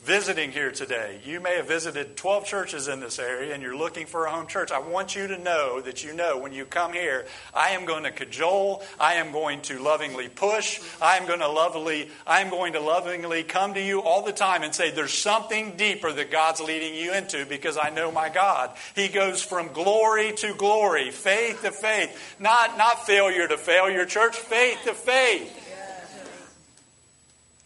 Visiting 0.02 0.50
here 0.50 0.72
today, 0.72 1.20
you 1.24 1.38
may 1.38 1.56
have 1.56 1.68
visited 1.68 2.16
12 2.16 2.44
churches 2.44 2.88
in 2.88 2.98
this 2.98 3.20
area 3.20 3.54
and 3.54 3.62
you're 3.62 3.76
looking 3.76 4.04
for 4.04 4.26
a 4.26 4.30
home 4.32 4.48
church. 4.48 4.72
I 4.72 4.80
want 4.80 5.14
you 5.14 5.28
to 5.28 5.38
know 5.38 5.80
that 5.80 6.02
you 6.02 6.12
know 6.12 6.38
when 6.38 6.52
you 6.52 6.64
come 6.64 6.92
here, 6.92 7.24
I 7.54 7.70
am 7.70 7.84
going 7.84 8.02
to 8.02 8.10
cajole, 8.10 8.82
I 8.98 9.14
am 9.14 9.30
going 9.30 9.60
to 9.62 9.78
lovingly 9.78 10.28
push, 10.28 10.80
I 11.00 11.18
am 11.18 11.26
going 11.28 11.38
to 11.38 11.48
lovingly, 11.48 12.10
I 12.26 12.40
am 12.40 12.50
going 12.50 12.72
to 12.72 12.80
lovingly 12.80 13.44
come 13.44 13.74
to 13.74 13.82
you 13.82 14.02
all 14.02 14.22
the 14.22 14.32
time 14.32 14.64
and 14.64 14.74
say 14.74 14.90
there's 14.90 15.14
something 15.14 15.76
deeper 15.76 16.10
that 16.12 16.32
God's 16.32 16.60
leading 16.60 16.96
you 16.96 17.12
into 17.14 17.46
because 17.46 17.78
I 17.78 17.90
know 17.90 18.10
my 18.10 18.28
God. 18.28 18.70
He 18.96 19.06
goes 19.06 19.40
from 19.40 19.68
glory 19.68 20.32
to 20.32 20.52
glory, 20.54 21.12
faith 21.12 21.62
to 21.62 21.70
faith, 21.70 22.36
not 22.40 22.76
not 22.76 23.06
failure 23.06 23.46
to 23.46 23.56
failure, 23.56 24.04
church, 24.04 24.34
faith 24.34 24.78
to 24.84 24.94
faith. 24.94 25.61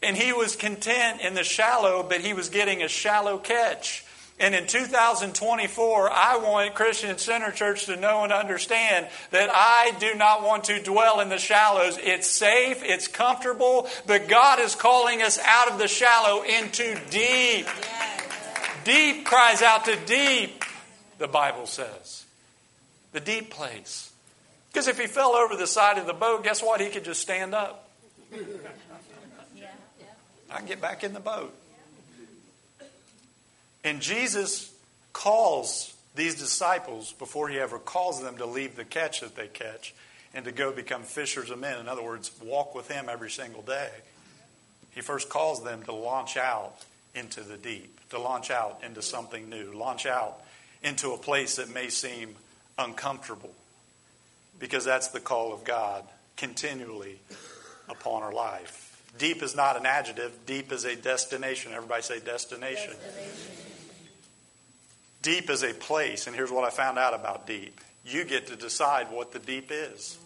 And 0.03 0.17
he 0.17 0.33
was 0.33 0.57
content 0.57 1.21
in 1.21 1.35
the 1.35 1.45
shallow, 1.45 2.03
but 2.03 2.21
he 2.21 2.35
was 2.35 2.49
getting 2.49 2.83
a 2.83 2.89
shallow 2.89 3.39
catch. 3.39 4.05
And 4.39 4.55
in 4.55 4.67
2024, 4.67 6.11
I 6.11 6.37
want 6.37 6.75
Christian 6.75 7.17
Center 7.17 7.51
Church 7.51 7.87
to 7.87 7.97
know 7.97 8.23
and 8.23 8.33
understand 8.33 9.09
that 9.31 9.49
I 9.51 9.97
do 9.99 10.15
not 10.15 10.43
want 10.43 10.65
to 10.65 10.83
dwell 10.83 11.21
in 11.21 11.31
the 11.31 11.39
shallows. 11.39 11.99
It's 11.99 12.27
safe, 12.27 12.83
it's 12.85 13.09
comfortable, 13.09 13.89
but 14.07 14.29
God 14.29 14.61
is 14.61 14.75
calling 14.75 15.23
us 15.23 15.39
out 15.43 15.71
of 15.71 15.79
the 15.79 15.89
shallow 15.89 16.43
into 16.43 16.99
deep. 17.11 17.67
Deep 18.85 19.25
cries 19.25 19.63
out 19.63 19.87
to 19.87 19.97
deep, 20.05 20.63
the 21.17 21.29
Bible 21.29 21.67
says. 21.67 22.27
The 23.13 23.21
deep 23.21 23.51
place. 23.51 24.13
Because 24.71 24.87
if 24.87 25.01
he 25.01 25.07
fell 25.07 25.35
over 25.35 25.57
the 25.57 25.67
side 25.67 25.97
of 25.97 26.07
the 26.07 26.13
boat, 26.13 26.45
guess 26.45 26.63
what? 26.63 26.83
He 26.83 26.91
could 26.91 27.05
just 27.05 27.23
stand 27.23 27.55
up. 27.55 27.89
I 30.57 30.61
can 30.61 30.69
get 30.69 30.81
back 30.81 31.05
in 31.05 31.13
the 31.13 31.21
boat. 31.21 31.55
And 33.85 34.01
Jesus 34.01 34.73
calls 35.13 35.95
these 36.15 36.35
disciples 36.37 37.13
before 37.13 37.51
he 37.51 37.59
ever 37.59 37.79
calls 37.79 38.23
them 38.23 38.39
to 38.39 38.47
leave 38.47 38.75
the 38.75 38.85
catch 38.87 39.21
that 39.21 39.37
they 39.37 39.49
catch 39.49 39.95
and 40.33 40.47
to 40.47 40.53
go 40.53 40.73
become 40.73 41.03
fishers 41.03 41.51
of 41.51 41.59
men. 41.59 41.79
In 41.79 41.89
other 41.89 42.03
words, 42.03 42.31
walk 42.43 42.75
with 42.75 42.91
him 42.91 43.11
every 43.11 43.31
single 43.31 43.61
day. 43.61 43.91
He 44.95 45.03
first 45.03 45.29
calls 45.29 45.63
them 45.63 45.83
to 45.83 45.93
launch 45.93 46.39
out 46.39 46.87
into 47.15 47.43
the 47.43 47.59
deep, 47.59 48.01
to 48.09 48.19
launch 48.19 48.51
out 48.51 48.81
into 48.83 49.03
something 49.03 49.51
new, 49.51 49.75
launch 49.75 50.07
out 50.07 50.41
into 50.83 51.13
a 51.13 51.19
place 51.19 51.57
that 51.57 51.69
may 51.69 51.91
seem 51.91 52.35
uncomfortable, 52.79 53.53
because 54.59 54.87
that's 54.87 55.09
the 55.09 55.21
call 55.21 55.53
of 55.53 55.65
God 55.65 56.03
continually 56.39 57.19
upon 57.91 58.23
our 58.23 58.33
life. 58.33 58.86
Deep 59.19 59.43
is 59.43 59.57
not 59.57 59.77
an 59.77 59.87
adjective, 59.87 60.33
deep 60.47 60.73
is 60.73 60.85
a 60.85 60.97
destination. 60.97 61.73
Everybody 61.73 62.03
say 62.03 62.21
destination. 62.21 62.93
destination. 62.93 63.53
Deep 65.23 65.51
is 65.51 65.63
a 65.63 65.75
place, 65.75 66.27
and 66.27 66.37
here's 66.37 66.51
what 66.51 66.65
I 66.65 66.71
found 66.71 66.99
out 66.99 67.15
about 67.15 67.47
deep. 67.47 67.81
You 68.05 68.25
get 68.25 68.49
to 68.49 68.57
decide 68.57 69.11
what 69.11 69.33
the 69.33 69.39
deep 69.39 69.71
is. 69.71 70.19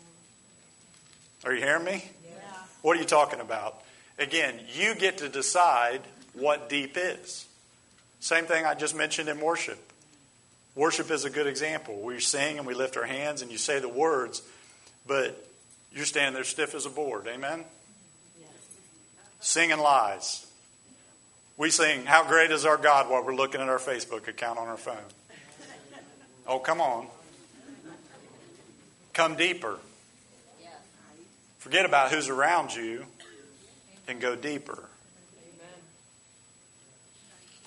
Are 1.45 1.55
you 1.55 1.62
hearing 1.62 1.84
me? 1.84 2.05
Yeah. 2.24 2.38
What 2.82 2.97
are 2.97 3.01
you 3.01 3.07
talking 3.07 3.41
about? 3.41 3.80
Again, 4.18 4.61
you 4.74 4.95
get 4.95 5.18
to 5.18 5.28
decide 5.28 6.03
what 6.34 6.68
deep 6.68 6.97
is. 6.97 7.47
Same 8.20 8.45
thing 8.45 8.66
I 8.66 8.74
just 8.74 8.95
mentioned 8.95 9.30
in 9.30 9.41
worship. 9.41 9.78
Worship 10.74 11.11
is 11.11 11.24
a 11.24 11.30
good 11.30 11.47
example. 11.47 12.01
We 12.01 12.20
sing 12.20 12.59
and 12.59 12.66
we 12.66 12.74
lift 12.74 12.97
our 12.97 13.07
hands 13.07 13.43
and 13.43 13.51
you 13.51 13.59
say 13.59 13.80
the 13.80 13.88
words, 13.88 14.43
but 15.07 15.47
you're 15.93 16.05
standing 16.05 16.34
there 16.34 16.45
stiff 16.45 16.74
as 16.74 16.84
a 16.84 16.91
board. 16.91 17.26
Amen? 17.26 17.64
Singing 19.41 19.78
lies. 19.78 20.47
We 21.57 21.70
sing, 21.70 22.07
How 22.07 22.24
Great 22.24 22.51
is 22.51 22.64
Our 22.64 22.76
God, 22.76 23.11
while 23.11 23.24
we're 23.24 23.34
looking 23.34 23.61
at 23.61 23.68
our 23.68 23.78
Facebook 23.78 24.28
account 24.28 24.59
on 24.59 24.68
our 24.68 24.76
phone. 24.76 24.97
Oh, 26.47 26.59
come 26.59 26.80
on. 26.80 27.07
Come 29.12 29.36
deeper. 29.36 29.78
Forget 31.59 31.84
about 31.84 32.11
who's 32.11 32.28
around 32.28 32.74
you 32.74 33.05
and 34.09 34.20
go 34.20 34.34
deeper. 34.34 34.84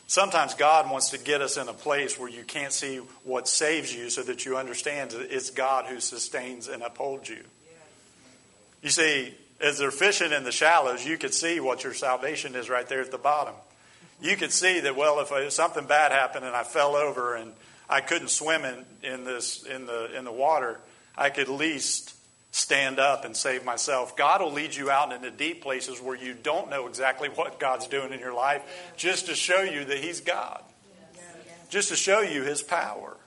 Sometimes 0.07 0.53
God 0.53 0.91
wants 0.91 1.11
to 1.11 1.17
get 1.17 1.41
us 1.41 1.57
in 1.57 1.67
a 1.67 1.73
place 1.73 2.19
where 2.19 2.29
you 2.29 2.43
can't 2.43 2.73
see 2.73 2.97
what 3.23 3.47
saves 3.47 3.93
you 3.93 4.09
so 4.09 4.21
that 4.23 4.45
you 4.45 4.57
understand 4.57 5.11
that 5.11 5.33
it's 5.33 5.49
God 5.49 5.85
who 5.85 5.99
sustains 5.99 6.67
and 6.67 6.83
upholds 6.83 7.29
you. 7.29 7.43
You 8.81 8.89
see, 8.89 9.33
as 9.63 9.77
they're 9.77 9.91
fishing 9.91 10.33
in 10.33 10.43
the 10.43 10.51
shallows, 10.51 11.05
you 11.05 11.17
could 11.17 11.33
see 11.33 11.59
what 11.59 11.83
your 11.83 11.93
salvation 11.93 12.53
is 12.53 12.69
right 12.69 12.87
there 12.87 13.01
at 13.01 13.11
the 13.11 13.17
bottom. 13.17 13.55
You 14.21 14.35
could 14.35 14.51
see 14.51 14.81
that, 14.81 14.95
well, 14.95 15.19
if 15.21 15.53
something 15.53 15.85
bad 15.85 16.11
happened 16.11 16.45
and 16.45 16.55
I 16.55 16.63
fell 16.63 16.95
over 16.95 17.35
and 17.35 17.53
I 17.89 18.01
couldn't 18.01 18.29
swim 18.29 18.65
in, 18.65 18.85
in, 19.01 19.23
this, 19.23 19.63
in, 19.63 19.85
the, 19.85 20.15
in 20.17 20.25
the 20.25 20.31
water, 20.31 20.79
I 21.17 21.29
could 21.29 21.47
at 21.47 21.53
least 21.53 22.13
stand 22.51 22.99
up 22.99 23.25
and 23.25 23.35
save 23.35 23.65
myself. 23.65 24.15
God 24.15 24.41
will 24.41 24.51
lead 24.51 24.75
you 24.75 24.91
out 24.91 25.11
into 25.11 25.31
deep 25.31 25.63
places 25.63 25.99
where 26.01 26.15
you 26.15 26.33
don't 26.33 26.69
know 26.69 26.87
exactly 26.87 27.29
what 27.29 27.59
God's 27.59 27.87
doing 27.87 28.13
in 28.13 28.19
your 28.19 28.33
life 28.33 28.61
just 28.97 29.27
to 29.27 29.35
show 29.35 29.61
you 29.61 29.85
that 29.85 29.97
He's 29.97 30.19
God, 30.19 30.61
just 31.69 31.89
to 31.89 31.95
show 31.95 32.21
you 32.21 32.43
His 32.43 32.61
power. 32.61 33.17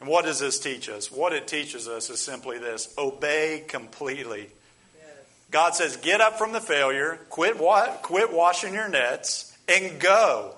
And 0.00 0.08
what 0.08 0.24
does 0.24 0.38
this 0.38 0.58
teach 0.58 0.88
us? 0.88 1.10
What 1.10 1.32
it 1.32 1.46
teaches 1.46 1.88
us 1.88 2.08
is 2.08 2.20
simply 2.20 2.58
this 2.58 2.94
obey 2.96 3.64
completely 3.66 4.50
God 5.54 5.76
says, 5.76 5.96
get 5.98 6.20
up 6.20 6.36
from 6.36 6.50
the 6.50 6.60
failure, 6.60 7.20
quit, 7.30 7.60
wa- 7.60 7.86
quit 8.02 8.32
washing 8.32 8.74
your 8.74 8.88
nets, 8.88 9.56
and 9.68 10.00
go. 10.00 10.52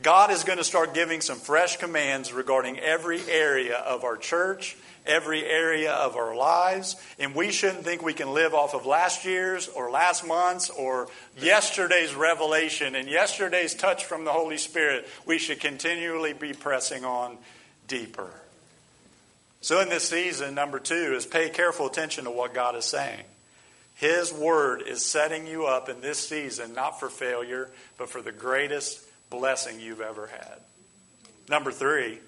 God 0.00 0.30
is 0.30 0.44
going 0.44 0.58
to 0.58 0.64
start 0.64 0.94
giving 0.94 1.20
some 1.20 1.38
fresh 1.38 1.76
commands 1.78 2.32
regarding 2.32 2.78
every 2.78 3.20
area 3.28 3.74
of 3.78 4.04
our 4.04 4.16
church, 4.16 4.76
every 5.04 5.44
area 5.44 5.90
of 5.90 6.14
our 6.14 6.36
lives, 6.36 6.94
and 7.18 7.34
we 7.34 7.50
shouldn't 7.50 7.82
think 7.82 8.00
we 8.00 8.12
can 8.12 8.32
live 8.32 8.54
off 8.54 8.74
of 8.74 8.86
last 8.86 9.24
year's 9.24 9.66
or 9.66 9.90
last 9.90 10.24
month's 10.24 10.70
or 10.70 11.08
yesterday's 11.36 12.14
revelation 12.14 12.94
and 12.94 13.08
yesterday's 13.08 13.74
touch 13.74 14.04
from 14.04 14.24
the 14.24 14.30
Holy 14.30 14.56
Spirit. 14.56 15.08
We 15.26 15.38
should 15.38 15.58
continually 15.58 16.32
be 16.32 16.52
pressing 16.52 17.04
on 17.04 17.38
deeper. 17.88 18.30
So, 19.62 19.80
in 19.80 19.88
this 19.88 20.08
season, 20.08 20.54
number 20.54 20.78
two 20.78 21.12
is 21.16 21.26
pay 21.26 21.50
careful 21.50 21.86
attention 21.88 22.26
to 22.26 22.30
what 22.30 22.54
God 22.54 22.76
is 22.76 22.84
saying. 22.84 23.24
His 24.02 24.32
word 24.32 24.82
is 24.82 25.06
setting 25.06 25.46
you 25.46 25.66
up 25.66 25.88
in 25.88 26.00
this 26.00 26.18
season, 26.18 26.74
not 26.74 26.98
for 26.98 27.08
failure, 27.08 27.70
but 27.96 28.10
for 28.10 28.20
the 28.20 28.32
greatest 28.32 29.00
blessing 29.30 29.78
you've 29.78 30.00
ever 30.00 30.26
had. 30.26 30.58
Number 31.48 31.70
three, 31.70 32.18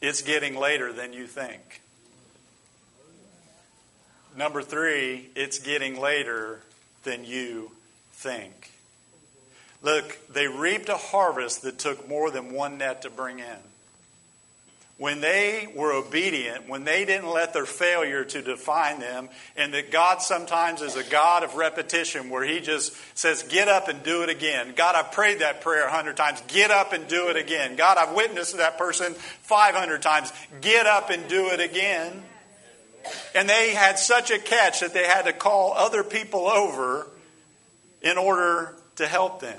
it's 0.00 0.22
getting 0.22 0.54
later 0.54 0.92
than 0.92 1.12
you 1.12 1.26
think. 1.26 1.80
Number 4.36 4.62
three, 4.62 5.28
it's 5.34 5.58
getting 5.58 6.00
later 6.00 6.60
than 7.02 7.24
you 7.24 7.72
think. 8.12 8.70
Look, 9.82 10.16
they 10.32 10.46
reaped 10.46 10.88
a 10.88 10.96
harvest 10.96 11.62
that 11.62 11.80
took 11.80 12.08
more 12.08 12.30
than 12.30 12.52
one 12.52 12.78
net 12.78 13.02
to 13.02 13.10
bring 13.10 13.40
in 13.40 13.58
when 15.02 15.20
they 15.20 15.66
were 15.74 15.92
obedient, 15.92 16.68
when 16.68 16.84
they 16.84 17.04
didn't 17.04 17.28
let 17.28 17.52
their 17.52 17.66
failure 17.66 18.24
to 18.24 18.40
define 18.40 19.00
them, 19.00 19.28
and 19.56 19.74
that 19.74 19.90
God 19.90 20.22
sometimes 20.22 20.80
is 20.80 20.94
a 20.94 21.02
God 21.02 21.42
of 21.42 21.56
repetition 21.56 22.30
where 22.30 22.44
He 22.44 22.60
just 22.60 22.94
says, 23.18 23.42
Get 23.42 23.66
up 23.66 23.88
and 23.88 24.04
do 24.04 24.22
it 24.22 24.28
again. 24.28 24.74
God, 24.76 24.94
I've 24.94 25.10
prayed 25.10 25.40
that 25.40 25.60
prayer 25.60 25.88
a 25.88 25.90
hundred 25.90 26.16
times. 26.16 26.40
Get 26.46 26.70
up 26.70 26.92
and 26.92 27.08
do 27.08 27.30
it 27.30 27.36
again. 27.36 27.74
God, 27.74 27.98
I've 27.98 28.14
witnessed 28.14 28.56
that 28.58 28.78
person 28.78 29.14
500 29.14 30.02
times. 30.02 30.32
Get 30.60 30.86
up 30.86 31.10
and 31.10 31.26
do 31.26 31.48
it 31.48 31.58
again. 31.58 32.22
And 33.34 33.48
they 33.48 33.74
had 33.74 33.98
such 33.98 34.30
a 34.30 34.38
catch 34.38 34.82
that 34.82 34.94
they 34.94 35.04
had 35.04 35.22
to 35.22 35.32
call 35.32 35.72
other 35.72 36.04
people 36.04 36.46
over 36.46 37.08
in 38.02 38.18
order 38.18 38.76
to 38.96 39.08
help 39.08 39.40
them. 39.40 39.58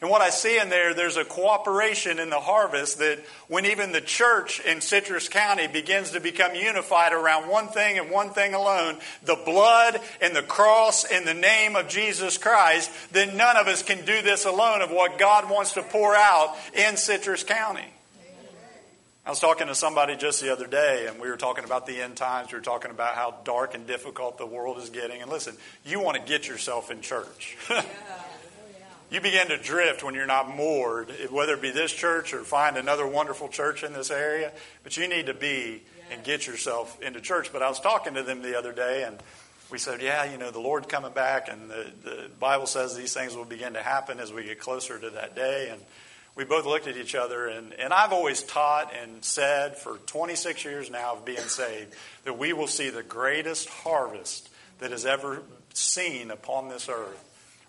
And 0.00 0.10
what 0.10 0.20
I 0.20 0.28
see 0.28 0.58
in 0.58 0.68
there, 0.68 0.92
there's 0.92 1.16
a 1.16 1.24
cooperation 1.24 2.18
in 2.18 2.28
the 2.28 2.40
harvest 2.40 2.98
that 2.98 3.18
when 3.48 3.64
even 3.64 3.92
the 3.92 4.02
church 4.02 4.60
in 4.60 4.82
Citrus 4.82 5.28
County 5.28 5.68
begins 5.68 6.10
to 6.10 6.20
become 6.20 6.54
unified 6.54 7.14
around 7.14 7.48
one 7.48 7.68
thing 7.68 7.98
and 7.98 8.10
one 8.10 8.30
thing 8.30 8.52
alone 8.52 8.98
the 9.22 9.40
blood 9.46 9.98
and 10.20 10.36
the 10.36 10.42
cross 10.42 11.04
and 11.04 11.26
the 11.26 11.34
name 11.34 11.76
of 11.76 11.88
Jesus 11.88 12.36
Christ, 12.36 12.90
then 13.12 13.38
none 13.38 13.56
of 13.56 13.68
us 13.68 13.82
can 13.82 14.04
do 14.04 14.20
this 14.20 14.44
alone 14.44 14.82
of 14.82 14.90
what 14.90 15.18
God 15.18 15.48
wants 15.48 15.72
to 15.72 15.82
pour 15.82 16.14
out 16.14 16.54
in 16.74 16.98
Citrus 16.98 17.42
County. 17.42 17.86
I 19.24 19.30
was 19.30 19.40
talking 19.40 19.66
to 19.66 19.74
somebody 19.74 20.14
just 20.14 20.40
the 20.40 20.52
other 20.52 20.68
day, 20.68 21.08
and 21.08 21.18
we 21.18 21.28
were 21.28 21.36
talking 21.36 21.64
about 21.64 21.84
the 21.84 22.00
end 22.00 22.16
times. 22.16 22.52
We 22.52 22.58
were 22.58 22.64
talking 22.64 22.92
about 22.92 23.16
how 23.16 23.34
dark 23.42 23.74
and 23.74 23.84
difficult 23.84 24.38
the 24.38 24.46
world 24.46 24.78
is 24.78 24.90
getting. 24.90 25.20
And 25.20 25.28
listen, 25.28 25.56
you 25.84 26.00
want 26.00 26.16
to 26.16 26.22
get 26.22 26.46
yourself 26.46 26.92
in 26.92 27.00
church. 27.00 27.56
You 29.08 29.20
begin 29.20 29.48
to 29.48 29.56
drift 29.56 30.02
when 30.02 30.14
you're 30.14 30.26
not 30.26 30.54
moored, 30.54 31.12
whether 31.30 31.54
it 31.54 31.62
be 31.62 31.70
this 31.70 31.92
church 31.92 32.34
or 32.34 32.42
find 32.42 32.76
another 32.76 33.06
wonderful 33.06 33.48
church 33.48 33.84
in 33.84 33.92
this 33.92 34.10
area. 34.10 34.52
But 34.82 34.96
you 34.96 35.06
need 35.06 35.26
to 35.26 35.34
be 35.34 35.82
and 36.10 36.24
get 36.24 36.46
yourself 36.46 37.00
into 37.00 37.20
church. 37.20 37.52
But 37.52 37.62
I 37.62 37.68
was 37.68 37.78
talking 37.78 38.14
to 38.14 38.24
them 38.24 38.42
the 38.42 38.58
other 38.58 38.72
day, 38.72 39.04
and 39.04 39.16
we 39.70 39.78
said, 39.78 40.02
yeah, 40.02 40.24
you 40.24 40.38
know, 40.38 40.50
the 40.50 40.60
Lord 40.60 40.88
coming 40.88 41.12
back, 41.12 41.48
and 41.48 41.70
the, 41.70 41.86
the 42.02 42.30
Bible 42.40 42.66
says 42.66 42.96
these 42.96 43.14
things 43.14 43.36
will 43.36 43.44
begin 43.44 43.74
to 43.74 43.82
happen 43.82 44.18
as 44.18 44.32
we 44.32 44.42
get 44.42 44.58
closer 44.58 44.98
to 44.98 45.10
that 45.10 45.36
day. 45.36 45.68
And 45.70 45.80
we 46.34 46.44
both 46.44 46.66
looked 46.66 46.88
at 46.88 46.96
each 46.96 47.14
other, 47.14 47.46
and, 47.46 47.74
and 47.74 47.92
I've 47.92 48.12
always 48.12 48.42
taught 48.42 48.92
and 48.92 49.24
said 49.24 49.76
for 49.76 49.98
26 50.06 50.64
years 50.64 50.90
now 50.90 51.14
of 51.14 51.24
being 51.24 51.38
saved 51.38 51.94
that 52.24 52.36
we 52.36 52.52
will 52.52 52.66
see 52.66 52.90
the 52.90 53.04
greatest 53.04 53.68
harvest 53.68 54.50
that 54.80 54.90
has 54.90 55.06
ever 55.06 55.42
seen 55.74 56.32
upon 56.32 56.68
this 56.68 56.88
earth 56.88 57.25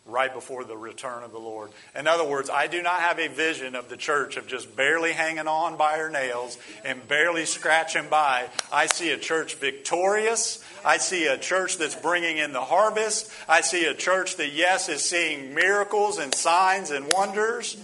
right 0.08 0.34
before 0.34 0.64
the 0.64 0.78
return 0.78 1.24
of 1.24 1.32
the 1.32 1.39
Lord. 1.39 1.70
In 1.95 2.08
other 2.08 2.24
words, 2.24 2.49
I 2.49 2.68
do 2.68 2.82
not 2.82 3.01
have 3.01 3.20
a 3.20 3.28
vision 3.28 3.76
of 3.76 3.89
the 3.89 3.97
church 3.97 4.38
of 4.38 4.47
just 4.47 4.76
barely 4.76 5.12
hanging 5.12 5.47
on 5.47 5.78
by 5.78 5.97
her 5.97 6.10
nails 6.10 6.58
and 6.86 7.05
barely 7.08 7.45
scratching 7.45 8.08
by. 8.10 8.47
I 8.72 8.88
see 8.88 9.12
a 9.12 9.18
church 9.18 9.55
victorious. 9.55 10.64
I 10.86 10.97
see 10.97 11.28
a 11.28 11.38
church 11.38 11.78
that's 11.78 11.95
bringing 11.95 12.38
in 12.38 12.53
the 12.53 12.62
harvest. 12.62 13.32
I 13.47 13.62
see 13.62 13.86
a 13.86 13.93
church 13.93 14.38
that, 14.38 14.53
yes, 14.53 14.89
is 14.89 15.03
seeing 15.03 15.53
miracles 15.53 16.18
and 16.18 16.34
signs 16.34 16.91
and 16.91 17.12
wonders. 17.12 17.78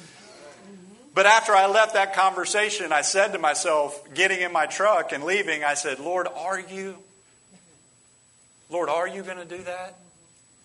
But 1.16 1.26
after 1.26 1.54
I 1.54 1.68
left 1.68 1.94
that 1.94 2.16
conversation, 2.16 2.92
I 2.92 3.02
said 3.02 3.34
to 3.34 3.40
myself, 3.40 4.14
getting 4.16 4.42
in 4.42 4.52
my 4.52 4.66
truck 4.66 5.12
and 5.12 5.24
leaving, 5.24 5.64
I 5.64 5.76
said, 5.76 6.00
Lord, 6.00 6.28
are 6.36 6.60
you? 6.60 6.96
Lord, 8.70 8.90
are 8.90 9.08
you 9.08 9.22
going 9.22 9.38
to 9.38 9.46
do 9.46 9.62
that? 9.64 10.00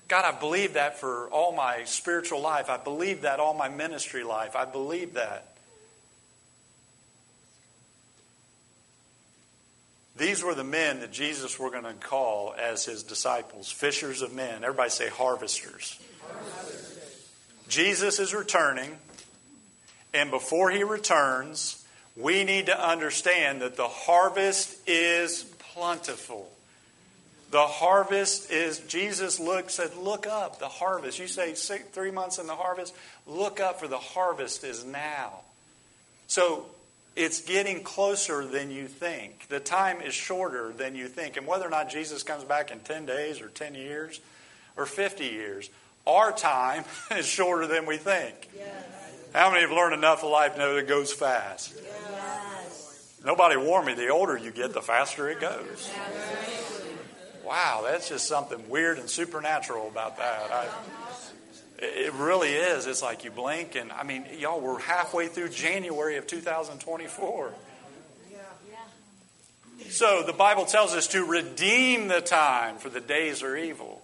God, 0.09 0.25
I 0.25 0.39
believe 0.39 0.73
that 0.75 0.99
for 0.99 1.29
all 1.29 1.53
my 1.53 1.85
spiritual 1.85 2.41
life. 2.41 2.71
I 2.71 2.79
believe 2.79 3.23
that 3.23 3.41
all 3.41 3.53
my 3.53 3.69
ministry 3.69 4.25
life. 4.25 4.57
I 4.57 4.65
believe 4.65 5.15
that. 5.15 5.55
These 10.17 10.43
were 10.43 10.55
the 10.55 10.65
men 10.65 11.01
that 11.01 11.13
Jesus 11.13 11.59
were 11.59 11.71
going 11.71 11.85
to 11.85 11.93
call 11.93 12.55
as 12.59 12.87
his 12.87 13.05
disciples, 13.05 13.71
fishers 13.71 14.23
of 14.23 14.35
men. 14.35 14.65
Everybody 14.65 14.91
say 14.91 15.09
harvesters. 15.09 15.99
harvesters. 16.23 17.29
Jesus 17.69 18.19
is 18.19 18.35
returning, 18.35 18.97
and 20.13 20.31
before 20.31 20.71
he 20.71 20.83
returns, 20.83 21.85
we 22.17 22.43
need 22.43 22.67
to 22.67 22.89
understand 22.89 23.63
that 23.63 23.77
the 23.77 23.87
harvest 23.87 24.77
is 24.89 25.45
plentiful. 25.75 26.51
The 27.51 27.67
harvest 27.67 28.51
is, 28.51 28.79
Jesus 28.81 29.41
looked, 29.41 29.71
said, 29.71 29.97
Look 29.97 30.27
up, 30.27 30.59
the 30.59 30.69
harvest. 30.69 31.19
You 31.19 31.27
say 31.27 31.55
six, 31.55 31.85
three 31.93 32.11
months 32.11 32.39
in 32.39 32.47
the 32.47 32.55
harvest? 32.55 32.95
Look 33.27 33.59
up, 33.59 33.81
for 33.81 33.89
the 33.89 33.99
harvest 33.99 34.65
is 34.65 34.85
now. 34.85 35.41
So 36.27 36.67
it's 37.17 37.41
getting 37.41 37.83
closer 37.83 38.45
than 38.45 38.71
you 38.71 38.87
think. 38.87 39.49
The 39.49 39.61
time 39.61 40.03
is 40.03 40.13
shorter 40.13 40.73
than 40.73 40.95
you 40.95 41.09
think. 41.09 41.39
And 41.39 41.47
whether 41.47 41.67
or 41.67 41.71
not 41.71 41.89
Jesus 41.89 42.23
comes 42.23 42.45
back 42.45 42.71
in 42.71 42.81
10 42.81 43.07
days 43.07 43.41
or 43.41 43.49
10 43.49 43.75
years 43.75 44.21
or 44.77 44.85
50 44.85 45.25
years, 45.25 45.71
our 46.07 46.33
time 46.33 46.85
is 47.17 47.27
shorter 47.27 47.67
than 47.67 47.87
we 47.87 47.97
think. 47.97 48.51
Yes. 48.55 48.85
How 49.33 49.51
many 49.51 49.63
have 49.63 49.73
learned 49.73 49.95
enough 49.95 50.23
of 50.23 50.31
life 50.31 50.55
to 50.55 50.59
know 50.59 50.75
that 50.75 50.81
it 50.81 50.89
goes 50.89 51.13
fast? 51.13 51.75
Yes. 51.83 53.21
Nobody 53.25 53.57
warned 53.57 53.87
me 53.87 53.95
the 53.95 54.09
older 54.09 54.37
you 54.37 54.51
get, 54.51 54.75
the 54.75 54.83
faster 54.83 55.31
it 55.31 55.41
goes. 55.41 55.91
Yes 55.95 56.58
wow, 57.49 57.81
that's 57.85 58.11
just 58.11 58.29
something 58.29 58.69
weird 58.69 58.99
and 58.99 59.09
supernatural 59.09 59.89
about 59.89 60.19
that. 60.19 60.53
I, 60.53 60.69
it 61.79 62.13
really 62.13 62.51
is. 62.51 62.87
It's 62.87 63.03
like 63.03 63.25
you 63.25 63.31
blink, 63.31 63.75
and 63.75 63.91
I 63.91 64.03
mean, 64.03 64.27
y'all, 64.39 64.61
we're 64.61 64.79
halfway 64.79 65.29
through 65.29 65.49
January 65.49 66.17
of 66.17 66.27
2024. 66.27 67.53
So 69.89 70.23
the 70.23 70.33
Bible 70.35 70.67
tells 70.67 70.93
us 70.93 71.09
to 71.09 71.25
redeem 71.25 72.09
the 72.09 72.21
time, 72.21 72.77
for 72.77 72.91
the 72.91 73.01
days 73.01 73.43
are 73.43 73.57
evil. 73.57 74.03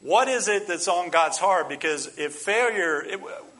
What 0.00 0.26
is 0.26 0.48
it 0.48 0.66
that's 0.66 0.88
on 0.88 1.10
God's 1.10 1.38
heart? 1.38 1.68
Because 1.68 2.18
if 2.18 2.34
failure, 2.34 3.04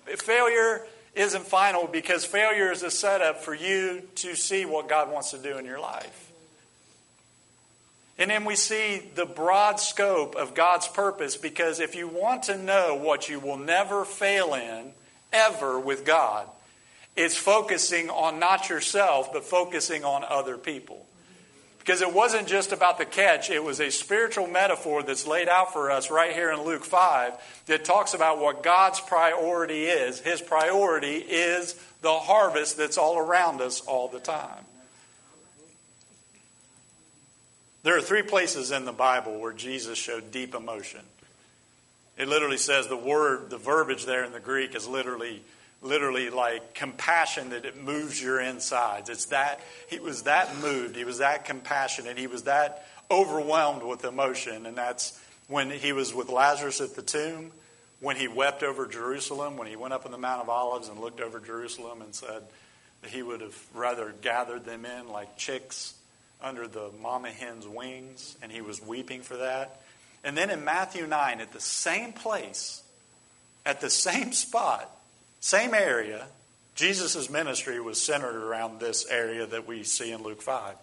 if 0.08 0.22
failure 0.22 0.84
isn't 1.14 1.44
final, 1.44 1.86
because 1.86 2.24
failure 2.24 2.72
is 2.72 2.82
a 2.82 2.90
setup 2.90 3.44
for 3.44 3.54
you 3.54 4.02
to 4.16 4.34
see 4.34 4.64
what 4.64 4.88
God 4.88 5.12
wants 5.12 5.30
to 5.30 5.38
do 5.38 5.58
in 5.58 5.66
your 5.66 5.78
life. 5.78 6.29
And 8.20 8.30
then 8.30 8.44
we 8.44 8.54
see 8.54 9.02
the 9.14 9.24
broad 9.24 9.80
scope 9.80 10.36
of 10.36 10.54
God's 10.54 10.86
purpose 10.86 11.38
because 11.38 11.80
if 11.80 11.94
you 11.94 12.06
want 12.06 12.44
to 12.44 12.58
know 12.58 12.94
what 12.94 13.30
you 13.30 13.40
will 13.40 13.56
never 13.56 14.04
fail 14.04 14.52
in, 14.52 14.92
ever 15.32 15.80
with 15.80 16.04
God, 16.04 16.46
it's 17.16 17.36
focusing 17.36 18.10
on 18.10 18.38
not 18.38 18.68
yourself, 18.68 19.32
but 19.32 19.44
focusing 19.44 20.04
on 20.04 20.22
other 20.28 20.58
people. 20.58 21.06
Because 21.78 22.02
it 22.02 22.12
wasn't 22.12 22.46
just 22.46 22.72
about 22.72 22.98
the 22.98 23.06
catch, 23.06 23.48
it 23.48 23.64
was 23.64 23.80
a 23.80 23.90
spiritual 23.90 24.46
metaphor 24.46 25.02
that's 25.02 25.26
laid 25.26 25.48
out 25.48 25.72
for 25.72 25.90
us 25.90 26.10
right 26.10 26.34
here 26.34 26.52
in 26.52 26.62
Luke 26.62 26.84
5 26.84 27.32
that 27.66 27.86
talks 27.86 28.12
about 28.12 28.38
what 28.38 28.62
God's 28.62 29.00
priority 29.00 29.86
is. 29.86 30.20
His 30.20 30.42
priority 30.42 31.16
is 31.16 31.74
the 32.02 32.12
harvest 32.12 32.76
that's 32.76 32.98
all 32.98 33.18
around 33.18 33.62
us 33.62 33.80
all 33.80 34.08
the 34.08 34.20
time. 34.20 34.66
There 37.82 37.96
are 37.96 38.02
three 38.02 38.22
places 38.22 38.72
in 38.72 38.84
the 38.84 38.92
Bible 38.92 39.40
where 39.40 39.52
Jesus 39.52 39.98
showed 39.98 40.30
deep 40.30 40.54
emotion. 40.54 41.00
It 42.18 42.28
literally 42.28 42.58
says 42.58 42.88
the 42.88 42.96
word, 42.96 43.48
the 43.48 43.56
verbiage 43.56 44.04
there 44.04 44.24
in 44.24 44.32
the 44.32 44.40
Greek 44.40 44.74
is 44.74 44.86
literally, 44.86 45.42
literally 45.80 46.28
like 46.28 46.74
compassion 46.74 47.50
that 47.50 47.64
it 47.64 47.82
moves 47.82 48.20
your 48.22 48.38
insides. 48.38 49.08
It's 49.08 49.26
that 49.26 49.60
he 49.88 49.98
was 49.98 50.24
that 50.24 50.54
moved, 50.58 50.96
he 50.96 51.04
was 51.04 51.18
that 51.18 51.46
compassionate, 51.46 52.18
he 52.18 52.26
was 52.26 52.42
that 52.42 52.86
overwhelmed 53.10 53.82
with 53.82 54.04
emotion, 54.04 54.66
and 54.66 54.76
that's 54.76 55.18
when 55.48 55.70
he 55.70 55.92
was 55.92 56.14
with 56.14 56.28
Lazarus 56.28 56.82
at 56.82 56.94
the 56.94 57.02
tomb, 57.02 57.50
when 58.00 58.16
he 58.16 58.28
wept 58.28 58.62
over 58.62 58.86
Jerusalem, 58.86 59.56
when 59.56 59.66
he 59.66 59.76
went 59.76 59.94
up 59.94 60.04
on 60.04 60.12
the 60.12 60.18
Mount 60.18 60.42
of 60.42 60.50
Olives 60.50 60.88
and 60.88 61.00
looked 61.00 61.20
over 61.20 61.40
Jerusalem 61.40 62.02
and 62.02 62.14
said 62.14 62.42
that 63.00 63.10
he 63.10 63.22
would 63.22 63.40
have 63.40 63.58
rather 63.74 64.14
gathered 64.20 64.66
them 64.66 64.84
in 64.84 65.08
like 65.08 65.38
chicks 65.38 65.94
under 66.42 66.66
the 66.66 66.90
mama 67.00 67.30
hen's 67.30 67.66
wings, 67.66 68.36
and 68.42 68.50
he 68.50 68.60
was 68.60 68.80
weeping 68.82 69.22
for 69.22 69.36
that. 69.36 69.80
And 70.24 70.36
then 70.36 70.50
in 70.50 70.64
Matthew 70.64 71.06
9, 71.06 71.40
at 71.40 71.52
the 71.52 71.60
same 71.60 72.12
place, 72.12 72.82
at 73.64 73.80
the 73.80 73.90
same 73.90 74.32
spot, 74.32 74.90
same 75.40 75.74
area, 75.74 76.26
Jesus' 76.74 77.28
ministry 77.30 77.80
was 77.80 78.00
centered 78.00 78.36
around 78.36 78.80
this 78.80 79.06
area 79.06 79.46
that 79.46 79.66
we 79.66 79.82
see 79.84 80.12
in 80.12 80.22
Luke 80.22 80.42
5. 80.42 80.74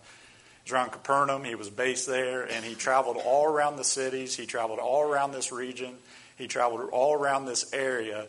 He's 0.64 0.74
around 0.74 0.92
Capernaum. 0.92 1.44
He 1.44 1.56
was 1.56 1.70
based 1.70 2.08
there, 2.08 2.44
and 2.44 2.64
he 2.66 2.76
traveled 2.76 3.18
all 3.24 3.46
around 3.46 3.78
the 3.78 3.84
cities. 3.84 4.36
He 4.36 4.46
traveled 4.46 4.80
all 4.80 5.02
around 5.02 5.32
this 5.32 5.52
region. 5.52 5.96
He 6.38 6.48
traveled 6.48 6.90
all 6.92 7.14
around 7.14 7.46
this 7.46 7.74
area. 7.74 8.28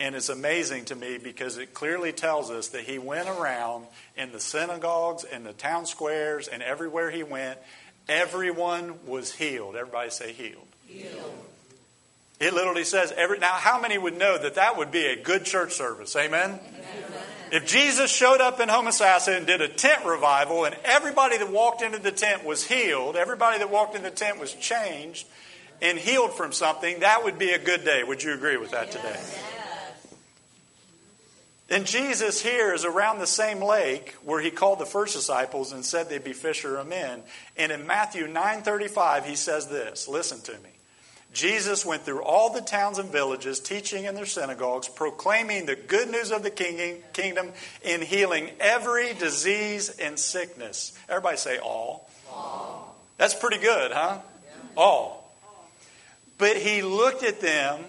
And 0.00 0.14
it's 0.14 0.30
amazing 0.30 0.86
to 0.86 0.96
me 0.96 1.18
because 1.18 1.58
it 1.58 1.74
clearly 1.74 2.10
tells 2.10 2.50
us 2.50 2.68
that 2.68 2.84
he 2.84 2.98
went 2.98 3.28
around 3.28 3.84
in 4.16 4.32
the 4.32 4.40
synagogues 4.40 5.24
and 5.24 5.44
the 5.44 5.52
town 5.52 5.84
squares 5.84 6.48
and 6.48 6.62
everywhere 6.62 7.10
he 7.10 7.22
went, 7.22 7.58
everyone 8.08 8.94
was 9.06 9.30
healed. 9.30 9.76
Everybody 9.76 10.08
say 10.08 10.32
healed. 10.32 10.66
Healed. 10.86 11.34
It 12.40 12.54
literally 12.54 12.84
says 12.84 13.12
every 13.14 13.38
now 13.38 13.52
how 13.52 13.78
many 13.78 13.98
would 13.98 14.16
know 14.16 14.38
that 14.38 14.54
that 14.54 14.78
would 14.78 14.90
be 14.90 15.04
a 15.04 15.22
good 15.22 15.44
church 15.44 15.74
service? 15.74 16.16
Amen. 16.16 16.58
Amen. 16.58 16.60
If 17.52 17.66
Jesus 17.66 18.10
showed 18.10 18.40
up 18.40 18.58
in 18.60 18.70
Homosassa 18.70 19.36
and 19.36 19.46
did 19.46 19.60
a 19.60 19.68
tent 19.68 20.06
revival 20.06 20.64
and 20.64 20.74
everybody 20.82 21.36
that 21.36 21.52
walked 21.52 21.82
into 21.82 21.98
the 21.98 22.12
tent 22.12 22.46
was 22.46 22.66
healed, 22.66 23.16
everybody 23.16 23.58
that 23.58 23.70
walked 23.70 23.96
in 23.96 24.02
the 24.02 24.10
tent 24.10 24.40
was 24.40 24.54
changed 24.54 25.26
and 25.82 25.98
healed 25.98 26.32
from 26.32 26.52
something, 26.52 27.00
that 27.00 27.24
would 27.24 27.38
be 27.38 27.50
a 27.50 27.58
good 27.58 27.84
day. 27.84 28.02
Would 28.02 28.22
you 28.22 28.32
agree 28.32 28.56
with 28.56 28.70
that 28.70 28.90
today? 28.92 29.20
And 31.70 31.86
Jesus 31.86 32.42
here 32.42 32.74
is 32.74 32.84
around 32.84 33.20
the 33.20 33.26
same 33.28 33.62
lake 33.62 34.16
where 34.24 34.40
he 34.40 34.50
called 34.50 34.80
the 34.80 34.86
first 34.86 35.14
disciples 35.14 35.72
and 35.72 35.84
said 35.84 36.08
they'd 36.08 36.24
be 36.24 36.32
fisher 36.32 36.76
of 36.76 36.88
men. 36.88 37.22
And 37.56 37.70
in 37.70 37.86
Matthew 37.86 38.26
9:35 38.26 39.24
he 39.24 39.36
says 39.36 39.68
this, 39.68 40.08
listen 40.08 40.40
to 40.42 40.52
me. 40.52 40.70
Jesus 41.32 41.86
went 41.86 42.02
through 42.02 42.24
all 42.24 42.52
the 42.52 42.60
towns 42.60 42.98
and 42.98 43.08
villages, 43.08 43.60
teaching 43.60 44.04
in 44.04 44.16
their 44.16 44.26
synagogues, 44.26 44.88
proclaiming 44.88 45.64
the 45.64 45.76
good 45.76 46.10
news 46.10 46.32
of 46.32 46.42
the 46.42 46.50
kingdom, 46.50 47.52
and 47.84 48.02
healing 48.02 48.50
every 48.58 49.14
disease 49.14 49.90
and 49.90 50.18
sickness. 50.18 50.92
Everybody 51.08 51.36
say 51.36 51.58
all. 51.58 52.10
all. 52.32 52.96
That's 53.16 53.34
pretty 53.34 53.58
good, 53.58 53.92
huh? 53.92 54.18
Yeah. 54.18 54.50
All. 54.76 55.32
But 56.36 56.56
he 56.56 56.82
looked 56.82 57.22
at 57.22 57.40
them, 57.40 57.84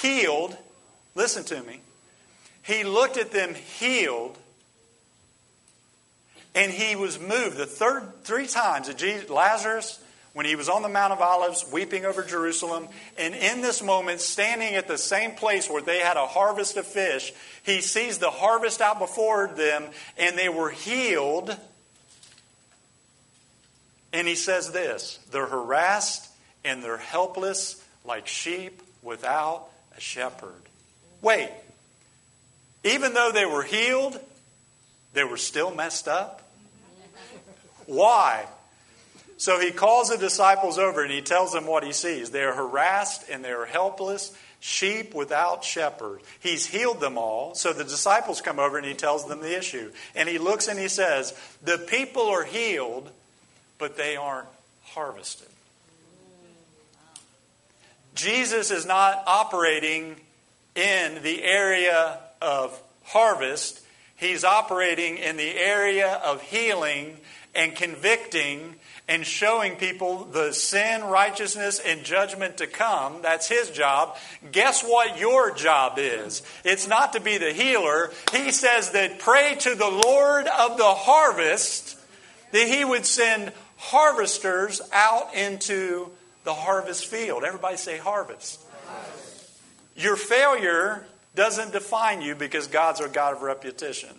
healed, 0.00 0.56
listen 1.16 1.42
to 1.44 1.60
me, 1.64 1.80
he 2.64 2.82
looked 2.82 3.16
at 3.18 3.30
them 3.30 3.54
healed 3.54 4.38
and 6.54 6.72
he 6.72 6.96
was 6.96 7.20
moved. 7.20 7.56
The 7.56 7.66
third, 7.66 8.24
three 8.24 8.46
times 8.46 8.92
Jesus, 8.94 9.28
Lazarus, 9.28 10.00
when 10.32 10.46
he 10.46 10.56
was 10.56 10.68
on 10.68 10.82
the 10.82 10.88
Mount 10.88 11.12
of 11.12 11.20
Olives 11.20 11.64
weeping 11.70 12.04
over 12.04 12.22
Jerusalem, 12.22 12.88
and 13.18 13.34
in 13.34 13.60
this 13.60 13.82
moment, 13.82 14.20
standing 14.20 14.74
at 14.74 14.88
the 14.88 14.98
same 14.98 15.32
place 15.32 15.68
where 15.68 15.82
they 15.82 15.98
had 15.98 16.16
a 16.16 16.26
harvest 16.26 16.76
of 16.76 16.86
fish, 16.86 17.32
he 17.64 17.80
sees 17.80 18.18
the 18.18 18.30
harvest 18.30 18.80
out 18.80 18.98
before 18.98 19.48
them, 19.48 19.84
and 20.16 20.36
they 20.36 20.48
were 20.48 20.70
healed. 20.70 21.56
And 24.12 24.26
he 24.26 24.36
says 24.36 24.72
this 24.72 25.18
they're 25.30 25.46
harassed 25.46 26.30
and 26.64 26.82
they're 26.82 26.96
helpless 26.96 27.84
like 28.04 28.26
sheep 28.26 28.80
without 29.02 29.68
a 29.96 30.00
shepherd. 30.00 30.62
Wait, 31.20 31.50
even 32.84 33.14
though 33.14 33.32
they 33.32 33.46
were 33.46 33.62
healed, 33.62 34.18
they 35.14 35.24
were 35.24 35.36
still 35.36 35.74
messed 35.74 36.06
up? 36.06 36.42
Why? 37.86 38.46
So 39.36 39.58
he 39.58 39.72
calls 39.72 40.10
the 40.10 40.18
disciples 40.18 40.78
over 40.78 41.02
and 41.02 41.12
he 41.12 41.20
tells 41.20 41.52
them 41.52 41.66
what 41.66 41.84
he 41.84 41.92
sees. 41.92 42.30
They 42.30 42.44
are 42.44 42.54
harassed 42.54 43.28
and 43.30 43.44
they 43.44 43.50
are 43.50 43.66
helpless, 43.66 44.36
sheep 44.60 45.14
without 45.14 45.64
shepherd. 45.64 46.20
He's 46.40 46.66
healed 46.66 47.00
them 47.00 47.18
all. 47.18 47.54
So 47.54 47.72
the 47.72 47.84
disciples 47.84 48.40
come 48.40 48.58
over 48.58 48.78
and 48.78 48.86
he 48.86 48.94
tells 48.94 49.26
them 49.26 49.40
the 49.40 49.56
issue. 49.56 49.92
And 50.14 50.28
he 50.28 50.38
looks 50.38 50.68
and 50.68 50.78
he 50.78 50.88
says, 50.88 51.34
The 51.62 51.78
people 51.78 52.28
are 52.28 52.44
healed, 52.44 53.10
but 53.78 53.96
they 53.96 54.16
aren't 54.16 54.48
harvested. 54.84 55.48
Jesus 58.14 58.70
is 58.70 58.86
not 58.86 59.24
operating 59.26 60.16
in 60.76 61.22
the 61.22 61.42
area 61.42 62.18
of 62.44 62.80
harvest, 63.04 63.80
he's 64.16 64.44
operating 64.44 65.18
in 65.18 65.36
the 65.36 65.58
area 65.58 66.20
of 66.24 66.42
healing 66.42 67.16
and 67.54 67.74
convicting 67.74 68.74
and 69.06 69.26
showing 69.26 69.76
people 69.76 70.24
the 70.24 70.52
sin, 70.52 71.04
righteousness, 71.04 71.78
and 71.78 72.04
judgment 72.04 72.58
to 72.58 72.66
come. 72.66 73.20
That's 73.22 73.48
his 73.48 73.70
job. 73.70 74.16
Guess 74.50 74.82
what 74.82 75.18
your 75.18 75.54
job 75.54 75.94
is? 75.98 76.42
It's 76.64 76.88
not 76.88 77.12
to 77.12 77.20
be 77.20 77.38
the 77.38 77.52
healer. 77.52 78.10
He 78.32 78.50
says 78.50 78.92
that 78.92 79.18
pray 79.18 79.56
to 79.60 79.74
the 79.74 80.02
Lord 80.04 80.46
of 80.46 80.78
the 80.78 80.84
harvest 80.84 81.98
that 82.52 82.68
he 82.68 82.84
would 82.84 83.04
send 83.04 83.52
harvesters 83.76 84.80
out 84.92 85.34
into 85.34 86.08
the 86.44 86.54
harvest 86.54 87.06
field. 87.06 87.44
Everybody 87.44 87.76
say 87.76 87.98
harvest. 87.98 88.60
harvest. 88.86 89.50
Your 89.96 90.16
failure 90.16 91.04
doesn't 91.34 91.72
define 91.72 92.22
you 92.22 92.34
because 92.34 92.66
God's 92.66 93.00
a 93.00 93.08
God 93.08 93.34
of 93.34 93.42
repetition. 93.42 94.10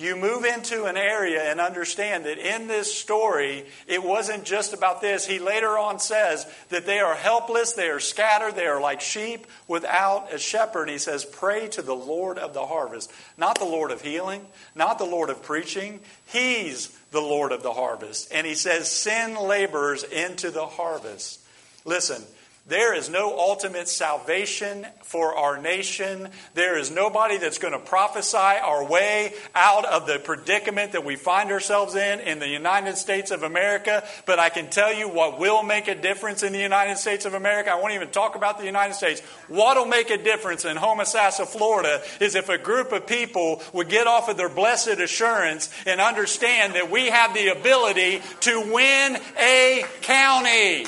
You 0.00 0.16
move 0.16 0.46
into 0.46 0.86
an 0.86 0.96
area 0.96 1.42
and 1.50 1.60
understand 1.60 2.24
that 2.24 2.38
in 2.38 2.68
this 2.68 2.92
story, 2.92 3.66
it 3.86 4.02
wasn't 4.02 4.44
just 4.44 4.72
about 4.72 5.02
this. 5.02 5.26
He 5.26 5.38
later 5.38 5.76
on 5.76 5.98
says 5.98 6.50
that 6.70 6.86
they 6.86 7.00
are 7.00 7.14
helpless, 7.14 7.74
they 7.74 7.90
are 7.90 8.00
scattered, 8.00 8.56
they 8.56 8.64
are 8.64 8.80
like 8.80 9.02
sheep 9.02 9.46
without 9.68 10.32
a 10.32 10.38
shepherd. 10.38 10.88
He 10.88 10.96
says, 10.96 11.26
Pray 11.26 11.68
to 11.68 11.82
the 11.82 11.94
Lord 11.94 12.38
of 12.38 12.54
the 12.54 12.64
harvest. 12.64 13.12
Not 13.36 13.58
the 13.58 13.66
Lord 13.66 13.90
of 13.90 14.00
healing, 14.00 14.46
not 14.74 14.96
the 14.96 15.04
Lord 15.04 15.28
of 15.28 15.42
preaching. 15.42 16.00
He's 16.24 16.88
the 17.10 17.20
Lord 17.20 17.52
of 17.52 17.62
the 17.62 17.74
harvest. 17.74 18.32
And 18.32 18.46
he 18.46 18.54
says, 18.54 18.90
Send 18.90 19.36
laborers 19.36 20.02
into 20.02 20.50
the 20.50 20.64
harvest. 20.64 21.40
Listen, 21.84 22.22
there 22.70 22.94
is 22.94 23.10
no 23.10 23.36
ultimate 23.36 23.88
salvation 23.88 24.86
for 25.02 25.34
our 25.34 25.60
nation. 25.60 26.28
There 26.54 26.78
is 26.78 26.88
nobody 26.88 27.36
that's 27.36 27.58
going 27.58 27.72
to 27.72 27.80
prophesy 27.80 28.36
our 28.36 28.84
way 28.84 29.34
out 29.56 29.84
of 29.84 30.06
the 30.06 30.20
predicament 30.20 30.92
that 30.92 31.04
we 31.04 31.16
find 31.16 31.50
ourselves 31.50 31.96
in 31.96 32.20
in 32.20 32.38
the 32.38 32.46
United 32.46 32.96
States 32.96 33.32
of 33.32 33.42
America. 33.42 34.04
But 34.24 34.38
I 34.38 34.50
can 34.50 34.70
tell 34.70 34.94
you 34.94 35.08
what 35.08 35.40
will 35.40 35.64
make 35.64 35.88
a 35.88 35.96
difference 35.96 36.44
in 36.44 36.52
the 36.52 36.60
United 36.60 36.96
States 36.96 37.24
of 37.24 37.34
America. 37.34 37.72
I 37.72 37.74
won't 37.74 37.94
even 37.94 38.10
talk 38.10 38.36
about 38.36 38.58
the 38.58 38.66
United 38.66 38.94
States. 38.94 39.20
What 39.48 39.76
will 39.76 39.86
make 39.86 40.10
a 40.10 40.22
difference 40.22 40.64
in 40.64 40.76
Homosassa, 40.76 41.48
Florida, 41.48 42.00
is 42.20 42.36
if 42.36 42.48
a 42.48 42.56
group 42.56 42.92
of 42.92 43.04
people 43.04 43.62
would 43.72 43.88
get 43.88 44.06
off 44.06 44.28
of 44.28 44.36
their 44.36 44.48
blessed 44.48 45.00
assurance 45.00 45.70
and 45.86 46.00
understand 46.00 46.74
that 46.76 46.88
we 46.88 47.06
have 47.06 47.34
the 47.34 47.48
ability 47.48 48.22
to 48.42 48.60
win 48.72 49.18
a 49.40 49.84
county. 50.02 50.86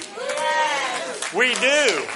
We 1.35 1.55
do. 1.55 2.07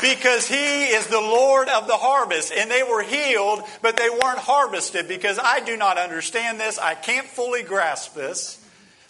Because 0.00 0.46
he 0.46 0.84
is 0.84 1.06
the 1.08 1.20
Lord 1.20 1.68
of 1.68 1.86
the 1.86 1.96
harvest. 1.96 2.52
And 2.52 2.70
they 2.70 2.82
were 2.82 3.02
healed, 3.02 3.62
but 3.82 3.96
they 3.96 4.10
weren't 4.10 4.38
harvested 4.38 5.08
because 5.08 5.38
I 5.42 5.60
do 5.60 5.76
not 5.76 5.98
understand 5.98 6.60
this. 6.60 6.78
I 6.78 6.94
can't 6.94 7.26
fully 7.26 7.62
grasp 7.62 8.14
this. 8.14 8.64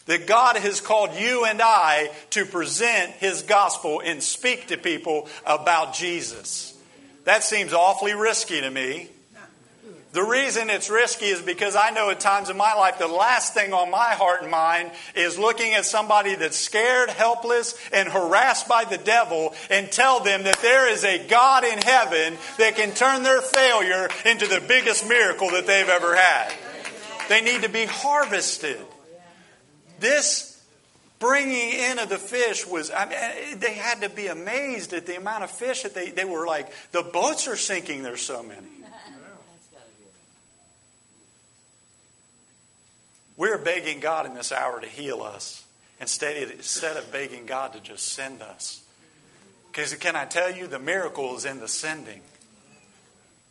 That 0.06 0.26
God 0.26 0.56
has 0.56 0.80
called 0.80 1.14
you 1.14 1.44
and 1.44 1.60
I 1.60 2.10
to 2.30 2.46
present 2.46 3.12
his 3.12 3.42
gospel 3.42 4.00
and 4.02 4.22
speak 4.22 4.68
to 4.68 4.78
people 4.78 5.28
about 5.44 5.92
Jesus. 5.92 6.74
That 7.24 7.44
seems 7.44 7.74
awfully 7.74 8.14
risky 8.14 8.62
to 8.62 8.70
me. 8.70 9.10
The 10.12 10.22
reason 10.22 10.70
it's 10.70 10.88
risky 10.88 11.26
is 11.26 11.42
because 11.42 11.76
I 11.76 11.90
know 11.90 12.08
at 12.08 12.18
times 12.18 12.48
in 12.48 12.56
my 12.56 12.72
life 12.74 12.98
the 12.98 13.06
last 13.06 13.52
thing 13.52 13.74
on 13.74 13.90
my 13.90 14.14
heart 14.14 14.40
and 14.40 14.50
mind 14.50 14.90
is 15.14 15.38
looking 15.38 15.74
at 15.74 15.84
somebody 15.84 16.34
that's 16.34 16.56
scared, 16.56 17.10
helpless, 17.10 17.78
and 17.92 18.08
harassed 18.08 18.68
by 18.68 18.84
the 18.84 18.96
devil 18.96 19.54
and 19.68 19.92
tell 19.92 20.20
them 20.20 20.44
that 20.44 20.60
there 20.62 20.90
is 20.90 21.04
a 21.04 21.26
God 21.28 21.64
in 21.64 21.78
heaven 21.78 22.38
that 22.56 22.76
can 22.76 22.92
turn 22.92 23.22
their 23.22 23.42
failure 23.42 24.08
into 24.24 24.46
the 24.46 24.64
biggest 24.66 25.06
miracle 25.06 25.50
that 25.50 25.66
they've 25.66 25.88
ever 25.88 26.16
had. 26.16 26.54
They 27.28 27.42
need 27.42 27.62
to 27.62 27.68
be 27.68 27.84
harvested. 27.84 28.80
This 30.00 30.58
bringing 31.18 31.70
in 31.70 31.98
of 31.98 32.08
the 32.08 32.16
fish 32.16 32.66
was, 32.66 32.90
I 32.90 33.04
mean, 33.04 33.58
they 33.58 33.74
had 33.74 34.00
to 34.00 34.08
be 34.08 34.28
amazed 34.28 34.94
at 34.94 35.04
the 35.04 35.18
amount 35.18 35.44
of 35.44 35.50
fish 35.50 35.82
that 35.82 35.94
they, 35.94 36.10
they 36.10 36.24
were 36.24 36.46
like, 36.46 36.72
the 36.92 37.02
boats 37.02 37.46
are 37.46 37.56
sinking, 37.56 38.02
there's 38.02 38.22
so 38.22 38.42
many. 38.42 38.77
We're 43.38 43.56
begging 43.56 44.00
God 44.00 44.26
in 44.26 44.34
this 44.34 44.50
hour 44.50 44.80
to 44.80 44.86
heal 44.86 45.22
us 45.22 45.64
instead 46.00 46.42
of, 46.42 46.50
instead 46.50 46.96
of 46.96 47.10
begging 47.12 47.46
God 47.46 47.72
to 47.72 47.80
just 47.80 48.08
send 48.08 48.42
us. 48.42 48.82
Because 49.70 49.94
can 49.94 50.16
I 50.16 50.24
tell 50.24 50.54
you, 50.54 50.66
the 50.66 50.80
miracle 50.80 51.36
is 51.36 51.44
in 51.44 51.60
the 51.60 51.68
sending. 51.68 52.20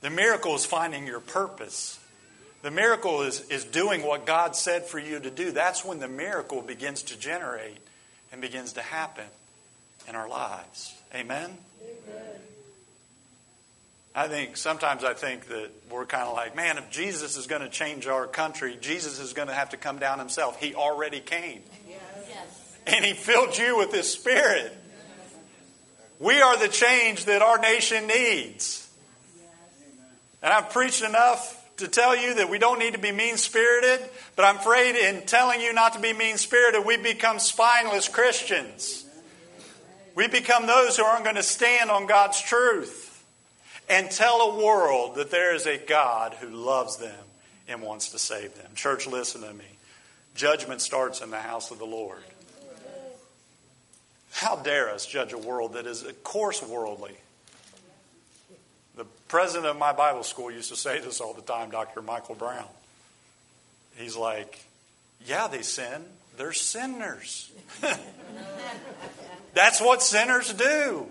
The 0.01 0.09
miracle 0.09 0.55
is 0.55 0.65
finding 0.65 1.07
your 1.07 1.21
purpose. 1.21 1.99
The 2.63 2.69
miracle 2.71 3.21
is, 3.21 3.47
is 3.49 3.63
doing 3.63 4.03
what 4.03 4.25
God 4.25 4.57
said 4.57 4.85
for 4.85 4.99
you 4.99 5.19
to 5.19 5.31
do. 5.31 5.51
That's 5.51 5.85
when 5.85 5.99
the 5.99 6.09
miracle 6.09 6.61
begins 6.61 7.03
to 7.03 7.17
generate 7.17 7.77
and 8.33 8.41
begins 8.41 8.73
to 8.73 8.81
happen 8.81 9.25
in 10.09 10.15
our 10.15 10.27
lives. 10.27 10.93
Amen? 11.15 11.57
Amen. 11.81 12.41
I 14.18 14.28
think 14.28 14.57
sometimes 14.57 15.03
I 15.03 15.13
think 15.13 15.47
that 15.49 15.70
we're 15.91 16.07
kind 16.07 16.28
of 16.28 16.34
like, 16.34 16.55
man, 16.55 16.80
if 16.80 16.89
Jesus 16.89 17.38
is 17.38 17.45
going 17.45 17.61
to 17.61 17.70
change 17.70 18.07
our 18.07 18.26
country, 18.26 18.76
Jesus 18.82 19.20
is 19.20 19.34
going 19.34 19.47
to 19.47 19.53
have 19.53 19.70
to 19.70 19.78
come 19.78 19.99
down 19.99 20.18
himself. 20.18 20.59
He 20.59 20.74
already 20.74 21.20
came. 21.20 21.61
Yes. 21.88 22.78
And 22.88 23.05
he 23.05 23.13
filled 23.13 23.55
you 23.55 23.78
with 23.78 23.93
his 23.93 24.11
spirit. 24.11 24.76
We 26.18 26.41
are 26.41 26.57
the 26.57 26.68
change 26.68 27.26
that 27.26 27.43
our 27.43 27.59
nation 27.59 28.07
needs. 28.07 28.89
And 30.41 30.51
I've 30.51 30.72
preached 30.72 31.03
enough 31.03 31.53
to 31.78 31.88
tell 31.88 32.18
you 32.18 32.34
that 32.36 32.49
we 32.49 32.57
don't 32.57 32.80
need 32.80 32.93
to 32.93 32.99
be 32.99 33.11
mean 33.11 33.38
spirited, 33.38 33.99
but 34.36 34.45
I'm 34.45 34.55
afraid 34.55 34.95
in 34.95 35.28
telling 35.28 35.61
you 35.61 35.74
not 35.74 35.93
to 35.93 35.99
be 35.99 36.13
mean 36.13 36.38
spirited, 36.38 36.84
we 36.88 36.97
become 36.97 37.38
spineless 37.38 38.07
Christians. 38.07 39.05
We 40.15 40.28
become 40.28 40.65
those 40.65 40.97
who 40.97 41.03
aren't 41.03 41.24
going 41.24 41.36
to 41.36 41.43
stand 41.43 41.91
on 41.91 42.07
God's 42.07 42.41
truth 42.41 43.07
and 43.89 44.09
tell 44.11 44.41
a 44.41 44.65
world 44.65 45.15
that 45.15 45.31
there 45.31 45.55
is 45.55 45.65
a 45.65 45.77
God 45.77 46.33
who 46.35 46.49
loves 46.49 46.97
them 46.97 47.25
and 47.67 47.81
wants 47.81 48.11
to 48.11 48.19
save 48.19 48.55
them. 48.55 48.71
Church, 48.75 49.07
listen 49.07 49.41
to 49.41 49.53
me. 49.53 49.65
Judgment 50.35 50.81
starts 50.81 51.21
in 51.21 51.31
the 51.31 51.39
house 51.39 51.71
of 51.71 51.79
the 51.79 51.85
Lord. 51.85 52.19
How 54.31 54.55
dare 54.55 54.89
us 54.89 55.05
judge 55.05 55.33
a 55.33 55.38
world 55.38 55.73
that 55.73 55.88
is, 55.88 56.03
of 56.03 56.23
course, 56.23 56.61
worldly? 56.61 57.15
The 58.95 59.05
president 59.27 59.65
of 59.65 59.77
my 59.77 59.93
Bible 59.93 60.23
school 60.23 60.51
used 60.51 60.69
to 60.69 60.75
say 60.75 60.99
this 60.99 61.21
all 61.21 61.33
the 61.33 61.41
time, 61.41 61.71
Dr. 61.71 62.01
Michael 62.01 62.35
Brown. 62.35 62.67
He's 63.95 64.15
like, 64.15 64.63
Yeah, 65.25 65.47
they 65.47 65.63
sin. 65.63 66.03
They're 66.38 66.53
sinners. 66.53 67.51
That's 69.55 69.81
what 69.81 70.03
sinners 70.03 70.53
do. 70.53 71.07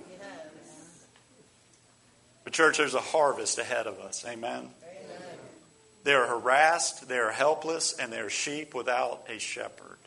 But, 2.47 2.53
church, 2.53 2.79
there's 2.79 2.95
a 2.95 3.01
harvest 3.01 3.59
ahead 3.59 3.89
of 3.89 3.99
us. 3.99 4.25
Amen? 4.25 4.39
Amen. 4.61 4.71
They 6.05 6.15
are 6.15 6.29
harassed, 6.29 7.09
they 7.09 7.19
are 7.19 7.33
helpless, 7.33 7.93
and 7.95 8.13
they 8.13 8.21
are 8.21 8.31
sheep 8.31 8.73
without 8.73 9.25
a 9.29 9.41
shepherd. 9.41 9.99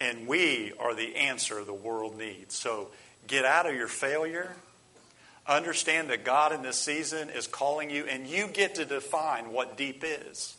And 0.00 0.26
we 0.26 0.72
are 0.80 0.92
the 0.92 1.14
answer 1.14 1.62
the 1.62 1.72
world 1.72 2.18
needs. 2.18 2.56
So, 2.56 2.88
get 3.28 3.44
out 3.44 3.66
of 3.66 3.76
your 3.76 3.86
failure. 3.86 4.56
Understand 5.46 6.10
that 6.10 6.24
God 6.24 6.52
in 6.52 6.62
this 6.62 6.76
season 6.76 7.30
is 7.30 7.46
calling 7.46 7.90
you, 7.90 8.06
and 8.06 8.26
you 8.26 8.48
get 8.48 8.74
to 8.74 8.84
define 8.84 9.52
what 9.52 9.76
deep 9.76 10.02
is. 10.04 10.56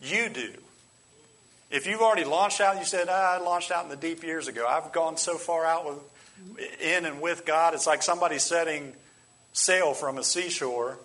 You 0.00 0.28
do. 0.28 0.52
If 1.72 1.88
you've 1.88 2.02
already 2.02 2.24
launched 2.24 2.60
out, 2.60 2.78
you 2.78 2.84
said, 2.84 3.08
ah, 3.10 3.34
I 3.34 3.38
launched 3.38 3.72
out 3.72 3.82
in 3.82 3.90
the 3.90 3.96
deep 3.96 4.22
years 4.22 4.46
ago. 4.46 4.64
I've 4.64 4.92
gone 4.92 5.16
so 5.16 5.38
far 5.38 5.66
out 5.66 5.84
with, 5.84 6.78
in 6.80 7.04
and 7.04 7.20
with 7.20 7.44
God. 7.44 7.74
It's 7.74 7.88
like 7.88 8.04
somebody 8.04 8.38
setting 8.38 8.92
sail 9.54 9.94
from 9.94 10.18
a 10.18 10.22
seashore. 10.22 10.98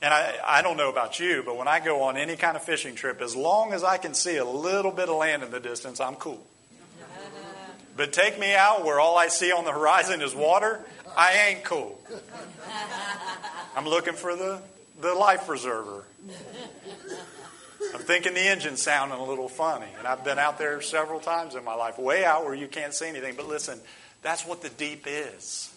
And 0.00 0.14
I, 0.14 0.36
I 0.46 0.62
don't 0.62 0.78
know 0.78 0.88
about 0.88 1.20
you, 1.20 1.42
but 1.44 1.58
when 1.58 1.68
I 1.68 1.78
go 1.78 2.04
on 2.04 2.16
any 2.16 2.36
kind 2.36 2.56
of 2.56 2.62
fishing 2.64 2.94
trip, 2.94 3.20
as 3.20 3.36
long 3.36 3.74
as 3.74 3.84
I 3.84 3.98
can 3.98 4.14
see 4.14 4.38
a 4.38 4.44
little 4.44 4.92
bit 4.92 5.10
of 5.10 5.16
land 5.16 5.42
in 5.42 5.50
the 5.50 5.60
distance, 5.60 6.00
I'm 6.00 6.14
cool. 6.14 6.42
But 7.96 8.14
take 8.14 8.38
me 8.38 8.54
out 8.54 8.82
where 8.84 8.98
all 8.98 9.18
I 9.18 9.28
see 9.28 9.52
on 9.52 9.64
the 9.64 9.72
horizon 9.72 10.22
is 10.22 10.34
water, 10.34 10.80
I 11.14 11.48
ain't 11.48 11.64
cool. 11.64 12.00
I'm 13.76 13.84
looking 13.84 14.14
for 14.14 14.34
the, 14.36 14.62
the 15.02 15.12
life 15.12 15.46
preserver. 15.46 16.04
I'm 17.92 18.00
thinking 18.00 18.32
the 18.32 18.40
engine's 18.40 18.80
sounding 18.80 19.18
a 19.18 19.24
little 19.24 19.48
funny. 19.48 19.88
And 19.98 20.06
I've 20.06 20.24
been 20.24 20.38
out 20.38 20.56
there 20.56 20.80
several 20.80 21.20
times 21.20 21.56
in 21.56 21.64
my 21.64 21.74
life, 21.74 21.98
way 21.98 22.24
out 22.24 22.44
where 22.44 22.54
you 22.54 22.68
can't 22.68 22.94
see 22.94 23.08
anything. 23.08 23.34
But 23.36 23.48
listen, 23.48 23.78
that's 24.22 24.46
what 24.46 24.62
the 24.62 24.70
deep 24.70 25.04
is. 25.06 25.69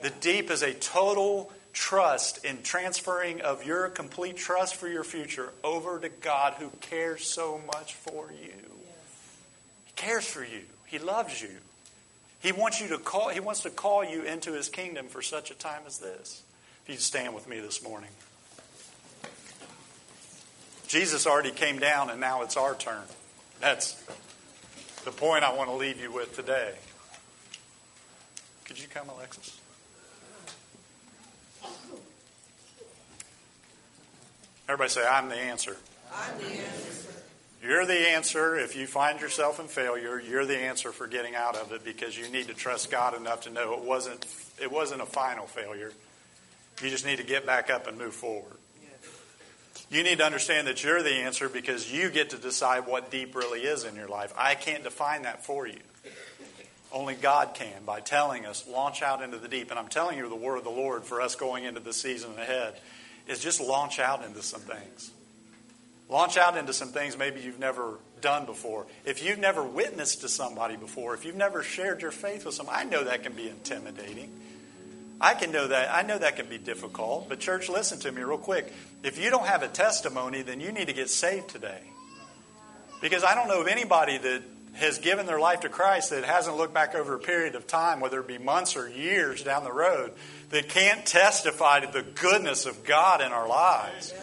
The 0.00 0.10
deep 0.10 0.50
is 0.50 0.62
a 0.62 0.74
total 0.74 1.52
trust 1.72 2.44
in 2.44 2.62
transferring 2.62 3.40
of 3.40 3.64
your 3.64 3.88
complete 3.88 4.36
trust 4.36 4.76
for 4.76 4.88
your 4.88 5.04
future 5.04 5.52
over 5.62 5.98
to 5.98 6.08
God 6.08 6.54
who 6.54 6.70
cares 6.80 7.24
so 7.26 7.60
much 7.66 7.94
for 7.94 8.30
you. 8.32 8.52
He 9.84 9.92
cares 9.96 10.26
for 10.26 10.44
you. 10.44 10.62
He 10.86 10.98
loves 10.98 11.40
you. 11.40 11.56
He 12.40 12.52
wants 12.52 12.80
you 12.80 12.88
to 12.88 12.98
call 12.98 13.28
he 13.28 13.40
wants 13.40 13.62
to 13.62 13.70
call 13.70 14.04
you 14.04 14.22
into 14.22 14.52
his 14.52 14.68
kingdom 14.68 15.06
for 15.06 15.22
such 15.22 15.50
a 15.50 15.54
time 15.54 15.82
as 15.86 15.98
this. 15.98 16.42
If 16.84 16.90
you'd 16.90 17.00
stand 17.00 17.34
with 17.34 17.48
me 17.48 17.60
this 17.60 17.82
morning. 17.82 18.10
Jesus 20.86 21.26
already 21.26 21.50
came 21.50 21.78
down 21.78 22.08
and 22.10 22.20
now 22.20 22.42
it's 22.42 22.56
our 22.56 22.74
turn. 22.74 23.02
That's 23.60 23.92
the 25.04 25.10
point 25.10 25.44
I 25.44 25.54
want 25.54 25.68
to 25.68 25.76
leave 25.76 26.00
you 26.00 26.12
with 26.12 26.34
today. 26.34 26.74
Could 28.64 28.80
you 28.80 28.88
come, 28.88 29.08
Alexis? 29.08 29.60
Everybody 34.68 34.90
say, 34.90 35.06
I'm 35.06 35.30
the 35.30 35.36
answer. 35.36 35.76
I'm 36.14 36.38
the 36.38 36.44
answer. 36.44 37.08
You're 37.62 37.86
the 37.86 38.10
answer. 38.10 38.56
If 38.56 38.76
you 38.76 38.86
find 38.86 39.18
yourself 39.18 39.58
in 39.58 39.66
failure, 39.66 40.20
you're 40.20 40.44
the 40.44 40.58
answer 40.58 40.92
for 40.92 41.06
getting 41.06 41.34
out 41.34 41.56
of 41.56 41.72
it 41.72 41.84
because 41.84 42.16
you 42.18 42.28
need 42.28 42.48
to 42.48 42.54
trust 42.54 42.90
God 42.90 43.16
enough 43.16 43.42
to 43.42 43.50
know 43.50 43.72
it 43.72 43.82
wasn't 43.82 44.26
it 44.60 44.70
wasn't 44.70 45.00
a 45.00 45.06
final 45.06 45.46
failure. 45.46 45.92
You 46.82 46.90
just 46.90 47.06
need 47.06 47.16
to 47.16 47.24
get 47.24 47.46
back 47.46 47.70
up 47.70 47.86
and 47.86 47.96
move 47.96 48.14
forward. 48.14 48.56
You 49.90 50.02
need 50.02 50.18
to 50.18 50.24
understand 50.24 50.66
that 50.66 50.84
you're 50.84 51.02
the 51.02 51.14
answer 51.14 51.48
because 51.48 51.90
you 51.90 52.10
get 52.10 52.30
to 52.30 52.36
decide 52.36 52.86
what 52.86 53.10
deep 53.10 53.34
really 53.34 53.60
is 53.60 53.84
in 53.84 53.96
your 53.96 54.08
life. 54.08 54.34
I 54.36 54.54
can't 54.54 54.84
define 54.84 55.22
that 55.22 55.46
for 55.46 55.66
you. 55.66 55.80
Only 56.92 57.14
God 57.14 57.54
can 57.54 57.84
by 57.86 58.00
telling 58.00 58.44
us, 58.44 58.66
launch 58.68 59.02
out 59.02 59.22
into 59.22 59.38
the 59.38 59.48
deep. 59.48 59.70
And 59.70 59.78
I'm 59.78 59.88
telling 59.88 60.18
you 60.18 60.28
the 60.28 60.36
word 60.36 60.58
of 60.58 60.64
the 60.64 60.70
Lord 60.70 61.04
for 61.04 61.22
us 61.22 61.34
going 61.36 61.64
into 61.64 61.80
the 61.80 61.94
season 61.94 62.32
ahead 62.38 62.74
is 63.28 63.40
just 63.40 63.60
launch 63.60 63.98
out 63.98 64.24
into 64.24 64.42
some 64.42 64.60
things. 64.60 65.10
Launch 66.08 66.38
out 66.38 66.56
into 66.56 66.72
some 66.72 66.88
things 66.88 67.18
maybe 67.18 67.40
you've 67.40 67.58
never 67.58 67.98
done 68.20 68.46
before. 68.46 68.86
If 69.04 69.22
you've 69.22 69.38
never 69.38 69.62
witnessed 69.62 70.22
to 70.22 70.28
somebody 70.28 70.76
before, 70.76 71.14
if 71.14 71.24
you've 71.24 71.36
never 71.36 71.62
shared 71.62 72.00
your 72.00 72.10
faith 72.10 72.46
with 72.46 72.54
someone, 72.54 72.74
I 72.76 72.84
know 72.84 73.04
that 73.04 73.22
can 73.22 73.34
be 73.34 73.48
intimidating. 73.48 74.30
I 75.20 75.34
can 75.34 75.52
know 75.52 75.68
that. 75.68 75.92
I 75.92 76.02
know 76.02 76.16
that 76.16 76.36
can 76.36 76.46
be 76.46 76.58
difficult. 76.58 77.28
But 77.28 77.40
church, 77.40 77.68
listen 77.68 77.98
to 78.00 78.12
me 78.12 78.22
real 78.22 78.38
quick. 78.38 78.72
If 79.02 79.18
you 79.18 79.30
don't 79.30 79.46
have 79.46 79.62
a 79.62 79.68
testimony, 79.68 80.42
then 80.42 80.60
you 80.60 80.72
need 80.72 80.86
to 80.86 80.92
get 80.92 81.10
saved 81.10 81.48
today. 81.48 81.80
Because 83.00 83.24
I 83.24 83.34
don't 83.34 83.48
know 83.48 83.60
of 83.60 83.66
anybody 83.66 84.18
that 84.18 84.42
has 84.78 84.98
given 84.98 85.26
their 85.26 85.40
life 85.40 85.60
to 85.60 85.68
Christ 85.68 86.10
that 86.10 86.24
hasn't 86.24 86.56
looked 86.56 86.74
back 86.74 86.94
over 86.94 87.14
a 87.14 87.18
period 87.18 87.54
of 87.54 87.66
time, 87.66 88.00
whether 88.00 88.20
it 88.20 88.28
be 88.28 88.38
months 88.38 88.76
or 88.76 88.88
years 88.88 89.42
down 89.42 89.64
the 89.64 89.72
road, 89.72 90.12
that 90.50 90.68
can't 90.68 91.04
testify 91.04 91.80
to 91.80 91.92
the 91.92 92.02
goodness 92.02 92.64
of 92.64 92.84
God 92.84 93.20
in 93.20 93.32
our 93.32 93.48
lives. 93.48 94.14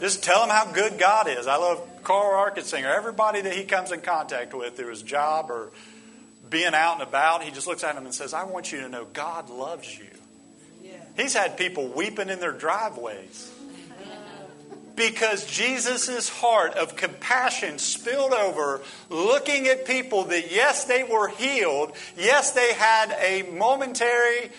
Just 0.00 0.22
tell 0.22 0.40
them 0.40 0.48
how 0.48 0.72
good 0.72 0.98
God 0.98 1.28
is. 1.28 1.46
I 1.46 1.56
love 1.56 1.86
Carl 2.02 2.50
Arkensinger. 2.50 2.84
Everybody 2.84 3.42
that 3.42 3.52
he 3.52 3.64
comes 3.64 3.92
in 3.92 4.00
contact 4.00 4.54
with 4.54 4.76
through 4.76 4.90
his 4.90 5.02
job 5.02 5.50
or 5.50 5.70
being 6.48 6.74
out 6.74 6.94
and 6.94 7.02
about, 7.02 7.44
he 7.44 7.50
just 7.50 7.66
looks 7.66 7.84
at 7.84 7.94
them 7.94 8.06
and 8.06 8.14
says, 8.14 8.32
I 8.32 8.44
want 8.44 8.72
you 8.72 8.80
to 8.80 8.88
know 8.88 9.04
God 9.12 9.50
loves 9.50 9.98
you. 9.98 10.06
He's 11.16 11.34
had 11.34 11.58
people 11.58 11.88
weeping 11.88 12.30
in 12.30 12.40
their 12.40 12.52
driveways 12.52 13.52
because 15.00 15.46
Jesus' 15.46 16.28
heart 16.28 16.74
of 16.74 16.94
compassion 16.94 17.78
spilled 17.78 18.34
over, 18.34 18.82
looking 19.08 19.66
at 19.66 19.86
people 19.86 20.24
that, 20.24 20.52
yes, 20.52 20.84
they 20.84 21.02
were 21.04 21.28
healed, 21.28 21.92
yes, 22.18 22.50
they 22.52 22.74
had 22.74 23.16
a 23.18 23.50
momentary 23.50 24.50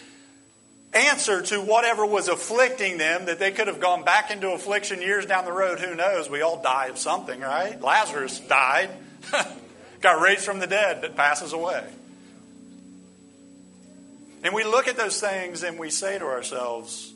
answer 0.93 1.43
to 1.43 1.61
whatever 1.61 2.07
was 2.07 2.27
afflicting 2.27 2.97
them, 2.97 3.25
that 3.25 3.37
they 3.37 3.51
could 3.51 3.67
have 3.67 3.79
gone 3.79 4.03
back 4.03 4.31
into 4.31 4.49
affliction 4.49 5.03
years 5.03 5.27
down 5.27 5.45
the 5.45 5.53
road. 5.53 5.79
Who 5.79 5.93
knows? 5.93 6.27
We 6.27 6.41
all 6.41 6.59
die 6.59 6.87
of 6.87 6.97
something, 6.97 7.39
right? 7.39 7.79
Lazarus 7.79 8.39
died, 8.39 8.89
got 10.01 10.21
raised 10.21 10.43
from 10.43 10.57
the 10.57 10.65
dead, 10.65 11.01
but 11.01 11.15
passes 11.15 11.53
away. 11.53 11.85
And 14.43 14.55
we 14.55 14.63
look 14.63 14.87
at 14.87 14.97
those 14.97 15.21
things 15.21 15.61
and 15.61 15.77
we 15.77 15.91
say 15.91 16.17
to 16.17 16.25
ourselves, 16.25 17.13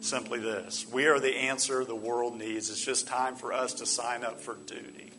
simply 0.00 0.38
this 0.38 0.86
We 0.92 1.06
are 1.06 1.18
the 1.18 1.34
answer 1.34 1.84
the 1.84 1.96
world 1.96 2.36
needs. 2.38 2.70
It's 2.70 2.84
just 2.84 3.06
time 3.06 3.36
for 3.36 3.52
us 3.52 3.74
to 3.74 3.86
sign 3.86 4.24
up 4.24 4.40
for 4.40 4.54
duty. 4.54 5.12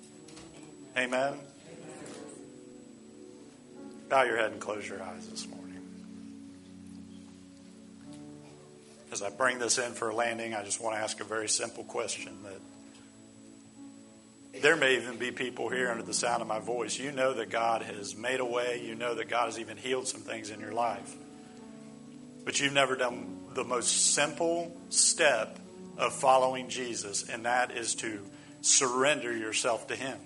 Amen? 0.97 1.35
Bow 4.09 4.23
your 4.23 4.37
head 4.37 4.51
and 4.51 4.61
close 4.61 4.87
your 4.87 5.03
eyes 5.03 5.27
this 5.27 5.47
morning. 5.47 5.63
As 9.11 9.21
I 9.21 9.29
bring 9.29 9.59
this 9.59 9.77
in 9.77 9.93
for 9.93 10.09
a 10.09 10.15
landing, 10.15 10.53
I 10.53 10.63
just 10.63 10.81
want 10.81 10.95
to 10.95 11.01
ask 11.01 11.19
a 11.19 11.23
very 11.23 11.49
simple 11.49 11.83
question 11.83 12.37
that 12.43 12.59
there 14.61 14.75
may 14.75 14.95
even 14.95 15.17
be 15.17 15.31
people 15.31 15.69
here 15.69 15.89
under 15.89 16.03
the 16.03 16.13
sound 16.13 16.41
of 16.41 16.47
my 16.47 16.59
voice. 16.59 16.97
You 16.97 17.11
know 17.11 17.33
that 17.33 17.49
God 17.49 17.83
has 17.83 18.15
made 18.15 18.39
a 18.39 18.45
way. 18.45 18.81
You 18.83 18.95
know 18.95 19.13
that 19.15 19.29
God 19.29 19.45
has 19.45 19.59
even 19.59 19.77
healed 19.77 20.07
some 20.07 20.21
things 20.21 20.49
in 20.49 20.59
your 20.59 20.71
life. 20.73 21.15
But 22.43 22.59
you've 22.59 22.73
never 22.73 22.95
done 22.95 23.36
the 23.57 23.63
most 23.63 24.13
simple 24.13 24.71
step 24.89 25.57
of 25.97 26.13
following 26.13 26.69
Jesus, 26.69 27.27
and 27.27 27.45
that 27.45 27.71
is 27.71 27.95
to 27.95 28.19
surrender 28.61 29.35
yourself 29.35 29.87
to 29.87 29.95
Him. 29.95 30.19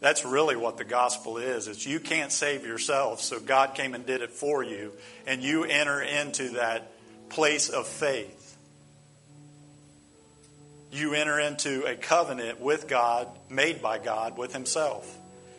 That's 0.00 0.24
really 0.24 0.56
what 0.56 0.76
the 0.76 0.84
gospel 0.84 1.38
is. 1.38 1.68
It's 1.68 1.86
you 1.86 2.00
can't 2.00 2.32
save 2.32 2.66
yourself, 2.66 3.20
so 3.20 3.38
God 3.38 3.76
came 3.76 3.94
and 3.94 4.04
did 4.04 4.22
it 4.22 4.32
for 4.32 4.64
you, 4.64 4.92
and 5.24 5.40
you 5.40 5.62
enter 5.64 6.02
into 6.02 6.50
that 6.50 6.90
place 7.28 7.68
of 7.68 7.86
faith. 7.86 8.56
You 10.90 11.14
enter 11.14 11.38
into 11.38 11.84
a 11.84 11.94
covenant 11.94 12.60
with 12.60 12.88
God, 12.88 13.28
made 13.48 13.80
by 13.80 13.98
God, 13.98 14.36
with 14.36 14.52
Himself. 14.52 15.16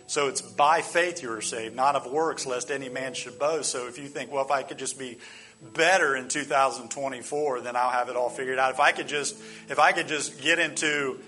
So 0.08 0.28
it's 0.28 0.42
by 0.42 0.82
faith 0.82 1.24
you 1.24 1.32
are 1.32 1.42
saved, 1.42 1.78
not 1.78 1.96
of 1.96 2.12
works, 2.12 2.46
lest 2.46 2.72
any 2.72 2.90
man 2.90 3.14
should 3.14 3.40
boast. 3.40 3.72
So 3.72 3.88
if 3.88 3.98
you 3.98 4.08
think, 4.08 4.34
well, 4.34 4.44
if 4.44 4.52
I 4.52 4.64
could 4.64 4.78
just 4.78 5.00
be 5.00 5.18
better 5.62 6.16
in 6.16 6.28
2024, 6.28 7.62
then 7.62 7.76
I'll 7.76 7.90
have 7.90 8.10
it 8.10 8.16
all 8.16 8.30
figured 8.30 8.60
out. 8.60 8.72
If 8.72 8.80
I 8.80 8.92
could 8.92 9.08
just, 9.08 9.38
if 9.70 9.80
I 9.80 9.92
could 9.92 10.08
just 10.08 10.42
get 10.42 10.60
into 10.60 11.20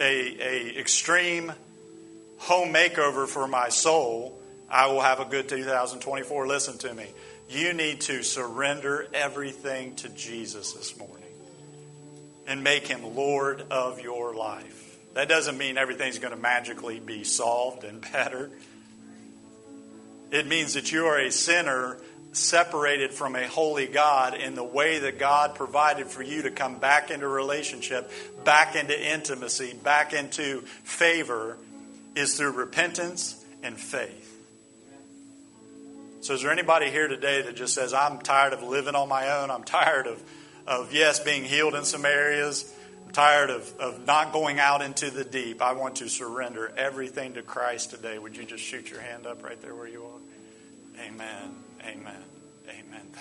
a, 0.00 0.04
a 0.04 0.78
extreme 0.78 1.52
home 2.38 2.72
makeover 2.72 3.26
for 3.26 3.46
my 3.48 3.68
soul, 3.68 4.38
I 4.70 4.86
will 4.86 5.00
have 5.00 5.20
a 5.20 5.24
good 5.24 5.48
2024. 5.48 6.46
Listen 6.46 6.78
to 6.78 6.94
me. 6.94 7.06
You 7.48 7.72
need 7.72 8.02
to 8.02 8.22
surrender 8.22 9.08
everything 9.14 9.94
to 9.96 10.08
Jesus 10.10 10.74
this 10.74 10.98
morning 10.98 11.24
and 12.46 12.62
make 12.62 12.86
him 12.86 13.14
Lord 13.14 13.64
of 13.70 14.00
your 14.00 14.34
life. 14.34 14.98
That 15.14 15.28
doesn't 15.28 15.56
mean 15.56 15.78
everything's 15.78 16.18
going 16.18 16.34
to 16.34 16.40
magically 16.40 17.00
be 17.00 17.24
solved 17.24 17.84
and 17.84 18.00
better. 18.12 18.50
It 20.30 20.46
means 20.46 20.74
that 20.74 20.92
you 20.92 21.06
are 21.06 21.18
a 21.18 21.32
sinner 21.32 21.98
separated 22.38 23.12
from 23.12 23.36
a 23.36 23.46
holy 23.46 23.86
God 23.86 24.34
in 24.34 24.54
the 24.54 24.64
way 24.64 24.98
that 25.00 25.18
God 25.18 25.54
provided 25.54 26.06
for 26.06 26.22
you 26.22 26.42
to 26.42 26.50
come 26.50 26.78
back 26.78 27.10
into 27.10 27.28
relationship, 27.28 28.10
back 28.44 28.76
into 28.76 28.98
intimacy, 28.98 29.74
back 29.82 30.12
into 30.12 30.62
favor 30.84 31.58
is 32.14 32.36
through 32.36 32.52
repentance 32.52 33.44
and 33.62 33.78
faith. 33.78 34.24
So, 36.20 36.34
is 36.34 36.42
there 36.42 36.50
anybody 36.50 36.90
here 36.90 37.06
today 37.08 37.42
that 37.42 37.56
just 37.56 37.74
says, 37.74 37.94
I'm 37.94 38.18
tired 38.18 38.52
of 38.52 38.62
living 38.62 38.94
on 38.94 39.08
my 39.08 39.40
own? 39.40 39.50
I'm 39.50 39.62
tired 39.62 40.06
of, 40.06 40.22
of 40.66 40.92
yes, 40.92 41.20
being 41.20 41.44
healed 41.44 41.74
in 41.74 41.84
some 41.84 42.04
areas. 42.04 42.72
I'm 43.06 43.12
tired 43.12 43.50
of, 43.50 43.72
of 43.78 44.04
not 44.04 44.32
going 44.32 44.58
out 44.58 44.82
into 44.82 45.10
the 45.10 45.24
deep. 45.24 45.62
I 45.62 45.72
want 45.72 45.96
to 45.96 46.08
surrender 46.08 46.72
everything 46.76 47.34
to 47.34 47.42
Christ 47.42 47.90
today. 47.90 48.18
Would 48.18 48.36
you 48.36 48.44
just 48.44 48.64
shoot 48.64 48.90
your 48.90 49.00
hand 49.00 49.26
up 49.26 49.44
right 49.44 49.60
there 49.62 49.74
where 49.74 49.88
you 49.88 50.04
are? 50.04 51.04
Amen. 51.06 51.54
Amen. 51.86 52.27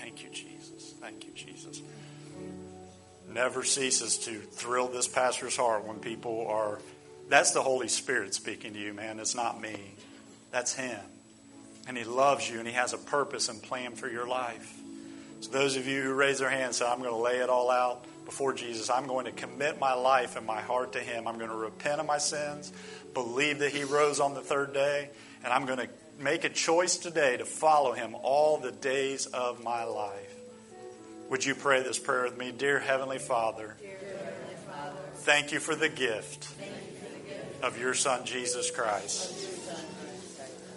Thank 0.02 0.24
you, 0.24 0.30
Jesus. 0.30 0.94
Thank 1.00 1.26
you, 1.26 1.32
Jesus. 1.34 1.82
Never 3.34 3.64
ceases 3.64 4.18
to 4.20 4.40
thrill 4.40 4.88
this 4.88 5.08
pastor's 5.08 5.58
heart 5.58 5.86
when 5.86 6.00
people 6.00 6.48
are. 6.48 6.80
That's 7.30 7.52
the 7.52 7.62
Holy 7.62 7.88
Spirit 7.88 8.34
speaking 8.34 8.74
to 8.74 8.80
you, 8.80 8.94
man. 8.94 9.20
It's 9.20 9.36
not 9.36 9.60
me. 9.60 9.76
That's 10.52 10.74
Him. 10.74 11.00
And 11.88 11.98
He 11.98 12.04
loves 12.04 12.50
you 12.50 12.60
and 12.60 12.68
He 12.68 12.74
has 12.74 12.94
a 12.94 12.98
purpose 12.98 13.50
and 13.50 13.62
plan 13.62 13.96
for 13.96 14.10
your 14.10 14.28
life. 14.28 14.80
So, 15.42 15.52
those 15.52 15.76
of 15.76 15.88
you 15.88 16.02
who 16.02 16.14
raise 16.14 16.40
their 16.40 16.50
hands 16.50 16.78
say, 16.78 16.88
I'm 16.88 17.00
going 17.00 17.12
to 17.12 17.16
lay 17.16 17.38
it 17.38 17.50
all 17.50 17.70
out 17.70 18.06
before 18.26 18.54
Jesus. 18.54 18.90
I'm 18.90 19.08
going 19.08 19.26
to 19.26 19.32
commit 19.32 19.80
my 19.80 19.94
life 19.94 20.36
and 20.36 20.46
my 20.46 20.62
heart 20.62 20.94
to 20.94 21.00
Him. 21.00 21.28
I'm 21.28 21.38
going 21.38 21.50
to 21.50 21.56
repent 21.56 22.00
of 22.00 22.06
my 22.06 22.18
sins, 22.18 22.72
believe 23.14 23.60
that 23.60 23.72
He 23.72 23.84
rose 23.84 24.20
on 24.20 24.34
the 24.34 24.42
third 24.42 24.74
day, 24.74 25.10
and 25.44 25.54
I'm 25.54 25.66
going 25.66 25.80
to 25.80 25.90
make 26.20 26.44
a 26.44 26.50
choice 26.50 26.98
today 26.98 27.38
to 27.38 27.46
follow 27.46 27.94
him 27.94 28.16
all 28.24 28.58
the 28.58 28.72
days 28.72 29.28
of 29.28 29.64
my 29.64 29.84
life. 29.84 30.36
Would 31.30 31.46
you 31.46 31.56
pray 31.56 31.84
this 31.84 32.00
prayer 32.00 32.24
with 32.24 32.38
me? 32.38 32.52
Dear 32.52 32.80
Heavenly 32.80 33.20
Father, 33.20 33.76
Heavenly 33.82 34.56
Father, 34.66 34.98
thank 35.16 35.52
you 35.52 35.60
for 35.60 35.76
the 35.76 35.90
gift 35.90 36.48
of 37.62 37.80
your 37.80 37.94
Son, 37.94 38.26
Jesus 38.26 38.72
Christ. 38.72 39.34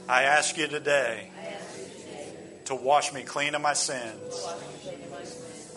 I 0.09 0.25
ask 0.25 0.59
you 0.59 0.67
today 0.67 1.31
to 2.67 2.75
wash 2.75 3.13
me 3.13 3.23
clean 3.23 3.55
of 3.55 3.63
my 3.63 3.75
sins. 3.75 4.47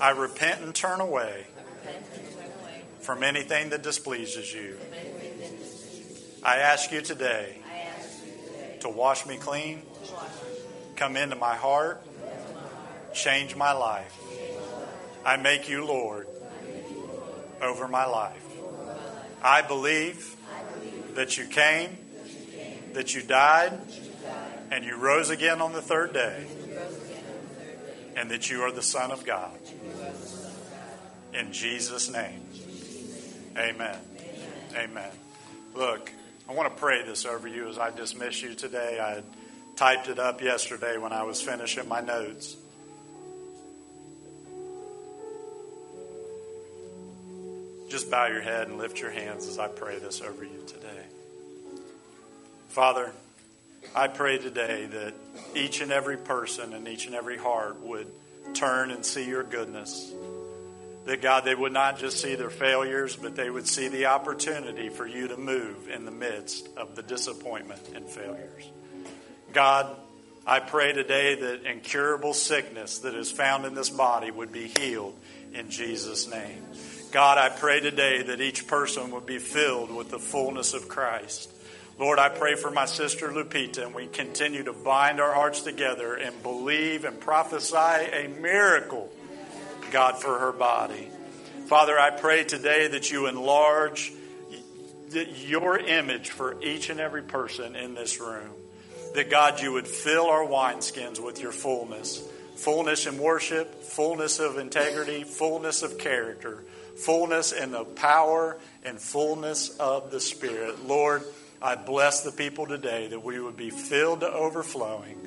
I 0.01 0.09
repent 0.09 0.61
and 0.61 0.73
turn 0.73 0.99
away 0.99 1.45
from 3.01 3.21
anything 3.21 3.69
that 3.69 3.83
displeases 3.83 4.51
you. 4.53 4.77
I 6.43 6.57
ask 6.57 6.91
you 6.91 7.01
today 7.01 7.57
to 8.83 8.89
wash 8.89 9.25
me 9.25 9.37
clean, 9.37 9.81
come 10.97 11.15
into 11.15 11.35
my 11.35 11.55
heart, 11.55 12.05
change 13.13 13.55
my 13.55 13.71
life. 13.71 14.17
I 15.25 15.37
make 15.37 15.69
you 15.69 15.85
Lord 15.85 16.27
over 17.61 17.87
my 17.87 18.05
life. 18.05 18.45
I 19.41 19.61
believe 19.61 20.35
that 21.15 21.37
you 21.37 21.47
came, 21.47 21.97
that 22.93 23.15
you 23.15 23.21
died, 23.21 23.79
and 24.69 24.83
you 24.83 24.97
rose 24.97 25.29
again 25.29 25.61
on 25.61 25.71
the 25.71 25.81
third 25.81 26.13
day, 26.13 26.45
and 28.17 28.29
that 28.31 28.49
you 28.49 28.63
are 28.63 28.71
the 28.71 28.81
Son 28.81 29.11
of 29.11 29.25
God. 29.25 29.57
In 31.33 31.53
Jesus' 31.53 32.11
name, 32.11 32.41
amen. 33.57 33.97
Amen. 34.75 35.11
Look, 35.73 36.11
I 36.47 36.53
want 36.53 36.75
to 36.75 36.79
pray 36.79 37.03
this 37.03 37.25
over 37.25 37.47
you 37.47 37.69
as 37.69 37.77
I 37.77 37.89
dismiss 37.91 38.41
you 38.41 38.53
today. 38.53 38.99
I 38.99 39.23
typed 39.75 40.09
it 40.09 40.19
up 40.19 40.41
yesterday 40.41 40.97
when 40.97 41.13
I 41.13 41.23
was 41.23 41.41
finishing 41.41 41.87
my 41.87 42.01
notes. 42.01 42.57
Just 47.89 48.11
bow 48.11 48.25
your 48.27 48.41
head 48.41 48.67
and 48.67 48.77
lift 48.77 48.99
your 48.99 49.11
hands 49.11 49.47
as 49.47 49.57
I 49.57 49.67
pray 49.67 49.99
this 49.99 50.21
over 50.21 50.43
you 50.43 50.63
today. 50.67 51.03
Father, 52.69 53.11
I 53.95 54.07
pray 54.07 54.37
today 54.37 54.85
that 54.85 55.13
each 55.55 55.79
and 55.79 55.91
every 55.91 56.17
person 56.17 56.73
and 56.73 56.87
each 56.87 57.05
and 57.05 57.15
every 57.15 57.37
heart 57.37 57.79
would 57.81 58.07
turn 58.53 58.91
and 58.91 59.05
see 59.05 59.27
your 59.27 59.43
goodness. 59.43 60.11
That 61.05 61.21
God, 61.21 61.43
they 61.43 61.55
would 61.55 61.73
not 61.73 61.99
just 61.99 62.21
see 62.21 62.35
their 62.35 62.49
failures, 62.49 63.15
but 63.15 63.35
they 63.35 63.49
would 63.49 63.67
see 63.67 63.89
the 63.89 64.05
opportunity 64.05 64.89
for 64.89 65.05
you 65.05 65.27
to 65.27 65.37
move 65.37 65.89
in 65.89 66.05
the 66.05 66.11
midst 66.11 66.69
of 66.77 66.95
the 66.95 67.03
disappointment 67.03 67.81
and 67.93 68.07
failures. 68.07 68.69
God, 69.51 69.95
I 70.47 70.59
pray 70.59 70.93
today 70.93 71.35
that 71.35 71.69
incurable 71.69 72.33
sickness 72.33 72.99
that 72.99 73.15
is 73.15 73.31
found 73.31 73.65
in 73.65 73.75
this 73.75 73.89
body 73.89 74.31
would 74.31 74.51
be 74.51 74.67
healed 74.67 75.17
in 75.53 75.69
Jesus' 75.69 76.27
name. 76.27 76.63
God, 77.11 77.37
I 77.37 77.49
pray 77.49 77.79
today 77.79 78.23
that 78.23 78.41
each 78.41 78.65
person 78.67 79.11
would 79.11 79.25
be 79.25 79.39
filled 79.39 79.93
with 79.93 80.09
the 80.09 80.19
fullness 80.19 80.73
of 80.73 80.87
Christ. 80.87 81.49
Lord, 81.99 82.17
I 82.17 82.29
pray 82.29 82.55
for 82.55 82.71
my 82.71 82.85
sister 82.85 83.29
Lupita, 83.29 83.83
and 83.85 83.93
we 83.93 84.07
continue 84.07 84.63
to 84.63 84.73
bind 84.73 85.21
our 85.21 85.31
hearts 85.31 85.61
together 85.61 86.15
and 86.15 86.41
believe 86.41 87.05
and 87.05 87.19
prophesy 87.19 87.75
a 87.77 88.27
miracle, 88.41 89.11
God, 89.93 90.19
for 90.19 90.39
her 90.39 90.51
body. 90.51 91.07
Father, 91.67 91.97
I 91.97 92.09
pray 92.09 92.43
today 92.43 92.87
that 92.89 93.11
you 93.11 93.27
enlarge 93.27 94.11
your 95.13 95.77
image 95.77 96.31
for 96.31 96.61
each 96.63 96.89
and 96.89 96.99
every 96.99 97.21
person 97.21 97.75
in 97.75 97.93
this 97.93 98.19
room. 98.19 98.49
That, 99.13 99.29
God, 99.29 99.61
you 99.61 99.71
would 99.73 99.87
fill 99.87 100.25
our 100.25 100.43
wineskins 100.43 101.23
with 101.23 101.39
your 101.39 101.51
fullness 101.51 102.27
fullness 102.55 103.07
in 103.07 103.17
worship, 103.17 103.83
fullness 103.83 104.39
of 104.39 104.57
integrity, 104.57 105.23
fullness 105.23 105.83
of 105.83 105.97
character, 105.97 106.63
fullness 106.95 107.51
in 107.51 107.71
the 107.71 107.83
power 107.83 108.57
and 108.83 108.99
fullness 108.99 109.69
of 109.79 110.11
the 110.11 110.19
Spirit. 110.19 110.85
Lord, 110.85 111.23
I 111.61 111.75
bless 111.75 112.21
the 112.21 112.31
people 112.31 112.65
today 112.65 113.07
that 113.07 113.23
we 113.23 113.39
would 113.39 113.57
be 113.57 113.69
filled 113.69 114.21
to 114.21 114.31
overflowing, 114.31 115.17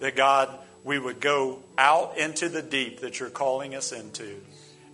that 0.00 0.16
God, 0.16 0.56
we 0.86 1.00
would 1.00 1.20
go 1.20 1.58
out 1.76 2.16
into 2.16 2.48
the 2.48 2.62
deep 2.62 3.00
that 3.00 3.18
you're 3.18 3.28
calling 3.28 3.74
us 3.74 3.90
into. 3.90 4.40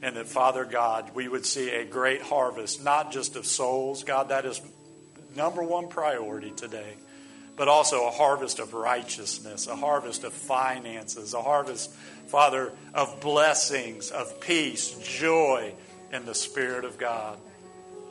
And 0.01 0.17
that, 0.17 0.27
Father 0.27 0.65
God, 0.65 1.15
we 1.15 1.29
would 1.29 1.45
see 1.45 1.69
a 1.71 1.85
great 1.85 2.23
harvest, 2.23 2.83
not 2.83 3.13
just 3.13 3.37
of 3.37 3.45
souls, 3.45 4.03
God, 4.03 4.31
that 4.31 4.47
is 4.47 4.61
number 5.37 5.63
one 5.63 5.89
priority 5.89 6.51
today, 6.51 6.95
but 7.57 7.69
also 7.69 8.09
a 8.09 8.11
harvest 8.11 8.59
of 8.59 8.73
righteousness, 8.73 9.67
a 9.67 9.77
harvest 9.77 10.25
of 10.25 10.33
finances, 10.33 11.35
a 11.35 11.43
harvest, 11.43 11.93
Father, 12.27 12.73
of 12.95 13.21
blessings, 13.21 14.11
of 14.11 14.41
peace, 14.41 14.95
joy, 14.99 15.75
in 16.11 16.25
the 16.25 16.35
Spirit 16.35 16.87
of 16.87 16.97
God. 16.97 17.39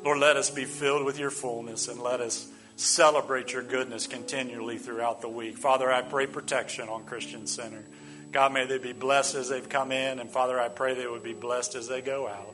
Lord, 0.05 0.19
let 0.19 0.37
us 0.37 0.51
be 0.51 0.65
filled 0.65 1.03
with 1.03 1.17
your 1.17 1.31
fullness 1.31 1.87
and 1.87 1.99
let 1.99 2.21
us 2.21 2.47
celebrate 2.81 3.53
your 3.53 3.63
goodness 3.63 4.07
continually 4.07 4.77
throughout 4.77 5.21
the 5.21 5.29
week. 5.29 5.57
Father, 5.57 5.91
I 5.91 6.01
pray 6.01 6.27
protection 6.27 6.89
on 6.89 7.05
Christian 7.05 7.47
Center. 7.47 7.83
God, 8.31 8.53
may 8.53 8.65
they 8.65 8.77
be 8.77 8.93
blessed 8.93 9.35
as 9.35 9.49
they've 9.49 9.67
come 9.67 9.91
in, 9.91 10.19
and 10.19 10.29
Father, 10.29 10.59
I 10.59 10.69
pray 10.69 10.93
they 10.93 11.07
would 11.07 11.23
be 11.23 11.33
blessed 11.33 11.75
as 11.75 11.87
they 11.87 12.01
go 12.01 12.27
out. 12.27 12.53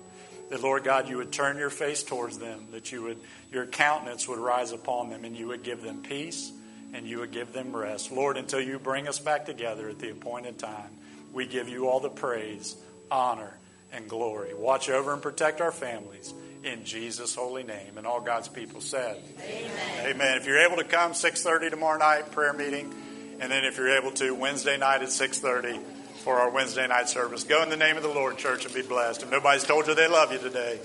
That 0.50 0.62
Lord 0.62 0.84
God, 0.84 1.10
you 1.10 1.18
would 1.18 1.32
turn 1.32 1.58
your 1.58 1.70
face 1.70 2.04
towards 2.04 2.40
them, 2.40 2.68
that 2.72 2.92
you 2.92 3.04
would 3.04 3.20
your 3.52 3.66
countenance 3.66 4.28
would 4.28 4.40
rise 4.40 4.72
upon 4.72 5.10
them, 5.10 5.24
and 5.24 5.36
you 5.36 5.48
would 5.48 5.64
give 5.64 5.82
them 5.82 6.02
peace 6.02 6.52
and 6.94 7.06
you 7.06 7.20
would 7.20 7.32
give 7.32 7.54
them 7.54 7.76
rest. 7.76 8.12
Lord, 8.12 8.38
until 8.38 8.62
you 8.62 8.80
bring 8.80 9.08
us 9.08 9.20
back 9.20 9.46
together 9.46 9.90
at 9.90 10.00
the 10.00 10.12
appointed 10.12 10.58
time, 10.58 10.90
we 11.34 11.46
give 11.46 11.68
you 11.68 11.88
all 11.88 12.00
the 12.00 12.10
praise, 12.10 12.76
honor, 13.12 13.58
and 13.92 14.08
glory. 14.08 14.54
Watch 14.54 14.90
over 14.90 15.14
and 15.14 15.22
protect 15.22 15.62
our 15.62 15.72
families 15.72 16.34
in 16.68 16.84
Jesus' 16.84 17.34
holy 17.36 17.64
name. 17.64 17.98
And 17.98 18.06
all 18.06 18.22
God's 18.22 18.48
people 18.48 18.82
said, 18.82 19.22
Amen. 19.40 20.06
Amen. 20.06 20.38
If 20.38 20.46
you're 20.46 20.60
able 20.60 20.78
to 20.78 20.84
come, 20.84 21.14
6.30 21.14 21.70
tomorrow 21.70 21.98
night, 21.98 22.32
prayer 22.32 22.54
meeting. 22.54 22.94
And 23.40 23.52
then 23.52 23.64
if 23.64 23.78
you're 23.78 23.98
able 23.98 24.12
to, 24.12 24.34
Wednesday 24.34 24.78
night 24.78 25.02
at 25.02 25.10
6.30 25.10 25.82
for 26.24 26.40
our 26.40 26.50
Wednesday 26.50 26.88
night 26.88 27.08
service. 27.08 27.44
Go 27.44 27.64
in 27.64 27.70
the 27.70 27.78
name 27.78 27.96
of 27.96 28.04
the 28.04 28.10
Lord, 28.10 28.38
church, 28.38 28.66
and 28.66 28.74
be 28.74 28.82
blessed. 28.82 29.24
If 29.24 29.32
nobody's 29.32 29.64
told 29.64 29.88
you 29.88 29.96
they 29.96 30.08
love 30.08 30.32
you 30.32 30.40
today, 30.40 30.80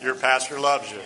your 0.00 0.14
pastor 0.14 0.58
loves 0.58 0.90
you. 0.90 1.02